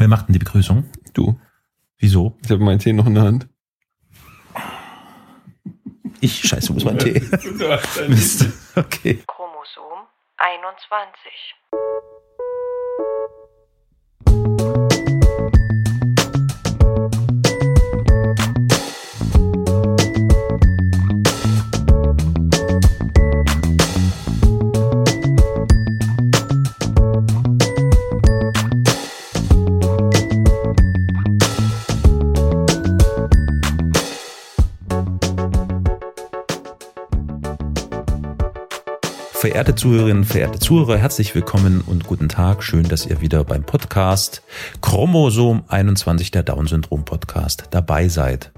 Wer 0.00 0.08
macht 0.08 0.28
denn 0.28 0.32
die 0.32 0.38
Begrüßung? 0.38 0.90
Du. 1.12 1.38
Wieso? 1.98 2.38
Ich 2.42 2.50
habe 2.50 2.64
meinen 2.64 2.78
Tee 2.78 2.94
noch 2.94 3.04
in 3.04 3.16
der 3.16 3.24
Hand. 3.24 3.48
Ich 6.22 6.40
scheiße, 6.40 6.72
wo 6.72 6.78
ist 6.78 6.84
mein 6.84 6.98
Tee? 6.98 7.20
Mist. 8.08 8.46
Okay. 8.76 9.22
Chromosom 9.26 10.06
21. 10.38 11.54
Verehrte 39.60 39.74
Zuhörerinnen, 39.74 40.24
verehrte 40.24 40.58
Zuhörer, 40.58 40.96
herzlich 40.96 41.34
willkommen 41.34 41.82
und 41.82 42.04
guten 42.04 42.30
Tag. 42.30 42.62
Schön, 42.62 42.84
dass 42.84 43.04
ihr 43.04 43.20
wieder 43.20 43.44
beim 43.44 43.62
Podcast 43.62 44.42
Chromosom 44.80 45.64
21, 45.68 46.30
der 46.30 46.42
Down-Syndrom-Podcast, 46.44 47.64
dabei 47.70 48.08
seid. 48.08 48.52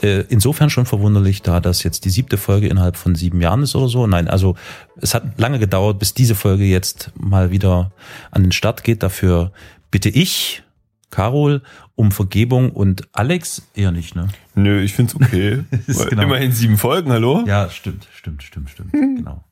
Äh, 0.00 0.26
Insofern 0.28 0.70
schon 0.70 0.86
verwunderlich, 0.86 1.42
da 1.42 1.58
das 1.58 1.82
jetzt 1.82 2.04
die 2.04 2.10
siebte 2.10 2.36
Folge 2.36 2.68
innerhalb 2.68 2.96
von 2.96 3.16
sieben 3.16 3.40
Jahren 3.40 3.64
ist 3.64 3.74
oder 3.74 3.88
so. 3.88 4.06
Nein, 4.06 4.28
also 4.28 4.54
es 5.00 5.12
hat 5.12 5.40
lange 5.40 5.58
gedauert, 5.58 5.98
bis 5.98 6.14
diese 6.14 6.36
Folge 6.36 6.62
jetzt 6.62 7.10
mal 7.18 7.50
wieder 7.50 7.90
an 8.30 8.44
den 8.44 8.52
Start 8.52 8.84
geht. 8.84 9.02
Dafür 9.02 9.50
bitte 9.90 10.08
ich, 10.08 10.62
Carol, 11.10 11.62
um 11.96 12.12
Vergebung 12.12 12.70
und 12.70 13.08
Alex 13.10 13.66
eher 13.74 13.90
nicht, 13.90 14.14
ne? 14.14 14.28
Nö, 14.54 14.80
ich 14.82 14.94
find's 14.94 15.16
okay. 15.16 15.64
Genau. 16.10 16.22
Immerhin 16.22 16.52
sieben 16.52 16.78
Folgen, 16.78 17.10
hallo? 17.10 17.42
Ja, 17.44 17.68
stimmt, 17.70 18.06
stimmt, 18.14 18.44
stimmt, 18.44 18.70
stimmt. 18.70 18.92
Genau. 19.18 19.42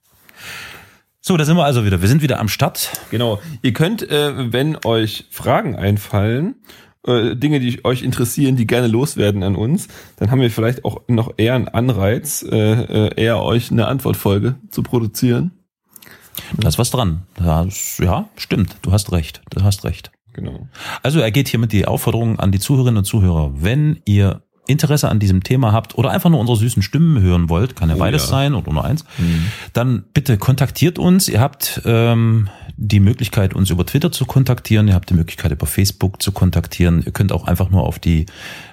So, 1.28 1.36
da 1.36 1.44
sind 1.44 1.56
wir 1.56 1.64
also 1.64 1.84
wieder. 1.84 2.00
Wir 2.00 2.08
sind 2.08 2.22
wieder 2.22 2.38
am 2.38 2.48
Start. 2.48 2.92
Genau. 3.10 3.40
Ihr 3.60 3.72
könnt, 3.72 4.08
äh, 4.08 4.52
wenn 4.52 4.78
euch 4.84 5.24
Fragen 5.28 5.74
einfallen, 5.74 6.54
äh, 7.04 7.34
Dinge, 7.34 7.58
die 7.58 7.84
euch 7.84 8.02
interessieren, 8.02 8.54
die 8.54 8.64
gerne 8.64 8.86
loswerden 8.86 9.42
an 9.42 9.56
uns, 9.56 9.88
dann 10.18 10.30
haben 10.30 10.40
wir 10.40 10.52
vielleicht 10.52 10.84
auch 10.84 11.02
noch 11.08 11.34
eher 11.36 11.56
einen 11.56 11.66
Anreiz, 11.66 12.44
äh, 12.48 13.08
äh, 13.08 13.20
eher 13.20 13.42
euch 13.42 13.72
eine 13.72 13.88
Antwortfolge 13.88 14.54
zu 14.70 14.84
produzieren. 14.84 15.50
Da 16.58 16.68
ist 16.68 16.78
was 16.78 16.92
dran. 16.92 17.22
Das, 17.34 17.98
ja, 17.98 18.28
stimmt. 18.36 18.76
Du 18.82 18.92
hast 18.92 19.10
recht. 19.10 19.42
Du 19.50 19.64
hast 19.64 19.84
recht. 19.84 20.12
Genau. 20.32 20.68
Also 21.02 21.18
er 21.18 21.32
geht 21.32 21.48
hiermit 21.48 21.72
die 21.72 21.86
Aufforderung 21.86 22.38
an 22.38 22.52
die 22.52 22.60
Zuhörerinnen 22.60 22.98
und 22.98 23.04
Zuhörer, 23.04 23.50
wenn 23.56 24.00
ihr 24.04 24.42
Interesse 24.66 25.08
an 25.08 25.18
diesem 25.18 25.42
Thema 25.42 25.72
habt 25.72 25.96
oder 25.96 26.10
einfach 26.10 26.28
nur 26.30 26.40
unsere 26.40 26.58
süßen 26.58 26.82
Stimmen 26.82 27.20
hören 27.20 27.48
wollt, 27.48 27.76
kann 27.76 27.88
ja 27.88 27.96
Oh 27.96 27.98
beides 27.98 28.24
ja. 28.24 28.28
sein 28.28 28.54
oder 28.54 28.72
nur 28.72 28.84
eins, 28.84 29.04
dann 29.72 30.04
bitte 30.12 30.36
kontaktiert 30.38 30.98
uns. 30.98 31.28
Ihr 31.28 31.40
habt 31.40 31.80
ähm, 31.84 32.48
die 32.76 33.00
Möglichkeit, 33.00 33.54
uns 33.54 33.70
über 33.70 33.86
Twitter 33.86 34.12
zu 34.12 34.26
kontaktieren. 34.26 34.88
Ihr 34.88 34.94
habt 34.94 35.10
die 35.10 35.14
Möglichkeit, 35.14 35.52
über 35.52 35.66
Facebook 35.66 36.22
zu 36.22 36.32
kontaktieren. 36.32 37.02
Ihr 37.04 37.12
könnt 37.12 37.32
auch 37.32 37.46
einfach 37.46 37.70
nur 37.70 37.84
auf 37.84 37.98
die 37.98 38.26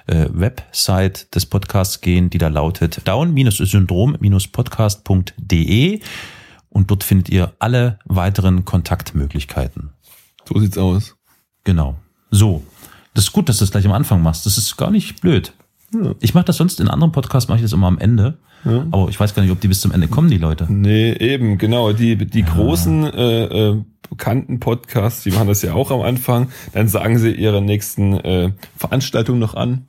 äh, 0.06 0.26
Website 0.30 1.34
des 1.34 1.46
Podcasts 1.46 2.00
gehen, 2.00 2.30
die 2.30 2.38
da 2.38 2.48
lautet 2.48 3.06
down-syndrom-podcast.de 3.08 6.00
und 6.68 6.90
dort 6.90 7.04
findet 7.04 7.28
ihr 7.28 7.52
alle 7.58 7.98
weiteren 8.04 8.64
Kontaktmöglichkeiten. 8.64 9.90
So 10.46 10.58
sieht's 10.58 10.76
aus. 10.76 11.16
Genau. 11.62 11.96
So. 12.30 12.64
Das 13.14 13.24
ist 13.24 13.32
gut, 13.32 13.48
dass 13.48 13.58
du 13.58 13.64
das 13.64 13.70
gleich 13.70 13.86
am 13.86 13.92
Anfang 13.92 14.22
machst. 14.22 14.44
Das 14.44 14.58
ist 14.58 14.76
gar 14.76 14.90
nicht 14.90 15.20
blöd. 15.20 15.52
Ja. 15.94 16.14
Ich 16.20 16.34
mache 16.34 16.44
das 16.44 16.56
sonst 16.56 16.80
in 16.80 16.88
anderen 16.88 17.12
Podcasts, 17.12 17.48
mache 17.48 17.58
ich 17.58 17.62
das 17.62 17.72
immer 17.72 17.86
am 17.86 17.98
Ende. 17.98 18.38
Ja. 18.64 18.86
Aber 18.90 19.08
ich 19.08 19.20
weiß 19.20 19.34
gar 19.34 19.42
nicht, 19.42 19.52
ob 19.52 19.60
die 19.60 19.68
bis 19.68 19.80
zum 19.80 19.92
Ende 19.92 20.08
kommen, 20.08 20.30
die 20.30 20.38
Leute. 20.38 20.66
Nee, 20.72 21.12
eben, 21.12 21.58
genau. 21.58 21.92
Die, 21.92 22.16
die 22.16 22.42
großen 22.42 23.04
äh, 23.04 23.44
äh, 23.44 23.82
bekannten 24.08 24.60
Podcasts, 24.60 25.22
die 25.22 25.30
machen 25.30 25.48
das 25.48 25.62
ja 25.62 25.74
auch 25.74 25.90
am 25.90 26.00
Anfang. 26.02 26.48
Dann 26.72 26.88
sagen 26.88 27.18
sie 27.18 27.30
ihre 27.32 27.60
nächsten 27.62 28.14
äh, 28.14 28.50
Veranstaltungen 28.76 29.38
noch 29.38 29.54
an. 29.54 29.86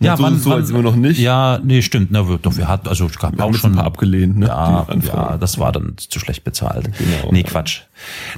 Ja, 0.00 0.16
so, 0.16 0.22
wann- 0.22 0.38
so 0.38 0.50
wann- 0.50 0.66
immer 0.68 0.82
noch 0.82 0.96
nicht. 0.96 1.20
Ja, 1.20 1.60
nee, 1.62 1.82
stimmt. 1.82 2.10
Na, 2.10 2.26
wir- 2.28 2.38
doch, 2.38 2.56
wir 2.56 2.66
hatten, 2.68 2.88
also 2.88 3.04
es 3.06 3.18
gab 3.18 3.36
Wir 3.36 3.44
auch 3.44 3.52
schon 3.54 3.72
ein 3.72 3.76
paar 3.76 3.84
abgelehnt, 3.84 4.38
ne? 4.38 4.46
Ja, 4.46 4.86
ja, 5.06 5.36
das 5.36 5.58
war 5.58 5.72
dann 5.72 5.94
zu 5.98 6.18
schlecht 6.18 6.42
bezahlt. 6.42 6.86
Genau, 6.96 7.30
nee. 7.32 7.42
Quatsch. 7.42 7.82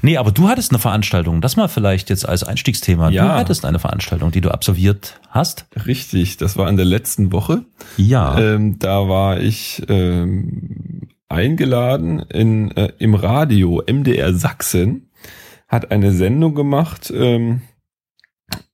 Nee, 0.02 0.16
aber 0.16 0.32
du 0.32 0.48
hattest 0.48 0.72
eine 0.72 0.80
Veranstaltung. 0.80 1.40
Das 1.40 1.56
mal 1.56 1.68
vielleicht 1.68 2.10
jetzt 2.10 2.28
als 2.28 2.42
Einstiegsthema. 2.42 3.08
Du 3.10 3.14
Ja. 3.14 3.36
hattest 3.36 3.64
eine 3.64 3.78
Veranstaltung, 3.78 4.32
die 4.32 4.40
du 4.40 4.50
absolviert 4.50 5.20
hast. 5.30 5.66
Richtig, 5.86 6.36
das 6.36 6.56
war 6.56 6.68
in 6.68 6.76
der 6.76 6.84
letzten 6.86 7.30
Woche. 7.32 7.62
Ja. 7.96 8.38
Ähm, 8.40 8.78
da 8.80 9.08
war 9.08 9.38
ich 9.40 9.82
ähm, 9.88 11.02
eingeladen 11.28 12.18
in, 12.28 12.70
äh, 12.72 12.92
im 12.98 13.14
Radio 13.14 13.82
MDR 13.86 14.34
Sachsen, 14.34 15.08
hat 15.72 15.90
eine 15.90 16.12
Sendung 16.12 16.54
gemacht 16.54 17.12
ähm, 17.14 17.62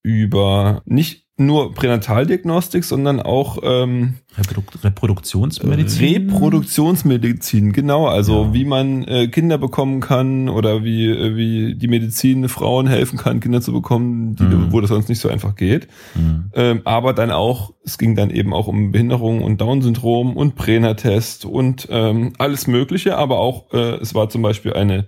über 0.02 0.82
nicht 0.84 1.24
nur 1.40 1.72
Pränataldiagnostik, 1.72 2.82
sondern 2.82 3.20
auch 3.20 3.58
ähm, 3.62 4.14
Reprodu 4.36 4.76
Reproduktionsmedizin. 4.82 6.30
Reproduktionsmedizin, 6.32 7.72
genau, 7.72 8.06
also 8.06 8.46
Ja. 8.46 8.54
wie 8.54 8.64
man 8.64 9.04
äh, 9.04 9.28
Kinder 9.28 9.56
bekommen 9.56 10.00
kann 10.00 10.48
oder 10.48 10.82
wie, 10.82 11.06
äh, 11.06 11.36
wie 11.36 11.76
die 11.76 11.86
Medizin 11.86 12.48
Frauen 12.48 12.88
helfen 12.88 13.18
kann, 13.18 13.38
Kinder 13.38 13.60
zu 13.60 13.72
bekommen, 13.72 14.34
die, 14.34 14.42
Mhm. 14.42 14.72
wo 14.72 14.80
das 14.80 14.88
sonst 14.90 15.08
nicht 15.08 15.20
so 15.20 15.28
einfach 15.28 15.54
geht. 15.54 15.86
Mhm. 16.16 16.50
Ähm, 16.54 16.80
aber 16.84 17.12
dann 17.12 17.30
auch, 17.30 17.72
es 17.84 17.98
ging 17.98 18.16
dann 18.16 18.30
eben 18.30 18.52
auch 18.52 18.66
um 18.66 18.90
Behinderung 18.90 19.42
und 19.44 19.60
Down-Syndrom 19.60 20.36
und 20.36 20.56
Prena-Test 20.56 21.44
und 21.44 21.86
ähm, 21.88 22.32
alles 22.38 22.66
Mögliche, 22.66 23.16
aber 23.16 23.38
auch, 23.38 23.72
äh, 23.72 23.94
es 24.00 24.12
war 24.12 24.28
zum 24.28 24.42
Beispiel 24.42 24.72
eine, 24.72 25.06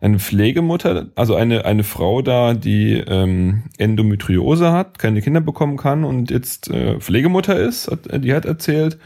eine 0.00 0.18
Pflegemutter, 0.18 1.08
also 1.14 1.34
eine, 1.34 1.64
eine 1.64 1.82
Frau 1.82 2.20
da, 2.22 2.54
die 2.54 2.94
ähm, 2.94 3.64
Endometriose 3.78 4.70
hat, 4.72 4.98
keine 4.98 5.22
Kinder 5.22 5.40
bekommen 5.40 5.76
kann 5.76 6.04
und 6.04 6.30
jetzt 6.30 6.68
äh, 6.68 7.00
Pflegemutter 7.00 7.58
ist, 7.58 7.90
hat, 7.90 8.24
die 8.24 8.34
hat 8.34 8.44
erzählt. 8.44 8.98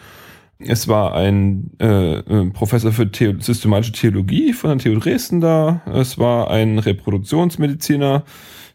Es 0.58 0.88
war 0.88 1.14
ein 1.14 1.70
äh, 1.80 2.18
äh, 2.18 2.50
Professor 2.50 2.92
für 2.92 3.10
Theo 3.10 3.34
systematische 3.40 3.92
Theologie 3.92 4.52
von 4.52 4.76
der 4.76 4.78
TU 4.78 4.98
Dresden 4.98 5.40
da. 5.40 5.80
Es 5.86 6.18
war 6.18 6.50
ein 6.50 6.78
Reproduktionsmediziner 6.78 8.24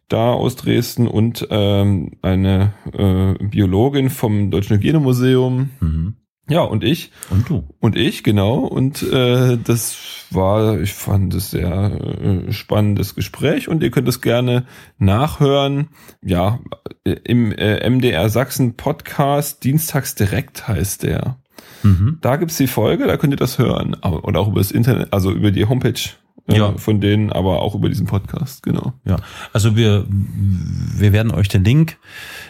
da 0.07 0.31
aus 0.33 0.55
Dresden 0.55 1.07
und 1.07 1.47
ähm, 1.51 2.11
eine 2.21 2.73
äh, 2.93 3.43
Biologin 3.43 4.09
vom 4.09 4.51
Deutschen 4.51 4.77
Hygienemuseum. 4.77 5.69
Mhm. 5.79 6.15
Ja, 6.47 6.61
und 6.61 6.83
ich. 6.83 7.11
Und 7.29 7.49
du. 7.49 7.63
Und 7.79 7.95
ich, 7.95 8.23
genau. 8.23 8.59
Und 8.59 9.01
äh, 9.01 9.57
das 9.57 9.97
war, 10.29 10.79
ich 10.79 10.93
fand 10.93 11.33
es 11.33 11.51
sehr 11.51 11.99
äh, 12.21 12.51
spannendes 12.51 13.15
Gespräch 13.15 13.67
und 13.67 13.81
ihr 13.81 13.89
könnt 13.89 14.07
es 14.07 14.21
gerne 14.21 14.65
nachhören. 14.99 15.89
Ja, 16.21 16.59
äh, 17.03 17.15
im 17.23 17.51
äh, 17.51 17.89
MDR 17.89 18.29
Sachsen 18.29 18.75
Podcast, 18.75 19.63
Dienstags 19.63 20.13
direkt 20.13 20.67
heißt 20.67 21.03
der. 21.03 21.37
Mhm. 21.81 22.19
Da 22.21 22.35
gibt's 22.35 22.57
die 22.57 22.67
Folge, 22.67 23.07
da 23.07 23.17
könnt 23.17 23.33
ihr 23.33 23.37
das 23.37 23.57
hören. 23.57 23.95
Aber, 24.01 24.23
und 24.23 24.37
auch 24.37 24.47
über 24.47 24.59
das 24.59 24.71
Internet, 24.71 25.13
also 25.13 25.31
über 25.31 25.49
die 25.51 25.65
Homepage 25.65 25.99
äh, 26.47 26.57
Ja. 26.57 26.73
von 26.77 27.01
denen, 27.01 27.31
aber 27.31 27.61
auch 27.61 27.75
über 27.75 27.89
diesen 27.89 28.05
Podcast, 28.05 28.63
genau. 28.63 28.93
Ja, 29.05 29.17
also 29.53 29.75
wir, 29.75 30.05
wir 30.09 31.11
werden 31.13 31.31
euch 31.31 31.47
den 31.47 31.63
Link, 31.63 31.97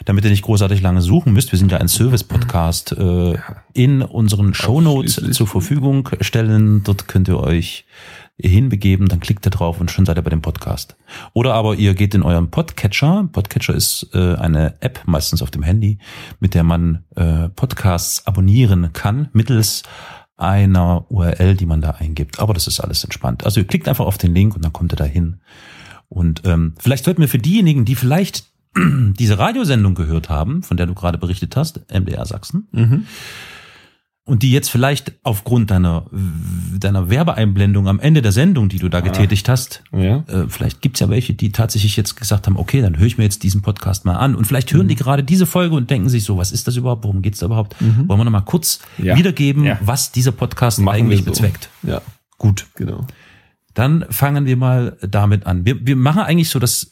damit 0.05 0.23
ihr 0.25 0.31
nicht 0.31 0.43
großartig 0.43 0.81
lange 0.81 1.01
suchen 1.01 1.33
müsst, 1.33 1.51
wir 1.51 1.59
sind 1.59 1.71
ja 1.71 1.77
ein 1.79 1.87
Service-Podcast, 1.87 2.91
äh, 2.93 3.37
in 3.73 4.01
unseren 4.01 4.53
Shownotes 4.53 5.17
Ausschließlich. 5.17 5.37
zur 5.37 5.47
Verfügung 5.47 6.09
stellen. 6.21 6.83
Dort 6.83 7.07
könnt 7.07 7.27
ihr 7.27 7.39
euch 7.39 7.85
hinbegeben, 8.37 9.07
dann 9.07 9.21
klickt 9.21 9.47
ihr 9.47 9.49
drauf 9.49 9.79
und 9.79 9.91
schon 9.91 10.05
seid 10.05 10.17
ihr 10.17 10.21
bei 10.21 10.29
dem 10.29 10.41
Podcast. 10.41 10.97
Oder 11.31 11.53
aber 11.53 11.75
ihr 11.75 11.93
geht 11.93 12.13
in 12.15 12.21
euren 12.21 12.51
Podcatcher. 12.51 13.29
Podcatcher 13.31 13.73
ist 13.73 14.09
äh, 14.13 14.35
eine 14.35 14.73
App, 14.81 14.99
meistens 15.05 15.41
auf 15.41 15.51
dem 15.51 15.63
Handy, 15.63 15.99
mit 16.41 16.53
der 16.53 16.63
man 16.63 17.05
äh, 17.15 17.47
Podcasts 17.49 18.27
abonnieren 18.27 18.91
kann, 18.91 19.29
mittels 19.31 19.83
einer 20.37 21.05
URL, 21.09 21.55
die 21.55 21.65
man 21.65 21.81
da 21.81 21.91
eingibt. 21.91 22.39
Aber 22.39 22.53
das 22.53 22.67
ist 22.67 22.79
alles 22.79 23.03
entspannt. 23.03 23.45
Also 23.45 23.61
ihr 23.61 23.67
klickt 23.67 23.87
einfach 23.87 24.05
auf 24.05 24.17
den 24.17 24.33
Link 24.33 24.55
und 24.55 24.65
dann 24.65 24.73
kommt 24.73 24.93
ihr 24.93 24.97
da 24.97 25.05
hin. 25.05 25.39
Und 26.09 26.41
ähm, 26.45 26.73
vielleicht 26.77 27.05
sollten 27.05 27.21
wir 27.21 27.29
für 27.29 27.37
diejenigen, 27.37 27.85
die 27.85 27.95
vielleicht 27.95 28.45
diese 28.75 29.39
Radiosendung 29.39 29.95
gehört 29.95 30.29
haben, 30.29 30.63
von 30.63 30.77
der 30.77 30.85
du 30.85 30.93
gerade 30.93 31.17
berichtet 31.17 31.55
hast, 31.55 31.81
MDR 31.91 32.25
Sachsen, 32.25 32.67
und 34.27 34.41
die 34.41 34.51
jetzt 34.51 34.69
vielleicht 34.71 35.13
aufgrund 35.21 35.69
deiner, 35.69 36.07
deiner 36.79 37.09
Werbeeinblendung 37.11 37.87
am 37.87 37.99
Ende 37.99 38.23
der 38.23 38.31
Sendung, 38.31 38.69
die 38.69 38.79
du 38.79 38.89
da 38.89 39.01
getätigt 39.01 39.47
hast, 39.49 39.83
Ja. 39.91 40.23
äh, 40.27 40.47
vielleicht 40.49 40.81
gibt's 40.81 40.99
ja 40.99 41.09
welche, 41.09 41.35
die 41.35 41.51
tatsächlich 41.51 41.95
jetzt 41.95 42.15
gesagt 42.15 42.47
haben, 42.47 42.57
okay, 42.57 42.81
dann 42.81 42.97
höre 42.97 43.05
ich 43.05 43.19
mir 43.19 43.23
jetzt 43.23 43.43
diesen 43.43 43.61
Podcast 43.61 44.03
mal 44.03 44.15
an. 44.15 44.33
Und 44.33 44.45
vielleicht 44.45 44.73
hören 44.73 44.87
die 44.87 44.95
gerade 44.95 45.23
diese 45.23 45.45
Folge 45.45 45.75
und 45.75 45.91
denken 45.91 46.09
sich 46.09 46.23
so, 46.23 46.37
was 46.37 46.51
ist 46.51 46.67
das 46.67 46.75
überhaupt, 46.75 47.03
worum 47.03 47.21
geht's 47.21 47.37
da 47.39 47.45
überhaupt? 47.45 47.75
Wollen 47.79 48.19
wir 48.19 48.25
noch 48.25 48.31
mal 48.31 48.41
kurz 48.41 48.79
Ja. 48.97 49.15
wiedergeben, 49.15 49.63
Ja. 49.63 49.77
was 49.81 50.11
dieser 50.11 50.31
Podcast 50.31 50.79
Machen 50.79 50.95
eigentlich 50.97 51.19
so. 51.19 51.25
bezweckt? 51.25 51.69
Ja, 51.83 52.01
Gut. 52.39 52.65
genau. 52.75 53.05
Dann 53.75 54.05
fangen 54.09 54.45
wir 54.47 54.57
mal 54.57 54.97
damit 55.07 55.45
an. 55.45 55.65
Wir, 55.65 55.85
wir 55.85 55.95
machen 55.95 56.23
eigentlich 56.23 56.49
so 56.49 56.57
das 56.59 56.89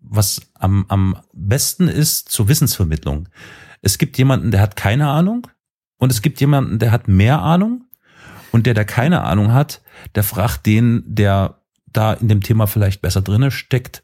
was 0.00 0.40
am, 0.54 0.86
am 0.88 1.16
besten 1.34 1.88
ist 1.88 2.30
zur 2.30 2.48
Wissensvermittlung. 2.48 3.28
Es 3.82 3.98
gibt 3.98 4.16
jemanden, 4.16 4.50
der 4.50 4.62
hat 4.62 4.74
keine 4.76 5.08
Ahnung 5.08 5.46
und 6.00 6.10
es 6.10 6.20
gibt 6.22 6.40
jemanden, 6.40 6.80
der 6.80 6.90
hat 6.90 7.06
mehr 7.06 7.40
Ahnung 7.42 7.84
und 8.50 8.66
der, 8.66 8.74
der 8.74 8.84
keine 8.84 9.22
Ahnung 9.22 9.52
hat, 9.52 9.80
der 10.16 10.24
fragt 10.24 10.66
den, 10.66 11.04
der 11.06 11.60
da 11.92 12.12
in 12.14 12.26
dem 12.28 12.42
Thema 12.42 12.66
vielleicht 12.66 13.00
besser 13.02 13.20
drinne 13.22 13.50
steckt, 13.52 14.02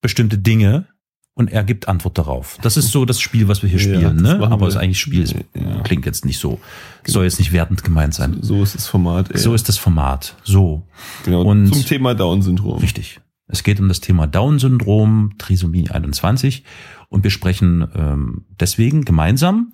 bestimmte 0.00 0.38
Dinge 0.38 0.86
und 1.34 1.50
er 1.50 1.64
gibt 1.64 1.88
Antwort 1.88 2.18
darauf. 2.18 2.58
Das 2.62 2.76
ist 2.76 2.90
so 2.90 3.04
das 3.06 3.20
Spiel, 3.20 3.48
was 3.48 3.62
wir 3.62 3.70
hier 3.70 3.78
Ja, 3.80 3.84
spielen, 3.96 4.22
das 4.22 4.38
ne? 4.38 4.46
Aber 4.50 4.66
es 4.68 4.74
ist 4.74 4.80
eigentlich 4.80 5.00
Spiel, 5.00 5.22
es 5.22 5.32
Ja. 5.32 5.80
klingt 5.82 6.04
jetzt 6.06 6.24
nicht 6.26 6.38
so, 6.38 6.60
soll 7.06 7.24
jetzt 7.24 7.38
nicht 7.38 7.52
wertend 7.52 7.82
gemeint 7.84 8.14
sein. 8.14 8.38
So 8.42 8.62
ist 8.62 8.74
das 8.74 8.86
Format. 8.86 9.30
Ey. 9.30 9.38
So 9.38 9.54
ist 9.54 9.68
das 9.68 9.78
Format. 9.78 10.36
So. 10.44 10.86
genau. 11.24 11.42
und- 11.42 11.68
zum 11.72 11.84
Thema 11.86 12.14
Down-Syndrom. 12.14 12.80
Richtig. 12.80 13.20
Es 13.48 13.62
geht 13.62 13.80
um 13.80 13.88
das 13.88 14.00
Thema 14.00 14.26
Down-Syndrom, 14.26 15.34
Trisomie 15.38 15.90
21 15.90 16.64
und 17.08 17.24
wir 17.24 17.30
sprechen 17.30 17.86
ähm, 17.94 18.44
deswegen 18.60 19.04
gemeinsam, 19.04 19.72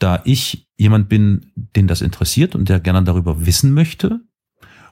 da 0.00 0.22
ich 0.24 0.68
jemand 0.76 1.08
bin, 1.08 1.52
den 1.54 1.86
das 1.86 2.00
interessiert 2.00 2.54
und 2.56 2.68
der 2.68 2.80
gerne 2.80 3.04
darüber 3.04 3.46
wissen 3.46 3.72
möchte 3.72 4.20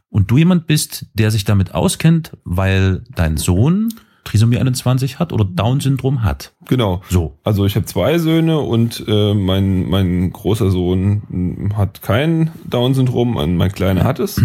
und 0.09 0.31
du 0.31 0.39
jemand 0.39 0.67
bist, 0.67 1.07
der 1.15 1.31
sich 1.31 1.45
damit 1.45 1.75
auskennt, 1.75 2.37
weil 2.45 3.03
dein 3.15 3.37
Sohn 3.37 3.93
Trisomie 4.29 4.59
21 4.59 5.19
hat 5.19 5.33
oder 5.33 5.45
Down-Syndrom 5.45 6.23
hat. 6.23 6.53
Genau. 6.67 7.01
So. 7.09 7.39
Also 7.45 7.65
ich 7.65 7.77
habe 7.77 7.87
zwei 7.87 8.19
Söhne 8.19 8.59
und 8.59 9.03
äh, 9.09 9.33
mein, 9.35 9.89
mein 9.89 10.31
großer 10.33 10.71
Sohn 10.71 11.73
hat 11.77 12.03
kein 12.03 12.51
Down-Syndrom, 12.69 13.33
mein 13.57 13.73
kleiner 13.73 14.05
hat 14.05 14.19
es. 14.19 14.41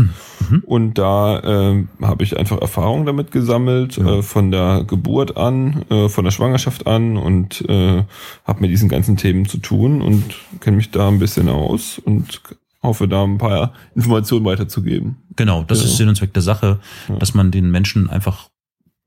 Und 0.65 0.97
da 0.97 1.39
äh, 1.39 1.85
habe 2.01 2.23
ich 2.23 2.37
einfach 2.37 2.61
Erfahrung 2.61 3.05
damit 3.05 3.31
gesammelt, 3.31 3.97
Ja. 3.97 4.19
äh, 4.19 4.21
von 4.23 4.51
der 4.51 4.83
Geburt 4.85 5.35
an, 5.37 5.83
äh, 5.89 6.07
von 6.09 6.23
der 6.23 6.31
Schwangerschaft 6.31 6.87
an 6.87 7.17
und 7.17 7.61
äh, 7.67 8.03
habe 8.45 8.61
mit 8.61 8.69
diesen 8.71 8.87
ganzen 8.89 9.17
Themen 9.17 9.45
zu 9.45 9.57
tun 9.57 10.01
und 10.01 10.23
kenne 10.61 10.77
mich 10.77 10.91
da 10.91 11.07
ein 11.09 11.19
bisschen 11.19 11.49
aus 11.49 11.99
und 11.99 12.41
hoffe 12.81 13.07
da 13.07 13.23
ein 13.23 13.37
paar 13.37 13.73
Informationen 13.95 14.45
weiterzugeben. 14.45 15.15
Genau, 15.35 15.63
das 15.63 15.79
Ja. 15.79 15.85
ist 15.85 15.97
Sinn 15.97 16.09
und 16.09 16.15
Zweck 16.15 16.33
der 16.33 16.41
Sache, 16.41 16.79
Ja. 17.09 17.15
dass 17.15 17.33
man 17.33 17.49
den 17.51 17.71
Menschen 17.71 18.09
einfach 18.09 18.49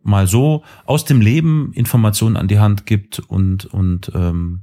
mal 0.06 0.26
so 0.26 0.62
aus 0.84 1.04
dem 1.04 1.20
Leben 1.20 1.72
Informationen 1.74 2.36
an 2.36 2.48
die 2.48 2.58
Hand 2.58 2.86
gibt 2.86 3.18
und 3.18 3.66
und 3.66 4.10
ähm, 4.14 4.62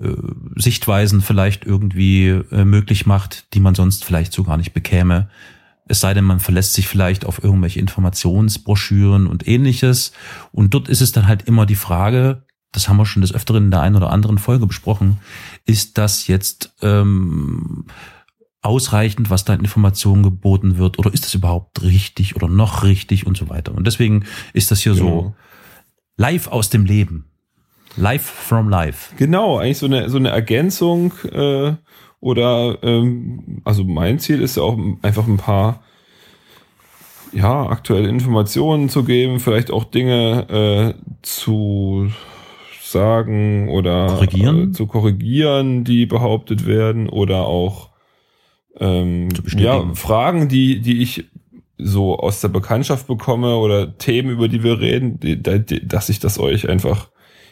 äh, 0.00 0.14
Sichtweisen 0.56 1.20
vielleicht 1.20 1.66
irgendwie 1.66 2.28
äh, 2.28 2.64
möglich 2.64 3.04
macht, 3.04 3.52
die 3.54 3.60
man 3.60 3.74
sonst 3.74 4.04
vielleicht 4.04 4.32
so 4.32 4.44
gar 4.44 4.56
nicht 4.56 4.72
bekäme. 4.72 5.28
Es 5.86 6.00
sei 6.00 6.14
denn, 6.14 6.24
man 6.24 6.40
verlässt 6.40 6.74
sich 6.74 6.86
vielleicht 6.86 7.26
auf 7.26 7.42
irgendwelche 7.42 7.80
Informationsbroschüren 7.80 9.26
und 9.26 9.46
ähnliches. 9.46 10.12
Und 10.52 10.72
dort 10.72 10.88
ist 10.88 11.02
es 11.02 11.12
dann 11.12 11.26
halt 11.26 11.42
immer 11.42 11.66
die 11.66 11.74
Frage, 11.74 12.44
das 12.70 12.88
haben 12.88 12.96
wir 12.96 13.04
schon 13.04 13.20
des 13.20 13.34
Öfteren 13.34 13.64
in 13.64 13.70
der 13.70 13.82
einen 13.82 13.96
oder 13.96 14.10
anderen 14.10 14.38
Folge 14.38 14.66
besprochen, 14.66 15.18
ist 15.66 15.98
das 15.98 16.26
jetzt 16.26 16.74
ähm, 16.80 17.84
ausreichend, 18.62 19.28
was 19.28 19.44
da 19.44 19.54
in 19.54 19.60
Informationen 19.60 20.22
geboten 20.22 20.78
wird, 20.78 20.98
oder 20.98 21.12
ist 21.12 21.24
das 21.24 21.34
überhaupt 21.34 21.82
richtig 21.82 22.36
oder 22.36 22.48
noch 22.48 22.84
richtig 22.84 23.26
und 23.26 23.36
so 23.36 23.48
weiter. 23.48 23.74
Und 23.74 23.86
deswegen 23.86 24.24
ist 24.52 24.70
das 24.70 24.80
hier 24.80 24.94
so 24.94 25.04
Genau. 25.04 25.34
live 26.16 26.48
aus 26.48 26.70
dem 26.70 26.84
Leben. 26.84 27.26
Live 27.96 28.22
from 28.22 28.70
life. 28.70 29.14
Genau, 29.16 29.58
eigentlich 29.58 29.78
so 29.78 29.86
eine, 29.86 30.08
so 30.08 30.16
eine 30.16 30.30
Ergänzung 30.30 31.12
äh, 31.30 31.74
oder 32.20 32.78
ähm, 32.82 33.60
also 33.64 33.84
mein 33.84 34.18
Ziel 34.18 34.40
ist 34.40 34.56
ja 34.56 34.62
auch 34.62 34.78
einfach 35.02 35.26
ein 35.26 35.36
paar 35.36 35.82
ja, 37.32 37.66
aktuelle 37.66 38.08
Informationen 38.08 38.88
zu 38.88 39.04
geben, 39.04 39.40
vielleicht 39.40 39.70
auch 39.70 39.84
Dinge 39.84 40.94
äh, 40.96 41.12
zu 41.22 42.10
sagen 42.82 43.68
oder 43.68 44.06
Korrigieren? 44.06 44.70
Äh, 44.70 44.72
zu 44.72 44.86
korrigieren, 44.86 45.84
die 45.84 46.06
behauptet 46.06 46.66
werden 46.66 47.08
oder 47.08 47.46
auch 47.46 47.91
ähm, 48.78 49.28
ja, 49.56 49.94
Fragen, 49.94 50.48
die, 50.48 50.80
die 50.80 51.02
ich 51.02 51.24
so 51.78 52.16
aus 52.18 52.40
der 52.40 52.48
Bekanntschaft 52.48 53.06
bekomme 53.06 53.56
oder 53.56 53.96
Themen, 53.98 54.30
über 54.30 54.48
die 54.48 54.62
wir 54.62 54.78
reden, 54.80 55.18
die, 55.20 55.42
die, 55.42 55.86
dass 55.86 56.08
ich 56.08 56.20
das 56.20 56.38
euch 56.38 56.68
einfach 56.68 57.10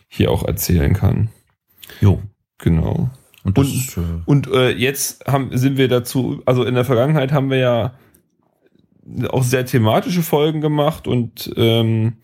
hier 0.08 0.30
auch 0.30 0.44
erzählen 0.44 0.92
kann. 0.94 1.30
Jo. 2.00 2.20
Genau. 2.58 3.10
Und 3.42 3.56
das 3.58 3.66
Und- 3.66 3.96
äh, 3.96 4.00
Und 4.26 4.46
äh, 4.48 4.70
jetzt 4.70 5.26
haben, 5.26 5.56
sind 5.56 5.78
wir 5.78 5.88
dazu, 5.88 6.42
also 6.46 6.64
in 6.64 6.74
der 6.74 6.84
Vergangenheit 6.84 7.32
haben 7.32 7.50
wir 7.50 7.58
ja 7.58 7.94
auch 9.30 9.42
sehr 9.42 9.64
thematische 9.66 10.22
Folgen 10.22 10.60
gemacht 10.60 11.08
und 11.08 11.50
ähm, 11.56 12.18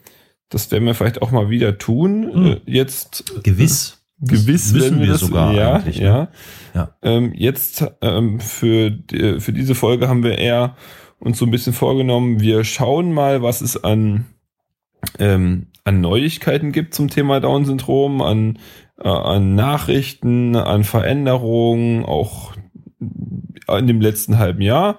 das 0.50 0.70
werden 0.70 0.84
wir 0.84 0.94
vielleicht 0.94 1.22
auch 1.22 1.32
mal 1.32 1.50
wieder 1.50 1.78
tun. 1.78 2.20
Mhm. 2.32 2.46
Äh, 2.46 2.60
jetzt 2.66 3.42
gewiss. 3.42 4.04
Gewiss 4.20 4.74
werden 4.74 5.00
wir 5.00 5.08
das, 5.08 5.20
sogar 5.20 5.54
ja, 5.54 5.78
ne? 5.78 5.90
ja. 5.92 6.28
Ja. 6.74 6.96
Ähm, 7.02 7.32
jetzt 7.34 7.86
ähm, 8.00 8.40
für 8.40 8.90
die, 8.90 9.40
für 9.40 9.52
diese 9.52 9.74
Folge 9.74 10.08
haben 10.08 10.22
wir 10.22 10.38
eher 10.38 10.76
uns 11.18 11.38
so 11.38 11.46
ein 11.46 11.50
bisschen 11.50 11.72
vorgenommen. 11.72 12.40
Wir 12.40 12.64
schauen 12.64 13.12
mal, 13.12 13.42
was 13.42 13.60
es 13.60 13.82
an 13.82 14.26
ähm, 15.18 15.68
an 15.84 16.00
Neuigkeiten 16.00 16.72
gibt 16.72 16.94
zum 16.94 17.08
Thema 17.08 17.40
Down-Syndrom, 17.40 18.20
an 18.20 18.58
äh, 18.98 19.08
an 19.08 19.54
Nachrichten, 19.54 20.56
an 20.56 20.84
Veränderungen, 20.84 22.04
auch 22.04 22.54
in 22.98 23.86
dem 23.86 24.00
letzten 24.00 24.38
halben 24.38 24.62
Jahr 24.62 24.98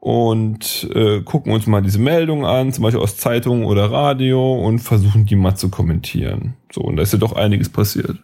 und 0.00 0.88
äh, 0.94 1.20
gucken 1.20 1.52
uns 1.52 1.66
mal 1.66 1.82
diese 1.82 1.98
Meldungen 1.98 2.46
an, 2.46 2.72
zum 2.72 2.82
Beispiel 2.82 3.02
aus 3.02 3.18
Zeitungen 3.18 3.64
oder 3.64 3.92
Radio 3.92 4.54
und 4.54 4.78
versuchen 4.78 5.26
die 5.26 5.36
mal 5.36 5.56
zu 5.56 5.68
kommentieren. 5.68 6.54
So, 6.72 6.80
und 6.80 6.96
da 6.96 7.02
ist 7.02 7.12
ja 7.12 7.18
doch 7.18 7.34
einiges 7.34 7.68
passiert. 7.68 8.16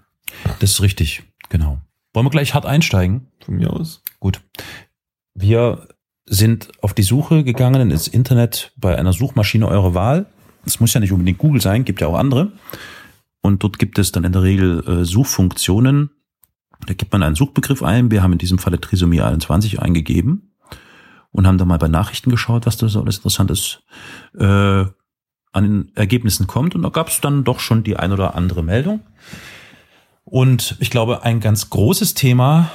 Das 0.60 0.70
ist 0.70 0.82
richtig. 0.82 1.22
Genau. 1.48 1.78
Wollen 2.12 2.26
wir 2.26 2.30
gleich 2.30 2.54
hart 2.54 2.66
einsteigen? 2.66 3.28
Von 3.44 3.56
mir 3.56 3.72
aus. 3.72 4.02
Gut. 4.20 4.40
Wir 5.34 5.88
sind 6.24 6.70
auf 6.80 6.94
die 6.94 7.02
Suche 7.02 7.44
gegangen 7.44 7.90
ins 7.90 8.08
Internet 8.08 8.72
bei 8.76 8.98
einer 8.98 9.12
Suchmaschine 9.12 9.68
eurer 9.68 9.94
Wahl. 9.94 10.26
Es 10.64 10.80
muss 10.80 10.94
ja 10.94 11.00
nicht 11.00 11.12
unbedingt 11.12 11.38
Google 11.38 11.60
sein, 11.60 11.84
gibt 11.84 12.00
ja 12.00 12.08
auch 12.08 12.18
andere. 12.18 12.52
Und 13.40 13.62
dort 13.62 13.78
gibt 13.78 13.98
es 13.98 14.10
dann 14.10 14.24
in 14.24 14.32
der 14.32 14.42
Regel 14.42 14.82
äh, 14.88 15.04
Suchfunktionen. 15.04 16.10
Da 16.86 16.94
gibt 16.94 17.12
man 17.12 17.22
einen 17.22 17.36
Suchbegriff 17.36 17.82
ein. 17.82 18.10
Wir 18.10 18.22
haben 18.22 18.32
in 18.32 18.38
diesem 18.38 18.58
Falle 18.58 18.80
Trisomie 18.80 19.20
21 19.20 19.80
eingegeben 19.80 20.52
und 21.30 21.46
haben 21.46 21.58
dann 21.58 21.68
mal 21.68 21.78
bei 21.78 21.88
Nachrichten 21.88 22.30
geschaut, 22.30 22.66
was 22.66 22.76
da 22.76 22.88
so 22.88 23.00
alles 23.00 23.18
Interessantes 23.18 23.82
äh, 24.36 24.44
an 24.44 25.62
den 25.64 25.92
Ergebnissen 25.94 26.46
kommt. 26.46 26.74
Und 26.74 26.82
da 26.82 26.88
gab 26.88 27.08
es 27.08 27.20
dann 27.20 27.44
doch 27.44 27.60
schon 27.60 27.84
die 27.84 27.96
ein 27.96 28.12
oder 28.12 28.34
andere 28.34 28.62
Meldung. 28.64 29.00
Und 30.28 30.76
ich 30.80 30.90
glaube, 30.90 31.22
ein 31.22 31.38
ganz 31.38 31.70
großes 31.70 32.14
Thema, 32.14 32.70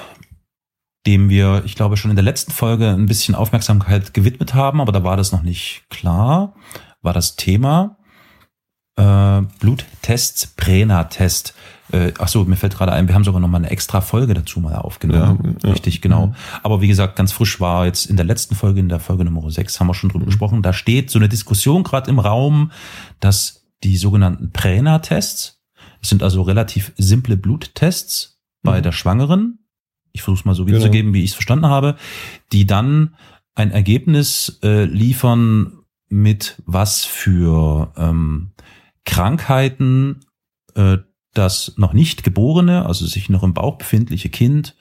dem 1.05 1.29
wir, 1.29 1.63
ich 1.65 1.75
glaube, 1.75 1.97
schon 1.97 2.09
in 2.09 2.15
der 2.15 2.23
letzten 2.23 2.51
Folge 2.51 2.89
ein 2.89 3.07
bisschen 3.07 3.35
Aufmerksamkeit 3.35 4.13
gewidmet 4.13 4.53
haben, 4.53 4.79
aber 4.79 4.93
da 4.93 5.03
war 5.03 5.17
das 5.17 5.33
noch 5.33 5.43
nicht 5.43 5.83
klar, 5.89 6.55
war 7.01 7.13
das 7.13 7.35
Thema 7.35 7.97
äh, 8.95 9.41
Bluttests, 9.59 10.47
Prena-Test. 10.55 11.53
Äh, 11.91 12.13
ach 12.19 12.29
so, 12.29 12.45
mir 12.45 12.55
fällt 12.55 12.77
gerade 12.77 12.93
ein, 12.93 13.09
wir 13.09 13.15
haben 13.15 13.25
sogar 13.25 13.41
noch 13.41 13.49
mal 13.49 13.57
eine 13.57 13.69
extra 13.69 13.99
Folge 13.99 14.33
dazu 14.33 14.61
mal 14.61 14.75
aufgenommen. 14.75 15.57
Ja, 15.61 15.67
ja. 15.67 15.73
Richtig, 15.73 16.01
genau. 16.01 16.27
Mhm. 16.27 16.35
Aber 16.63 16.81
wie 16.81 16.87
gesagt, 16.87 17.17
ganz 17.17 17.33
frisch 17.33 17.59
war 17.59 17.85
jetzt 17.85 18.05
in 18.05 18.15
der 18.15 18.25
letzten 18.25 18.55
Folge, 18.55 18.79
in 18.79 18.87
der 18.87 19.01
Folge 19.01 19.25
Nummer 19.25 19.49
6, 19.49 19.79
haben 19.79 19.87
wir 19.87 19.93
schon 19.93 20.09
drüber 20.09 20.25
gesprochen. 20.25 20.61
Da 20.61 20.71
steht 20.71 21.09
so 21.09 21.19
eine 21.19 21.27
Diskussion 21.27 21.83
gerade 21.83 22.09
im 22.09 22.19
Raum, 22.19 22.71
dass 23.19 23.67
die 23.83 23.97
sogenannten 23.97 24.51
Prena-Tests, 24.51 25.60
das 26.01 26.09
sind 26.09 26.23
also 26.23 26.41
relativ 26.41 26.91
simple 26.97 27.37
Bluttests 27.37 28.41
bei 28.63 28.79
Mhm. 28.79 28.83
der 28.83 28.91
Schwangeren, 28.91 29.59
ich 30.11 30.21
versuche 30.21 30.41
es 30.41 30.45
mal 30.45 30.55
so 30.55 30.65
Genau. 30.65 30.77
wiederzugeben, 30.77 31.13
wie 31.13 31.23
ich 31.23 31.29
es 31.31 31.35
verstanden 31.35 31.67
habe, 31.67 31.95
die 32.51 32.65
dann 32.67 33.15
ein 33.55 33.71
Ergebnis 33.71 34.59
äh, 34.63 34.85
liefern 34.85 35.79
mit 36.09 36.61
was 36.65 37.05
für 37.05 37.93
ähm, 37.95 38.51
Krankheiten 39.05 40.21
äh, 40.75 40.97
das 41.33 41.73
noch 41.77 41.93
nicht 41.93 42.23
geborene, 42.23 42.85
also 42.85 43.05
sich 43.05 43.29
noch 43.29 43.43
im 43.43 43.53
Bauch 43.53 43.77
befindliche 43.77 44.29
Kind 44.29 44.75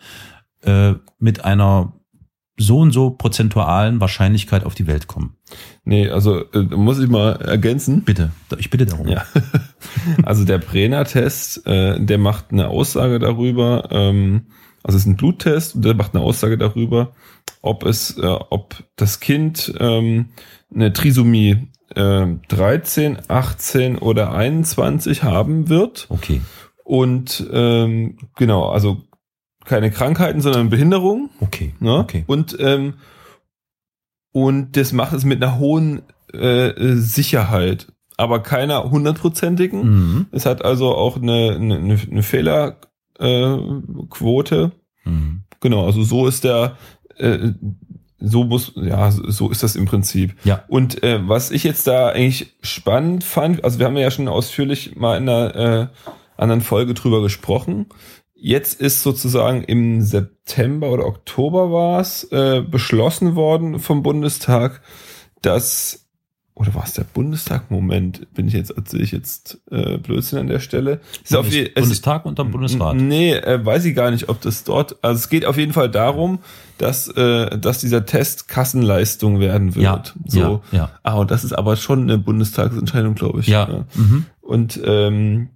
äh, 0.62 0.94
mit 1.18 1.44
einer 1.44 1.99
so 2.60 2.78
und 2.78 2.92
so 2.92 3.10
prozentualen 3.10 4.00
Wahrscheinlichkeit 4.00 4.64
auf 4.64 4.74
die 4.74 4.86
Welt 4.86 5.06
kommen. 5.06 5.36
Nee, 5.84 6.08
also 6.10 6.44
äh, 6.52 6.60
muss 6.60 6.98
ich 6.98 7.08
mal 7.08 7.32
ergänzen. 7.36 8.02
Bitte, 8.02 8.32
ich 8.58 8.70
bitte 8.70 8.86
darum. 8.86 9.08
Ja. 9.08 9.24
Also 10.22 10.44
der 10.44 10.58
Brenner-Test, 10.58 11.66
äh, 11.66 11.98
der 11.98 12.18
macht 12.18 12.52
eine 12.52 12.68
Aussage 12.68 13.18
darüber, 13.18 13.88
ähm, 13.90 14.46
also 14.82 14.96
es 14.96 15.02
ist 15.02 15.08
ein 15.08 15.16
Bluttest 15.16 15.74
und 15.74 15.84
der 15.84 15.94
macht 15.94 16.14
eine 16.14 16.22
Aussage 16.22 16.56
darüber, 16.56 17.12
ob 17.60 17.84
es, 17.84 18.16
äh, 18.16 18.26
ob 18.26 18.76
das 18.96 19.20
Kind 19.20 19.74
ähm, 19.80 20.30
eine 20.72 20.92
Trisomie 20.92 21.68
äh, 21.94 22.26
13, 22.48 23.18
18 23.26 23.98
oder 23.98 24.32
21 24.32 25.22
haben 25.22 25.68
wird. 25.68 26.06
Okay, 26.08 26.40
Und 26.84 27.44
ähm, 27.52 28.18
genau, 28.36 28.68
also 28.68 29.02
keine 29.70 29.90
Krankheiten, 29.90 30.42
sondern 30.42 30.68
Behinderung. 30.68 31.30
okay, 31.40 31.72
Ne? 31.80 31.94
okay. 31.96 32.24
Und, 32.26 32.54
ähm, 32.60 32.94
und 34.32 34.76
das 34.76 34.92
macht 34.92 35.14
es 35.14 35.24
mit 35.24 35.42
einer 35.42 35.58
hohen 35.58 36.02
äh, 36.32 36.72
Sicherheit. 36.96 37.86
aber 38.16 38.42
keiner 38.42 38.90
hundertprozentigen. 38.90 39.82
Mhm. 39.82 40.26
Es 40.30 40.44
hat 40.44 40.62
also 40.64 40.94
auch 40.94 41.16
eine, 41.16 41.54
eine, 41.56 41.98
eine 42.10 42.22
Fehlerquote. 42.22 44.72
Äh. 45.06 45.08
Mhm. 45.08 45.40
genau, 45.60 45.86
also 45.86 46.02
so 46.02 46.26
ist 46.26 46.44
der, 46.44 46.76
äh, 47.16 47.52
so 48.18 48.44
muss, 48.44 48.72
ja, 48.76 49.10
so 49.10 49.48
ist 49.50 49.62
das 49.62 49.74
im 49.76 49.86
Prinzip. 49.86 50.34
Ja. 50.44 50.62
Und 50.68 51.02
äh, 51.02 51.26
was 51.26 51.50
ich 51.50 51.64
jetzt 51.64 51.86
da 51.86 52.08
eigentlich 52.10 52.54
spannend 52.60 53.24
fand, 53.24 53.64
also 53.64 53.78
wir 53.78 53.86
haben 53.86 53.96
ja 53.96 54.10
schon 54.10 54.28
ausführlich 54.28 54.94
mal 54.96 55.16
in 55.16 55.26
einer 55.28 55.56
äh, 55.56 55.86
anderen 56.36 56.60
Folge 56.60 56.92
drüber 56.92 57.22
gesprochen. 57.22 57.86
Jetzt 58.42 58.80
ist 58.80 59.02
sozusagen 59.02 59.62
im 59.64 60.00
September 60.02 60.90
oder 60.90 61.04
Oktober 61.06 61.70
war 61.70 62.00
es 62.00 62.24
äh, 62.32 62.62
beschlossen 62.62 63.36
worden 63.36 63.78
vom 63.80 64.02
Bundestag, 64.02 64.80
dass 65.42 66.06
oder 66.54 66.74
war 66.74 66.84
es 66.84 66.92
der 66.92 67.04
Bundestag? 67.04 67.70
Moment, 67.70 68.34
bin 68.34 68.46
ich 68.46 68.52
jetzt 68.52 68.70
erzähle 68.70 69.02
ich 69.02 69.12
jetzt 69.12 69.60
äh, 69.70 69.96
Blödsinn 69.96 70.40
an 70.40 70.46
der 70.46 70.58
Stelle? 70.58 71.00
Ist 71.24 71.34
auf 71.34 71.42
Bundes 71.46 71.54
je- 71.54 71.70
es- 71.74 71.82
Bundestag 71.82 72.26
und 72.26 72.38
dann 72.38 72.50
Bundesrat. 72.50 72.96
Nee, 72.96 73.32
äh, 73.32 73.64
weiß 73.64 73.84
ich 73.86 73.94
gar 73.94 74.10
nicht, 74.10 74.28
ob 74.28 74.42
das 74.42 74.64
dort. 74.64 75.02
Also 75.02 75.18
es 75.20 75.28
geht 75.30 75.46
auf 75.46 75.56
jeden 75.56 75.72
Fall 75.72 75.90
darum, 75.90 76.40
dass, 76.76 77.08
äh, 77.08 77.56
dass 77.58 77.78
dieser 77.80 78.04
Test 78.04 78.48
Kassenleistung 78.48 79.40
werden 79.40 79.74
wird. 79.74 79.84
Ja, 79.84 80.02
so. 80.26 80.62
ja, 80.72 80.78
ja. 80.78 80.90
Ah, 81.02 81.14
und 81.14 81.30
das 81.30 81.44
ist 81.44 81.54
aber 81.54 81.76
schon 81.76 82.02
eine 82.02 82.18
Bundestagsentscheidung, 82.18 83.14
glaube 83.14 83.40
ich. 83.40 83.46
Ja. 83.46 83.86
Mhm. 83.94 84.26
Und 84.42 84.80
ähm, 84.84 85.48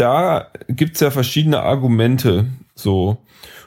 da 0.00 0.48
gibt's 0.68 1.00
ja 1.00 1.10
verschiedene 1.10 1.60
Argumente. 1.62 2.46
So. 2.74 3.18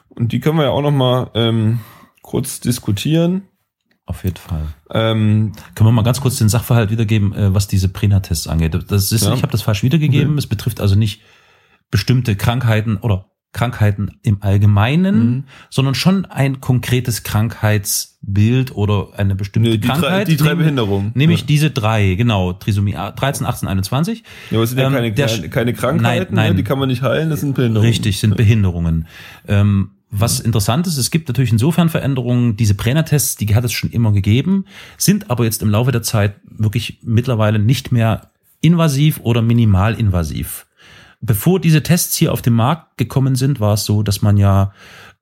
Und 0.08 0.32
die 0.32 0.40
können 0.40 0.58
wir 0.58 0.64
ja 0.64 0.70
auch 0.70 0.82
noch 0.82 0.90
mal 0.90 1.30
ähm, 1.34 1.80
kurz 2.22 2.60
diskutieren. 2.60 3.42
Auf 4.06 4.24
jeden 4.24 4.36
Fall. 4.36 4.66
Ähm, 4.90 5.52
Können 5.74 5.88
wir 5.88 5.92
mal 5.92 6.02
ganz 6.02 6.20
kurz 6.20 6.36
den 6.36 6.50
Sachverhalt 6.50 6.90
wiedergeben, 6.90 7.32
äh, 7.34 7.54
was 7.54 7.68
diese 7.68 7.88
Prena-Tests 7.88 8.46
angeht? 8.48 8.78
Das 8.88 9.12
ist, 9.12 9.24
Ja. 9.24 9.32
ich 9.32 9.42
habe 9.42 9.52
das 9.52 9.62
falsch 9.62 9.82
wiedergegeben. 9.82 10.32
Mhm. 10.32 10.38
Es 10.38 10.46
betrifft 10.46 10.80
also 10.80 10.94
nicht 10.94 11.22
bestimmte 11.90 12.36
Krankheiten 12.36 12.98
oder 12.98 13.30
Krankheiten 13.54 14.10
im 14.22 14.42
Allgemeinen, 14.42 15.26
Mhm. 15.26 15.44
sondern 15.70 15.94
schon 15.94 16.26
ein 16.26 16.60
konkretes 16.60 17.22
Krankheitsbild 17.22 18.74
oder 18.76 19.08
eine 19.16 19.34
bestimmte 19.34 19.70
nee, 19.70 19.78
die, 19.78 19.88
drei, 19.88 19.94
Krankheit. 19.94 20.28
die 20.28 20.36
drei 20.36 20.54
Behinderungen. 20.54 21.12
Nämlich 21.14 21.40
ja. 21.40 21.46
diese 21.46 21.70
drei, 21.70 22.14
genau, 22.16 22.52
Trisomie 22.52 22.92
13, 22.92 23.46
18, 23.46 23.68
21. 23.68 24.22
Ja, 24.50 24.58
aber 24.58 24.64
es 24.64 24.70
sind 24.70 24.78
ja 24.78 24.86
ähm, 24.88 24.92
keine, 24.92 25.12
der 25.12 25.48
keine, 25.48 25.72
Krankheiten, 25.72 26.34
Nein, 26.34 26.34
nein. 26.34 26.50
Ne? 26.50 26.56
die 26.56 26.64
kann 26.64 26.78
man 26.78 26.88
nicht 26.88 27.02
heilen, 27.02 27.30
das 27.30 27.40
sind 27.40 27.54
Behinderungen. 27.54 27.88
Richtig, 27.88 28.20
sind 28.20 28.36
Behinderungen. 28.36 29.06
Ähm, 29.48 29.90
was 30.10 30.38
interessant 30.38 30.86
ist, 30.86 30.96
es 30.96 31.10
gibt 31.10 31.28
natürlich 31.28 31.50
insofern 31.50 31.88
Veränderungen. 31.88 32.56
Diese 32.56 32.74
Präner-Tests, 32.74 33.36
die 33.36 33.52
hat 33.54 33.64
es 33.64 33.72
schon 33.72 33.90
immer 33.90 34.12
gegeben, 34.12 34.64
sind 34.96 35.30
aber 35.30 35.44
jetzt 35.44 35.60
im 35.62 35.70
Laufe 35.70 35.90
der 35.90 36.02
Zeit 36.02 36.34
wirklich 36.44 36.98
mittlerweile 37.02 37.58
nicht 37.58 37.90
mehr 37.90 38.30
invasiv 38.60 39.20
oder 39.22 39.42
minimalinvasiv. 39.42 40.66
Bevor 41.26 41.58
diese 41.58 41.82
Tests 41.82 42.16
hier 42.16 42.32
auf 42.32 42.42
den 42.42 42.52
Markt 42.52 42.98
gekommen 42.98 43.34
sind, 43.34 43.58
war 43.58 43.74
es 43.74 43.84
so, 43.84 44.02
dass 44.02 44.20
man 44.20 44.36
ja 44.36 44.72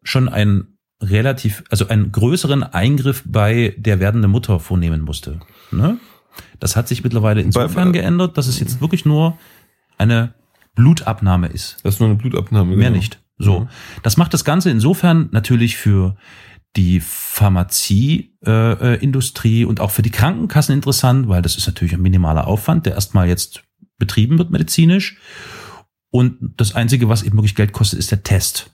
schon 0.03 0.29
einen 0.29 0.79
relativ, 1.01 1.63
also 1.71 1.87
einen 1.87 2.11
größeren 2.11 2.65
Eingriff 2.65 3.23
bei 3.25 3.75
der 3.77 4.01
werdenden 4.01 4.31
Mutter 4.31 4.59
vornehmen 4.59 5.03
musste. 5.03 5.39
Ne? 5.71 5.99
Das 6.59 6.75
hat 6.75 6.89
sich 6.89 7.05
mittlerweile 7.05 7.41
insofern 7.41 7.93
Bei- 7.93 7.99
geändert, 7.99 8.37
dass 8.37 8.49
es 8.49 8.59
jetzt 8.59 8.81
wirklich 8.81 9.05
nur 9.05 9.39
eine 9.97 10.35
Blutabnahme 10.75 11.47
ist. 11.49 11.77
Das 11.85 11.95
ist 11.95 12.01
nur 12.01 12.09
eine 12.09 12.19
Blutabnahme. 12.19 12.75
Mehr 12.75 12.89
genau. 12.89 12.97
nicht. 12.97 13.21
So. 13.39 13.61
Mhm. 13.61 13.69
Das 14.03 14.17
macht 14.17 14.35
das 14.35 14.45
Ganze 14.45 14.71
insofern 14.71 15.29
natürlich 15.31 15.77
für 15.77 16.17
die 16.75 17.01
Pharmazieindustrie 17.01 19.61
äh, 19.61 19.63
äh, 19.63 19.67
und 19.67 19.81
auch 19.81 19.93
für 19.93 20.03
die 20.03 20.11
Krankenkassen 20.11 20.75
interessant, 20.75 21.29
weil 21.29 21.43
das 21.43 21.57
ist 21.57 21.67
natürlich 21.67 21.95
ein 21.95 22.03
minimaler 22.03 22.49
Aufwand, 22.49 22.87
der 22.87 22.95
erstmal 22.95 23.29
jetzt 23.29 23.63
betrieben 23.99 24.39
wird 24.39 24.51
medizinisch. 24.51 25.19
Und 26.13 26.53
das 26.59 26.75
Einzige, 26.75 27.09
was 27.09 27.23
eben 27.23 27.39
wirklich 27.39 27.55
Geld 27.55 27.73
kostet, 27.73 27.99
ist 27.99 28.11
der 28.11 28.23
Test. 28.23 28.71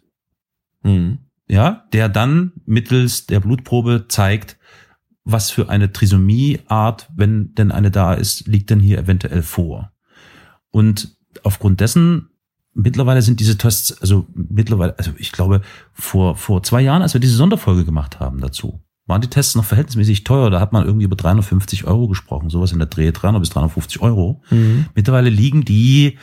Mhm. 0.83 1.18
Ja, 1.47 1.85
der 1.92 2.09
dann 2.09 2.52
mittels 2.66 3.26
der 3.26 3.38
Blutprobe 3.38 4.07
zeigt, 4.09 4.59
was 5.25 5.50
für 5.50 5.68
eine 5.68 5.92
Trisomieart, 5.92 7.09
wenn 7.14 7.54
denn 7.54 7.71
eine 7.71 7.92
da 7.92 8.12
ist, 8.12 8.49
liegt 8.49 8.71
denn 8.71 8.80
hier 8.80 8.99
eventuell 8.99 9.42
vor. 9.42 9.92
Und 10.71 11.16
aufgrund 11.45 11.80
dessen, 11.80 12.30
mittlerweile 12.75 13.23
sind 13.23 13.38
diese 13.38 13.57
Tests, 13.57 14.02
also 14.02 14.26
mittlerweile, 14.35 14.99
also 14.99 15.12
ich 15.16 15.30
glaube, 15.30 15.62
vor, 15.92 16.35
vor 16.37 16.64
zwei 16.64 16.80
Jahren, 16.80 17.02
als 17.02 17.14
wir 17.14 17.21
diese 17.21 17.37
Sonderfolge 17.37 17.85
gemacht 17.85 18.18
haben 18.18 18.40
dazu, 18.40 18.83
waren 19.07 19.21
die 19.21 19.30
Tests 19.30 19.54
noch 19.54 19.64
verhältnismäßig 19.64 20.25
teuer. 20.25 20.50
Da 20.50 20.59
hat 20.59 20.73
man 20.73 20.85
irgendwie 20.85 21.04
über 21.04 21.16
350 21.16 21.85
Euro 21.87 22.09
gesprochen, 22.09 22.50
sowas 22.50 22.73
in 22.73 22.78
der 22.78 22.88
Dreh, 22.88 23.12
300 23.12 23.40
bis 23.40 23.50
350 23.50 24.02
Euro. 24.02 24.42
Mhm. 24.50 24.87
Mittlerweile 24.97 25.30
liegen 25.30 25.64
die, 25.64 26.18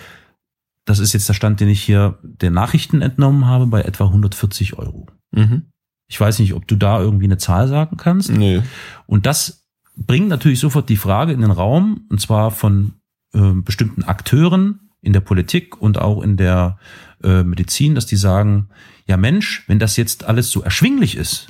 das 0.86 1.00
ist 1.00 1.14
jetzt 1.14 1.28
der 1.28 1.34
Stand, 1.34 1.60
den 1.60 1.70
ich 1.70 1.82
hier 1.82 2.20
der 2.22 2.52
Nachrichten 2.52 3.02
entnommen 3.02 3.46
habe, 3.46 3.68
bei 3.68 3.82
etwa 3.82 4.06
140 4.06 4.78
Euro. 4.78 5.08
Mhm. 5.32 5.64
Ich 6.08 6.20
weiß 6.20 6.40
nicht, 6.40 6.54
ob 6.54 6.68
du 6.68 6.76
da 6.76 7.02
irgendwie 7.02 7.26
eine 7.26 7.38
Zahl 7.38 7.68
sagen 7.68 7.98
kannst. 7.98 8.30
Nee. 8.30 8.62
Und 9.08 9.26
das 9.26 9.68
bringt 9.98 10.28
natürlich 10.28 10.60
sofort 10.60 10.88
die 10.90 10.98
Frage 10.98 11.34
in 11.34 11.42
den 11.42 11.52
Raum, 11.52 12.06
und 12.10 12.22
zwar 12.22 12.52
von 12.52 12.94
äh, 13.34 13.54
bestimmten 13.54 14.04
Akteuren 14.04 14.92
in 15.02 15.14
der 15.14 15.22
Politik 15.22 15.82
und 15.82 16.00
auch 16.00 16.22
in 16.22 16.38
der 16.38 16.78
äh, 17.24 17.44
Medizin, 17.44 17.96
dass 17.96 18.06
die 18.06 18.16
sagen, 18.16 18.70
ja 19.08 19.18
Mensch, 19.18 19.64
wenn 19.68 19.80
das 19.80 19.98
jetzt 19.98 20.26
alles 20.26 20.52
so 20.52 20.62
erschwinglich 20.62 21.16
ist, 21.16 21.48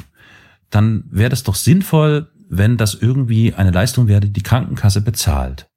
dann 0.69 1.05
wäre 1.09 1.29
das 1.29 1.43
doch 1.43 1.55
sinnvoll, 1.55 2.31
wenn 2.49 2.77
das 2.77 2.95
irgendwie 2.95 3.53
eine 3.53 3.71
Leistung 3.71 4.07
wäre, 4.07 4.21
die 4.21 4.33
die 4.33 4.43
Krankenkasse 4.43 5.01
bezahlt. 5.01 5.67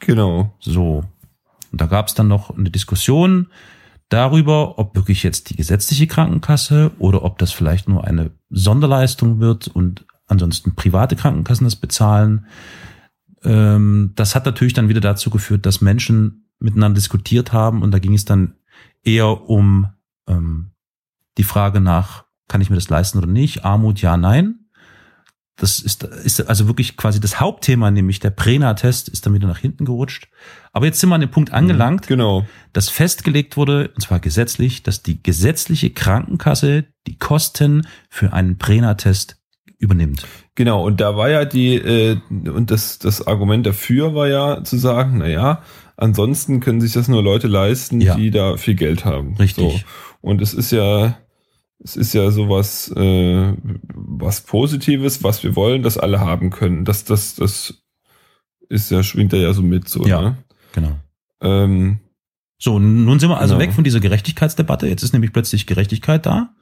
Genau. 0.00 0.56
So. 0.60 1.04
Und 1.72 1.80
da 1.80 1.86
gab 1.86 2.08
es 2.08 2.14
dann 2.14 2.28
noch 2.28 2.56
eine 2.56 2.70
Diskussion 2.70 3.48
darüber, 4.08 4.78
ob 4.78 4.94
wirklich 4.94 5.22
jetzt 5.22 5.50
die 5.50 5.56
gesetzliche 5.56 6.06
Krankenkasse 6.06 6.92
oder 6.98 7.22
ob 7.24 7.38
das 7.38 7.52
vielleicht 7.52 7.88
nur 7.88 8.04
eine 8.04 8.30
Sonderleistung 8.50 9.40
wird 9.40 9.68
und 9.68 10.06
ansonsten 10.26 10.74
private 10.74 11.16
Krankenkassen 11.16 11.64
das 11.64 11.76
bezahlen. 11.76 12.46
Ähm, 13.44 14.12
das 14.14 14.34
hat 14.34 14.46
natürlich 14.46 14.74
dann 14.74 14.88
wieder 14.88 15.00
dazu 15.00 15.30
geführt, 15.30 15.66
dass 15.66 15.80
Menschen 15.80 16.50
miteinander 16.58 16.96
diskutiert 16.96 17.52
haben 17.52 17.82
und 17.82 17.92
da 17.92 17.98
ging 17.98 18.14
es 18.14 18.24
dann 18.24 18.54
eher 19.02 19.48
um 19.48 19.88
ähm, 20.26 20.70
die 21.36 21.44
Frage 21.44 21.80
nach, 21.80 22.24
kann 22.48 22.60
ich 22.60 22.70
mir 22.70 22.76
das 22.76 22.88
leisten 22.88 23.18
oder 23.18 23.26
nicht? 23.26 23.64
Armut, 23.64 24.00
ja, 24.00 24.16
nein. 24.16 24.67
Das 25.60 25.80
ist, 25.80 26.04
ist 26.04 26.48
also 26.48 26.68
wirklich 26.68 26.96
quasi 26.96 27.18
das 27.20 27.40
Hauptthema, 27.40 27.90
nämlich 27.90 28.20
der 28.20 28.30
Prena-Test 28.30 29.08
ist 29.08 29.26
dann 29.26 29.34
wieder 29.34 29.48
nach 29.48 29.58
hinten 29.58 29.84
gerutscht. 29.84 30.28
Aber 30.72 30.86
jetzt 30.86 31.00
sind 31.00 31.08
wir 31.10 31.16
an 31.16 31.20
dem 31.20 31.30
Punkt 31.32 31.52
angelangt, 31.52 32.06
Genau. 32.06 32.46
dass 32.72 32.88
festgelegt 32.88 33.56
wurde, 33.56 33.90
und 33.94 34.00
zwar 34.00 34.20
gesetzlich, 34.20 34.84
dass 34.84 35.02
die 35.02 35.20
gesetzliche 35.20 35.90
Krankenkasse 35.90 36.84
die 37.08 37.18
Kosten 37.18 37.88
für 38.08 38.32
einen 38.32 38.56
Prena-Test 38.56 39.36
übernimmt. 39.78 40.24
Genau, 40.54 40.84
und 40.84 41.00
da 41.00 41.16
war 41.16 41.28
ja 41.28 41.44
die, 41.44 41.74
äh, 41.74 42.18
und 42.30 42.70
das, 42.70 42.98
das 43.00 43.26
Argument 43.26 43.66
dafür 43.66 44.14
war 44.14 44.28
ja 44.28 44.62
zu 44.64 44.76
sagen, 44.76 45.18
na 45.18 45.28
ja, 45.28 45.62
ansonsten 45.96 46.60
können 46.60 46.80
sich 46.80 46.92
das 46.92 47.08
nur 47.08 47.22
Leute 47.22 47.48
leisten, 47.48 48.00
Ja. 48.00 48.14
die 48.14 48.30
da 48.30 48.56
viel 48.56 48.74
Geld 48.74 49.04
haben. 49.04 49.34
Richtig. 49.36 49.72
So. 49.72 49.80
Und 50.20 50.40
es 50.40 50.54
ist 50.54 50.70
ja, 50.72 51.18
es 51.82 51.96
ist 51.96 52.12
ja 52.12 52.30
sowas, 52.30 52.92
äh, 52.96 53.54
was 53.94 54.40
Positives, 54.42 55.22
was 55.22 55.42
wir 55.42 55.54
wollen, 55.56 55.82
dass 55.82 55.96
alle 55.98 56.20
haben 56.20 56.50
können. 56.50 56.84
Das, 56.84 57.04
das, 57.04 57.36
das 57.36 57.82
ist 58.68 58.90
ja, 58.90 59.02
schwingt 59.02 59.32
da 59.32 59.36
ja 59.36 59.52
so 59.52 59.62
mit, 59.62 59.88
so, 59.88 60.06
Ja. 60.06 60.20
ne? 60.20 60.38
Genau. 60.72 60.98
Ähm, 61.40 62.00
So, 62.60 62.78
nun 62.80 63.20
sind 63.20 63.30
wir 63.30 63.38
also 63.38 63.54
Genau. 63.54 63.66
weg 63.68 63.74
von 63.74 63.84
dieser 63.84 64.00
Gerechtigkeitsdebatte. 64.00 64.88
Jetzt 64.88 65.04
ist 65.04 65.12
nämlich 65.12 65.32
plötzlich 65.32 65.66
Gerechtigkeit 65.66 66.26
da. 66.26 66.54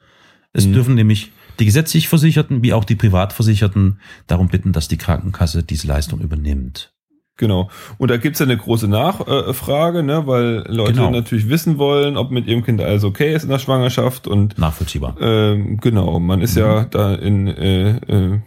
Es 0.53 0.67
Mhm. 0.67 0.73
dürfen 0.73 0.95
nämlich 0.95 1.31
die 1.59 1.65
gesetzlich 1.65 2.07
Versicherten 2.07 2.61
wie 2.61 2.73
auch 2.73 2.85
die 2.85 2.95
Privatversicherten 2.95 3.99
darum 4.27 4.47
bitten, 4.47 4.71
dass 4.73 4.87
die 4.87 4.97
Krankenkasse 4.97 5.63
diese 5.63 5.87
Leistung 5.87 6.21
übernimmt. 6.21 6.93
Genau. 7.37 7.69
Und 7.97 8.09
da 8.11 8.17
gibt's 8.17 8.39
ja 8.39 8.45
eine 8.45 8.57
große 8.57 8.87
Nachfrage, 8.87 10.03
ne, 10.03 10.25
weil 10.25 10.63
Leute 10.67 10.93
Genau. 10.93 11.11
natürlich 11.11 11.49
wissen 11.49 11.77
wollen, 11.77 12.17
ob 12.17 12.31
mit 12.31 12.47
ihrem 12.47 12.63
Kind 12.63 12.81
alles 12.81 13.03
okay 13.03 13.33
ist 13.33 13.43
in 13.43 13.49
der 13.49 13.59
Schwangerschaft 13.59 14.27
und 14.27 14.57
Nachvollziehbar. 14.57 15.15
ähm, 15.21 15.77
genau, 15.79 16.19
man 16.19 16.41
ist 16.41 16.55
ja 16.57 16.81
Mhm. 16.81 16.87
da 16.91 17.13
in 17.15 17.47
äh, 17.47 17.89
äh, 18.07 18.39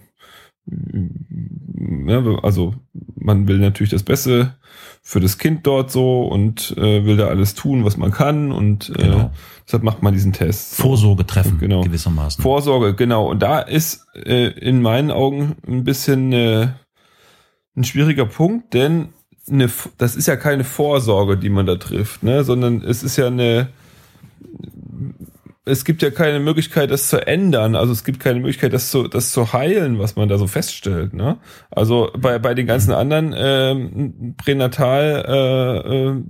ja, 2.06 2.23
also 2.42 2.75
man 3.16 3.49
will 3.49 3.59
natürlich 3.59 3.90
das 3.90 4.02
Beste 4.02 4.54
für 5.02 5.20
das 5.20 5.38
Kind 5.38 5.66
dort 5.66 5.90
so 5.90 6.23
und 6.23 6.76
äh, 6.76 7.04
will 7.04 7.16
da 7.16 7.26
alles 7.28 7.54
tun, 7.54 7.85
was 7.85 7.97
man 7.97 8.11
kann 8.12 8.52
und 8.52 8.90
äh, 8.90 9.02
Genau. 9.02 9.30
deshalb 9.66 9.82
macht 9.82 10.02
man 10.02 10.12
diesen 10.14 10.32
Test. 10.32 10.76
So. 10.76 10.82
Vorsorge 10.85 11.26
treffen, 11.26 11.59
Genau. 11.59 11.80
gewissermaßen. 11.82 12.42
Vorsorge, 12.42 12.94
genau. 12.94 13.28
Und 13.30 13.40
da 13.42 13.61
ist 13.61 14.06
äh, 14.14 14.49
in 14.50 14.82
meinen 14.82 15.11
Augen 15.11 15.56
ein 15.66 15.85
bisschen 15.85 16.32
äh, 16.32 16.68
ein 17.77 17.85
schwieriger 17.85 18.27
Punkt, 18.27 18.75
denn 18.75 19.11
eine, 19.49 19.69
das 19.99 20.17
ist 20.17 20.29
ja 20.29 20.37
keine 20.37 20.65
Vorsorge, 20.65 21.37
die 21.37 21.50
man 21.50 21.67
da 21.67 21.77
trifft, 21.77 22.23
ne? 22.23 22.45
sondern 22.45 22.83
es 22.83 23.03
ist 23.03 23.17
ja 23.17 23.27
eine, 23.27 23.69
es 25.65 25.85
gibt 25.85 26.03
ja 26.03 26.11
keine 26.11 26.41
Möglichkeit, 26.41 26.91
das 26.91 27.09
zu 27.09 27.27
ändern. 27.27 27.75
Also 27.75 27.93
es 27.93 28.05
gibt 28.05 28.21
keine 28.21 28.41
Möglichkeit, 28.41 28.73
das 28.73 28.91
zu, 28.91 29.09
das 29.09 29.31
zu 29.33 29.53
heilen, 29.53 29.99
was 29.99 30.17
man 30.17 30.29
da 30.29 30.39
so 30.39 30.47
feststellt. 30.47 31.15
Ne? 31.15 31.39
Also 31.71 32.11
bei, 32.17 32.39
bei 32.39 32.55
den 32.55 32.67
ganzen 32.67 32.93
anderen 32.93 33.35
ähm, 33.37 34.35
Pränatal 34.37 35.25
äh, 35.27 36.09
äh, 36.09 36.23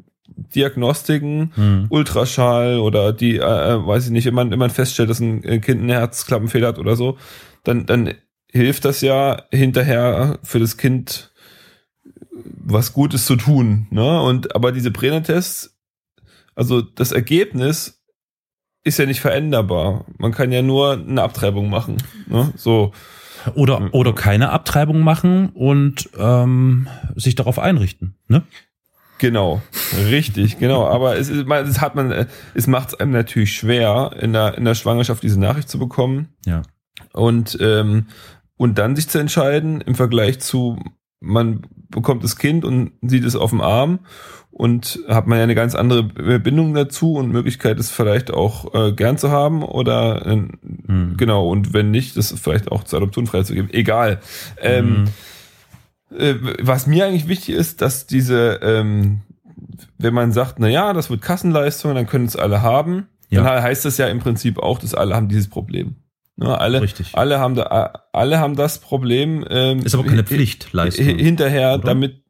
Diagnostiken, 0.54 1.52
hm. 1.54 1.86
Ultraschall 1.90 2.78
oder 2.78 3.12
die, 3.12 3.36
äh, 3.36 3.40
äh, 3.40 3.86
weiß 3.86 4.06
ich 4.06 4.10
nicht, 4.10 4.26
wenn 4.26 4.34
man, 4.34 4.50
wenn 4.50 4.58
man 4.58 4.70
feststellt, 4.70 5.10
dass 5.10 5.20
ein 5.20 5.42
Kind 5.42 5.80
einen 5.80 5.90
Herzklappenfehler 5.90 6.68
hat 6.68 6.78
oder 6.78 6.96
so, 6.96 7.18
dann, 7.62 7.86
dann 7.86 8.14
hilft 8.50 8.84
das 8.84 9.00
ja 9.00 9.42
hinterher 9.52 10.38
für 10.42 10.58
das 10.58 10.76
Kind 10.76 11.29
was 12.44 12.92
Gutes 12.92 13.26
zu 13.26 13.36
tun. 13.36 13.86
Ne? 13.90 14.22
Und 14.22 14.54
aber 14.54 14.72
diese 14.72 14.90
Pränatests, 14.90 15.78
also 16.54 16.80
das 16.80 17.12
Ergebnis 17.12 18.02
ist 18.82 18.98
ja 18.98 19.06
nicht 19.06 19.20
veränderbar. 19.20 20.06
Man 20.18 20.32
kann 20.32 20.52
ja 20.52 20.62
nur 20.62 20.92
eine 20.92 21.22
Abtreibung 21.22 21.68
machen. 21.70 22.02
Ne? 22.26 22.52
So. 22.56 22.92
Oder, 23.54 23.88
oder 23.92 24.12
keine 24.12 24.50
Abtreibung 24.50 25.00
machen 25.00 25.48
und 25.50 26.10
ähm, 26.18 26.88
sich 27.16 27.36
darauf 27.36 27.58
einrichten. 27.58 28.16
Ne? 28.28 28.42
Genau, 29.16 29.62
richtig, 30.08 30.58
genau. 30.58 30.86
Aber 30.86 31.16
es, 31.16 31.30
ist, 31.30 31.46
es 31.48 31.80
hat 31.80 31.94
man, 31.94 32.26
es 32.54 32.66
macht 32.66 32.88
es 32.88 32.94
einem 33.00 33.12
natürlich 33.12 33.54
schwer, 33.54 34.12
in 34.20 34.34
der, 34.34 34.58
in 34.58 34.64
der 34.64 34.74
Schwangerschaft 34.74 35.22
diese 35.22 35.40
Nachricht 35.40 35.70
zu 35.70 35.78
bekommen. 35.78 36.34
Ja. 36.44 36.62
Und 37.12 37.56
ähm, 37.60 38.06
und 38.60 38.76
dann 38.76 38.94
sich 38.94 39.08
zu 39.08 39.18
entscheiden 39.18 39.80
im 39.80 39.94
Vergleich 39.94 40.38
zu 40.38 40.78
man 41.20 41.62
bekommt 41.90 42.24
das 42.24 42.36
Kind 42.36 42.64
und 42.64 42.92
sieht 43.02 43.24
es 43.24 43.36
auf 43.36 43.50
dem 43.50 43.60
Arm 43.60 44.00
und 44.50 45.00
hat 45.08 45.26
man 45.26 45.38
ja 45.38 45.44
eine 45.44 45.54
ganz 45.54 45.74
andere 45.74 46.02
Bindung 46.40 46.74
dazu 46.74 47.14
und 47.14 47.30
Möglichkeit, 47.30 47.78
es 47.78 47.90
vielleicht 47.90 48.30
auch 48.30 48.74
äh, 48.74 48.92
gern 48.92 49.18
zu 49.18 49.30
haben 49.30 49.62
oder 49.62 50.26
äh, 50.26 50.42
hm. 50.86 51.14
genau 51.16 51.48
und 51.48 51.72
wenn 51.72 51.90
nicht, 51.90 52.16
das 52.16 52.34
vielleicht 52.38 52.72
auch 52.72 52.84
zur 52.84 52.98
Adoption 52.98 53.26
freizugeben. 53.26 53.72
Egal. 53.72 54.20
Ähm, 54.60 55.08
hm. 56.10 56.18
äh, 56.18 56.34
was 56.60 56.86
mir 56.86 57.06
eigentlich 57.06 57.28
wichtig 57.28 57.54
ist, 57.54 57.80
dass 57.82 58.06
diese, 58.06 58.60
ähm, 58.62 59.20
wenn 59.98 60.14
man 60.14 60.32
sagt, 60.32 60.58
na 60.58 60.68
ja, 60.68 60.92
das 60.92 61.10
wird 61.10 61.22
Kassenleistung, 61.22 61.94
dann 61.94 62.06
können 62.06 62.26
es 62.26 62.36
alle 62.36 62.62
haben, 62.62 63.06
ja. 63.28 63.42
dann 63.42 63.62
heißt 63.62 63.84
das 63.84 63.98
ja 63.98 64.08
im 64.08 64.18
Prinzip 64.18 64.58
auch, 64.58 64.78
dass 64.78 64.94
alle 64.94 65.14
haben 65.14 65.28
dieses 65.28 65.48
Problem. 65.48 65.96
Ne, 66.40 66.58
alle, 66.58 66.80
Richtig. 66.80 67.10
alle 67.12 67.38
haben 67.38 67.54
da, 67.54 67.92
alle 68.12 68.40
haben 68.40 68.56
das 68.56 68.78
Problem. 68.78 69.44
Ähm, 69.50 69.80
ist 69.80 69.94
aber 69.94 70.04
keine 70.04 70.24
Pflichtleistung. 70.24 71.04
Hinterher 71.04 71.74
oder? 71.74 71.84
damit. 71.84 72.24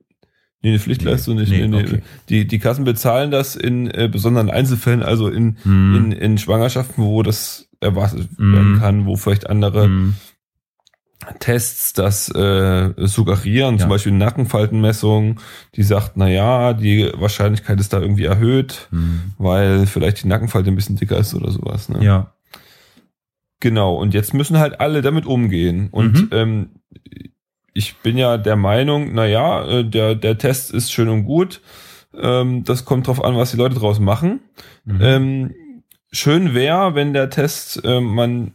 Nee, 0.62 0.71
eine 0.71 0.79
Pflichtleistung 0.81 1.37
nee, 1.37 1.43
nicht. 1.43 1.52
Nee, 1.52 1.69
nee, 1.69 1.83
okay. 1.83 2.02
Die, 2.29 2.47
die 2.47 2.59
Kassen 2.59 2.85
bezahlen 2.85 3.31
das 3.31 3.55
in 3.57 3.88
äh, 3.88 4.09
besonderen 4.12 4.50
Einzelfällen, 4.50 5.02
also 5.02 5.29
in, 5.29 5.57
mm. 5.64 5.95
in, 5.97 6.12
in 6.12 6.38
Schwangerschaften, 6.38 7.02
wo 7.02 7.23
das 7.23 7.69
erwartet 7.81 8.29
mm. 8.37 8.52
werden 8.52 8.79
kann, 8.79 9.07
wo 9.07 9.17
vielleicht 9.17 9.49
andere 9.49 9.88
mm. 9.88 10.17
Tests 11.38 11.93
das 11.93 12.29
äh, 12.35 12.93
suggerieren, 12.97 13.76
ja. 13.76 13.81
zum 13.83 13.90
Beispiel 13.90 14.12
Nackenfaltenmessung, 14.12 15.40
die 15.76 15.83
sagt, 15.83 16.17
na 16.17 16.29
ja, 16.29 16.73
die 16.73 17.11
Wahrscheinlichkeit 17.14 17.79
ist 17.79 17.93
da 17.93 18.00
irgendwie 18.00 18.25
erhöht, 18.25 18.88
mhm. 18.90 19.33
weil 19.38 19.87
vielleicht 19.87 20.25
die 20.25 20.29
Nackenfalte 20.29 20.71
ein 20.71 20.76
bisschen 20.76 20.97
dicker 20.97 21.19
ist 21.19 21.35
oder 21.35 21.50
sowas. 21.50 21.88
Ne? 21.88 22.05
Ja. 22.05 22.33
Genau, 23.61 23.95
und 23.95 24.14
jetzt 24.14 24.35
müssen 24.35 24.59
halt 24.59 24.81
alle 24.81 25.02
damit 25.02 25.26
umgehen. 25.26 25.88
Und 25.90 26.14
mhm. 26.14 26.29
ähm, 26.33 26.69
ich 27.75 27.97
bin 27.99 28.17
ja 28.17 28.38
der 28.38 28.57
Meinung, 28.57 29.11
na 29.12 29.26
ja, 29.26 29.67
äh, 29.67 29.85
der, 29.85 30.14
der 30.14 30.38
Test 30.38 30.73
ist 30.73 30.93
schön 30.93 31.09
und 31.09 31.25
gut. 31.25 31.61
Ähm, 32.19 32.64
das 32.64 32.85
kommt 32.85 33.07
drauf 33.07 33.23
an, 33.23 33.37
was 33.37 33.52
die 33.52 33.57
Leute 33.57 33.76
draus 33.76 34.00
machen. 34.00 34.40
Mhm. 34.85 35.00
Ähm, 35.00 35.55
schön 36.11 36.55
wäre, 36.55 36.95
wenn 36.95 37.12
der 37.12 37.31
Test, 37.31 37.85
äh, 37.85 38.00
man, 38.00 38.52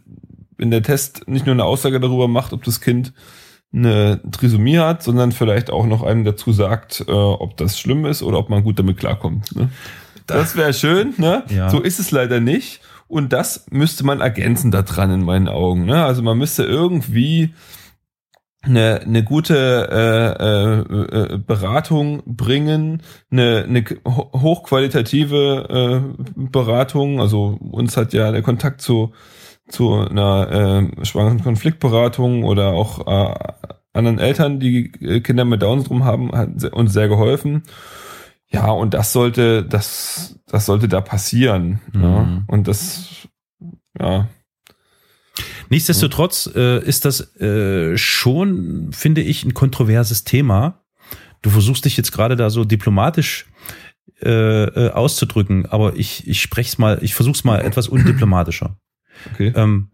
wenn 0.58 0.70
der 0.70 0.82
Test 0.82 1.28
nicht 1.28 1.46
nur 1.46 1.54
eine 1.54 1.64
Aussage 1.64 2.00
darüber 2.00 2.28
macht, 2.28 2.52
ob 2.52 2.64
das 2.64 2.80
Kind 2.80 3.12
eine 3.72 4.20
Trisomie 4.30 4.78
hat, 4.78 5.02
sondern 5.02 5.32
vielleicht 5.32 5.70
auch 5.70 5.86
noch 5.86 6.02
einem 6.02 6.24
dazu 6.24 6.52
sagt, 6.52 7.04
äh, 7.06 7.12
ob 7.12 7.56
das 7.56 7.78
schlimm 7.78 8.06
ist 8.06 8.22
oder 8.22 8.38
ob 8.38 8.48
man 8.48 8.62
gut 8.62 8.78
damit 8.78 8.96
klarkommt. 8.96 9.54
Ne? 9.54 9.70
Das 10.26 10.56
wäre 10.56 10.74
schön, 10.74 11.14
ne? 11.18 11.44
Ja. 11.48 11.70
So 11.70 11.80
ist 11.80 12.00
es 12.00 12.10
leider 12.10 12.40
nicht. 12.40 12.80
Und 13.08 13.32
das 13.32 13.66
müsste 13.70 14.04
man 14.04 14.20
ergänzen 14.20 14.70
daran 14.70 15.10
in 15.10 15.24
meinen 15.24 15.48
Augen. 15.48 15.84
Ne? 15.84 16.04
Also 16.04 16.22
man 16.22 16.38
müsste 16.38 16.64
irgendwie 16.64 17.54
eine, 18.62 19.00
eine 19.02 19.22
gute 19.22 19.54
äh, 19.90 21.34
äh, 21.34 21.38
Beratung 21.38 22.22
bringen, 22.26 23.02
eine, 23.30 23.64
eine 23.68 23.84
hochqualitative 24.04 26.02
äh, 26.18 26.24
Beratung. 26.34 27.20
Also 27.20 27.58
uns 27.60 27.96
hat 27.96 28.12
ja 28.12 28.32
der 28.32 28.42
Kontakt 28.42 28.80
zu 28.80 29.12
zu 29.68 29.94
einer 29.94 30.92
äh, 31.00 31.04
schwangeren 31.04 31.42
Konfliktberatung 31.42 32.44
oder 32.44 32.68
auch 32.68 33.06
äh, 33.06 33.34
anderen 33.92 34.18
Eltern, 34.18 34.60
die 34.60 34.90
Kinder 35.22 35.44
mit 35.44 35.62
Down-Syndrom 35.62 36.04
haben, 36.04 36.32
hat 36.32 36.64
uns 36.72 36.92
sehr 36.92 37.08
geholfen. 37.08 37.62
Ja, 38.50 38.70
und 38.70 38.94
das 38.94 39.12
sollte, 39.12 39.64
das, 39.64 40.38
das 40.46 40.66
sollte 40.66 40.88
da 40.88 41.00
passieren. 41.00 41.80
Mhm. 41.92 42.02
Ja. 42.02 42.44
Und 42.46 42.68
das, 42.68 43.28
ja. 43.98 44.28
Nichtsdestotrotz 45.68 46.50
äh, 46.54 46.82
ist 46.84 47.04
das 47.04 47.36
äh, 47.40 47.96
schon, 47.98 48.92
finde 48.92 49.20
ich, 49.20 49.44
ein 49.44 49.54
kontroverses 49.54 50.24
Thema. 50.24 50.84
Du 51.42 51.50
versuchst 51.50 51.84
dich 51.84 51.96
jetzt 51.96 52.12
gerade 52.12 52.36
da 52.36 52.50
so 52.50 52.64
diplomatisch 52.64 53.46
äh, 54.22 54.64
äh, 54.64 54.90
auszudrücken, 54.92 55.66
aber 55.66 55.96
ich, 55.96 56.26
ich 56.26 56.40
spreche 56.40 56.68
es 56.68 56.78
mal, 56.78 56.98
ich 57.02 57.14
versuche 57.14 57.34
es 57.34 57.44
mal 57.44 57.60
etwas 57.60 57.88
undiplomatischer. 57.88 58.78
Okay. 59.32 59.52
Ähm, 59.54 59.90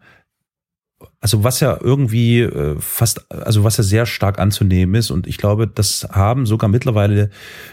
also 1.23 1.45
was 1.45 1.61
ja 1.61 1.79
irgendwie 1.81 2.41
äh, 2.41 2.77
fast, 2.81 3.31
also 3.31 3.63
was 3.63 3.77
ja 3.77 3.85
sehr 3.85 4.07
stark 4.07 4.41
anzunehmen 4.41 4.97
ist 4.97 5.13
und 5.13 5.29
ich 5.29 5.39
glaube, 5.39 5.69
das 5.69 6.09
haben 6.11 6.47
sogar 6.47 6.69
mittlerweile 6.69 7.31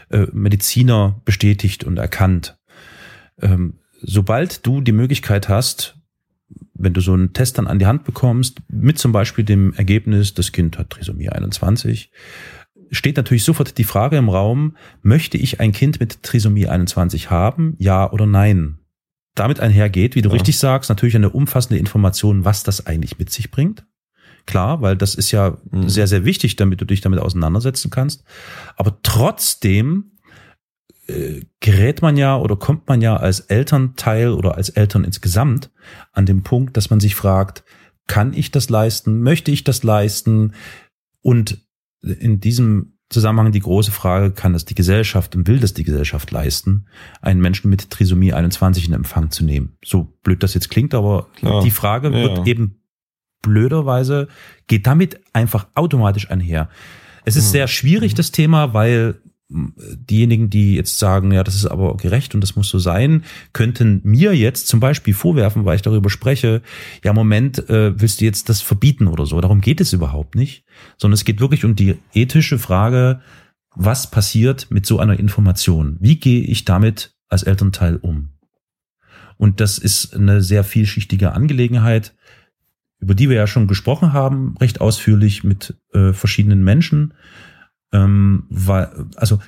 äh, 0.10 0.28
Mediziner 0.32 1.20
bestätigt 1.26 1.84
und 1.84 1.98
erkannt. 1.98 2.60
Ähm, 3.42 3.80
sobald 4.02 4.68
du 4.68 4.82
die 4.82 4.92
Möglichkeit 4.92 5.50
hast, 5.50 5.98
wenn 6.76 6.94
du 6.94 7.02
so 7.02 7.14
einen 7.14 7.34
Test 7.34 7.58
dann 7.58 7.68
an 7.68 7.80
die 7.80 7.88
Hand 7.88 8.04
bekommst, 8.04 8.60
mit 8.68 9.00
zum 9.00 9.12
Beispiel 9.12 9.44
dem 9.44 9.74
Ergebnis, 9.74 10.36
das 10.36 10.52
Kind 10.52 10.78
hat 10.78 10.92
Trisomie 10.92 11.30
21, 11.30 12.12
steht 12.92 13.18
natürlich 13.18 13.44
sofort 13.44 13.80
die 13.80 13.84
Frage 13.84 14.18
im 14.18 14.30
Raum, 14.30 14.78
möchte 15.02 15.38
ich 15.38 15.60
ein 15.60 15.72
Kind 15.72 16.00
mit 16.00 16.22
Trisomie 16.22 16.68
21 16.68 17.32
haben, 17.32 17.76
ja 17.80 18.10
oder 18.12 18.28
nein? 18.28 18.79
Damit 19.40 19.60
einhergeht, 19.60 20.16
wie 20.16 20.22
du 20.22 20.30
ja. 20.30 20.34
richtig 20.34 20.58
sagst, 20.58 20.90
natürlich 20.90 21.16
eine 21.16 21.30
umfassende 21.30 21.80
Information, 21.80 22.46
was 22.46 22.64
das 22.64 22.86
eigentlich 22.86 23.18
mit 23.20 23.32
sich 23.32 23.52
bringt. 23.52 23.86
Klar, 24.46 24.82
weil 24.82 24.98
das 24.98 25.16
ist 25.16 25.32
ja 25.32 25.58
mhm. 25.72 25.90
sehr, 25.90 26.08
sehr 26.08 26.26
wichtig, 26.26 26.56
damit 26.56 26.82
du 26.82 26.86
dich 26.86 27.02
damit 27.02 27.20
auseinandersetzen 27.20 27.92
kannst. 27.92 28.24
Aber 28.76 29.00
trotzdem 29.04 30.12
äh, 31.08 31.42
gerät 31.60 32.02
man 32.02 32.18
ja 32.18 32.38
oder 32.38 32.56
kommt 32.56 32.88
man 32.88 33.02
ja 33.02 33.16
als 33.16 33.42
Elternteil 33.42 34.30
oder 34.32 34.56
als 34.56 34.70
Eltern 34.70 35.04
insgesamt 35.04 35.72
an 36.14 36.26
den 36.26 36.44
Punkt, 36.44 36.78
dass 36.78 36.90
man 36.90 37.00
sich 37.00 37.16
fragt, 37.16 37.64
kann 38.08 38.34
ich 38.34 38.52
das 38.52 38.70
leisten? 38.70 39.22
Möchte 39.22 39.52
ich 39.52 39.64
das 39.64 39.84
leisten? 39.84 40.54
Und 41.22 41.60
in 42.02 42.40
diesem 42.40 42.99
Zusammenhang 43.10 43.52
die 43.52 43.60
große 43.60 43.92
Frage, 43.92 44.32
kann 44.32 44.54
das 44.54 44.66
die 44.66 44.76
Gesellschaft 44.76 45.36
und 45.36 45.48
will 45.48 45.60
das 45.60 45.74
die 45.74 45.84
Gesellschaft 45.84 46.30
leisten, 46.32 46.86
einen 47.22 47.42
Menschen 47.42 47.70
mit 47.70 47.90
Trisomie 47.90 48.34
21 48.34 48.88
in 48.88 48.94
Empfang 48.94 49.32
zu 49.32 49.44
nehmen? 49.44 49.78
So 49.84 50.14
blöd 50.24 50.44
das 50.44 50.54
jetzt 50.54 50.70
klingt, 50.70 50.94
aber 50.94 51.28
Klar. 51.36 51.64
die 51.64 51.72
Frage 51.72 52.10
ja. 52.10 52.14
wird 52.14 52.48
eben 52.48 52.82
blöderweise, 53.42 54.28
geht 54.68 54.86
damit 54.86 55.20
einfach 55.34 55.68
automatisch 55.74 56.30
einher. 56.30 56.70
Es 57.26 57.36
ist 57.36 57.48
mhm. 57.48 57.52
sehr 57.52 57.68
schwierig, 57.68 58.14
das 58.14 58.32
Thema, 58.32 58.74
weil 58.74 59.20
diejenigen, 59.50 60.50
die 60.50 60.76
jetzt 60.76 61.00
sagen, 61.00 61.32
ja, 61.32 61.44
das 61.44 61.56
ist 61.56 61.66
aber 61.66 61.98
gerecht 61.98 62.36
und 62.36 62.42
das 62.42 62.56
muss 62.56 62.70
so 62.70 62.78
sein, 62.78 63.24
könnten 63.52 64.00
mir 64.04 64.36
jetzt 64.36 64.68
zum 64.68 64.80
Beispiel 64.80 65.16
vorwerfen, 65.16 65.66
weil 65.66 65.76
ich 65.76 65.82
darüber 65.82 66.12
spreche, 66.12 66.62
ja, 67.04 67.14
Moment, 67.14 67.68
äh, 67.68 68.00
willst 68.00 68.22
du 68.22 68.26
jetzt 68.26 68.50
das 68.50 68.62
verbieten 68.62 69.08
oder 69.08 69.26
so? 69.26 69.42
Darum 69.42 69.62
geht 69.62 69.82
es 69.82 69.92
überhaupt 69.92 70.36
nicht, 70.36 70.66
sondern 70.98 71.16
es 71.16 71.26
geht 71.26 71.40
wirklich 71.40 71.66
um 71.66 71.76
die 71.76 71.98
ethische 72.14 72.60
Frage, 72.60 73.22
was 73.76 74.12
passiert 74.12 74.68
mit 74.70 74.86
so 74.86 75.00
einer 75.00 75.20
Information? 75.20 75.98
Wie 76.00 76.20
gehe 76.20 76.42
ich 76.42 76.66
damit 76.66 77.16
als 77.28 77.44
Elternteil 77.44 77.96
um? 77.96 78.30
Und 79.38 79.62
das 79.62 79.78
ist 79.78 80.16
eine 80.16 80.42
sehr 80.42 80.64
vielschichtige 80.64 81.32
Angelegenheit, 81.32 82.14
über 83.00 83.16
die 83.16 83.30
wir 83.30 83.38
ja 83.38 83.48
schon 83.48 83.68
gesprochen 83.68 84.14
haben, 84.14 84.56
recht 84.60 84.82
ausführlich 84.82 85.44
mit 85.44 85.76
äh, 85.94 86.14
verschiedenen 86.14 86.64
Menschen 86.64 87.14
ähm, 87.92 88.46
weil, 88.50 89.08
also 89.16 89.40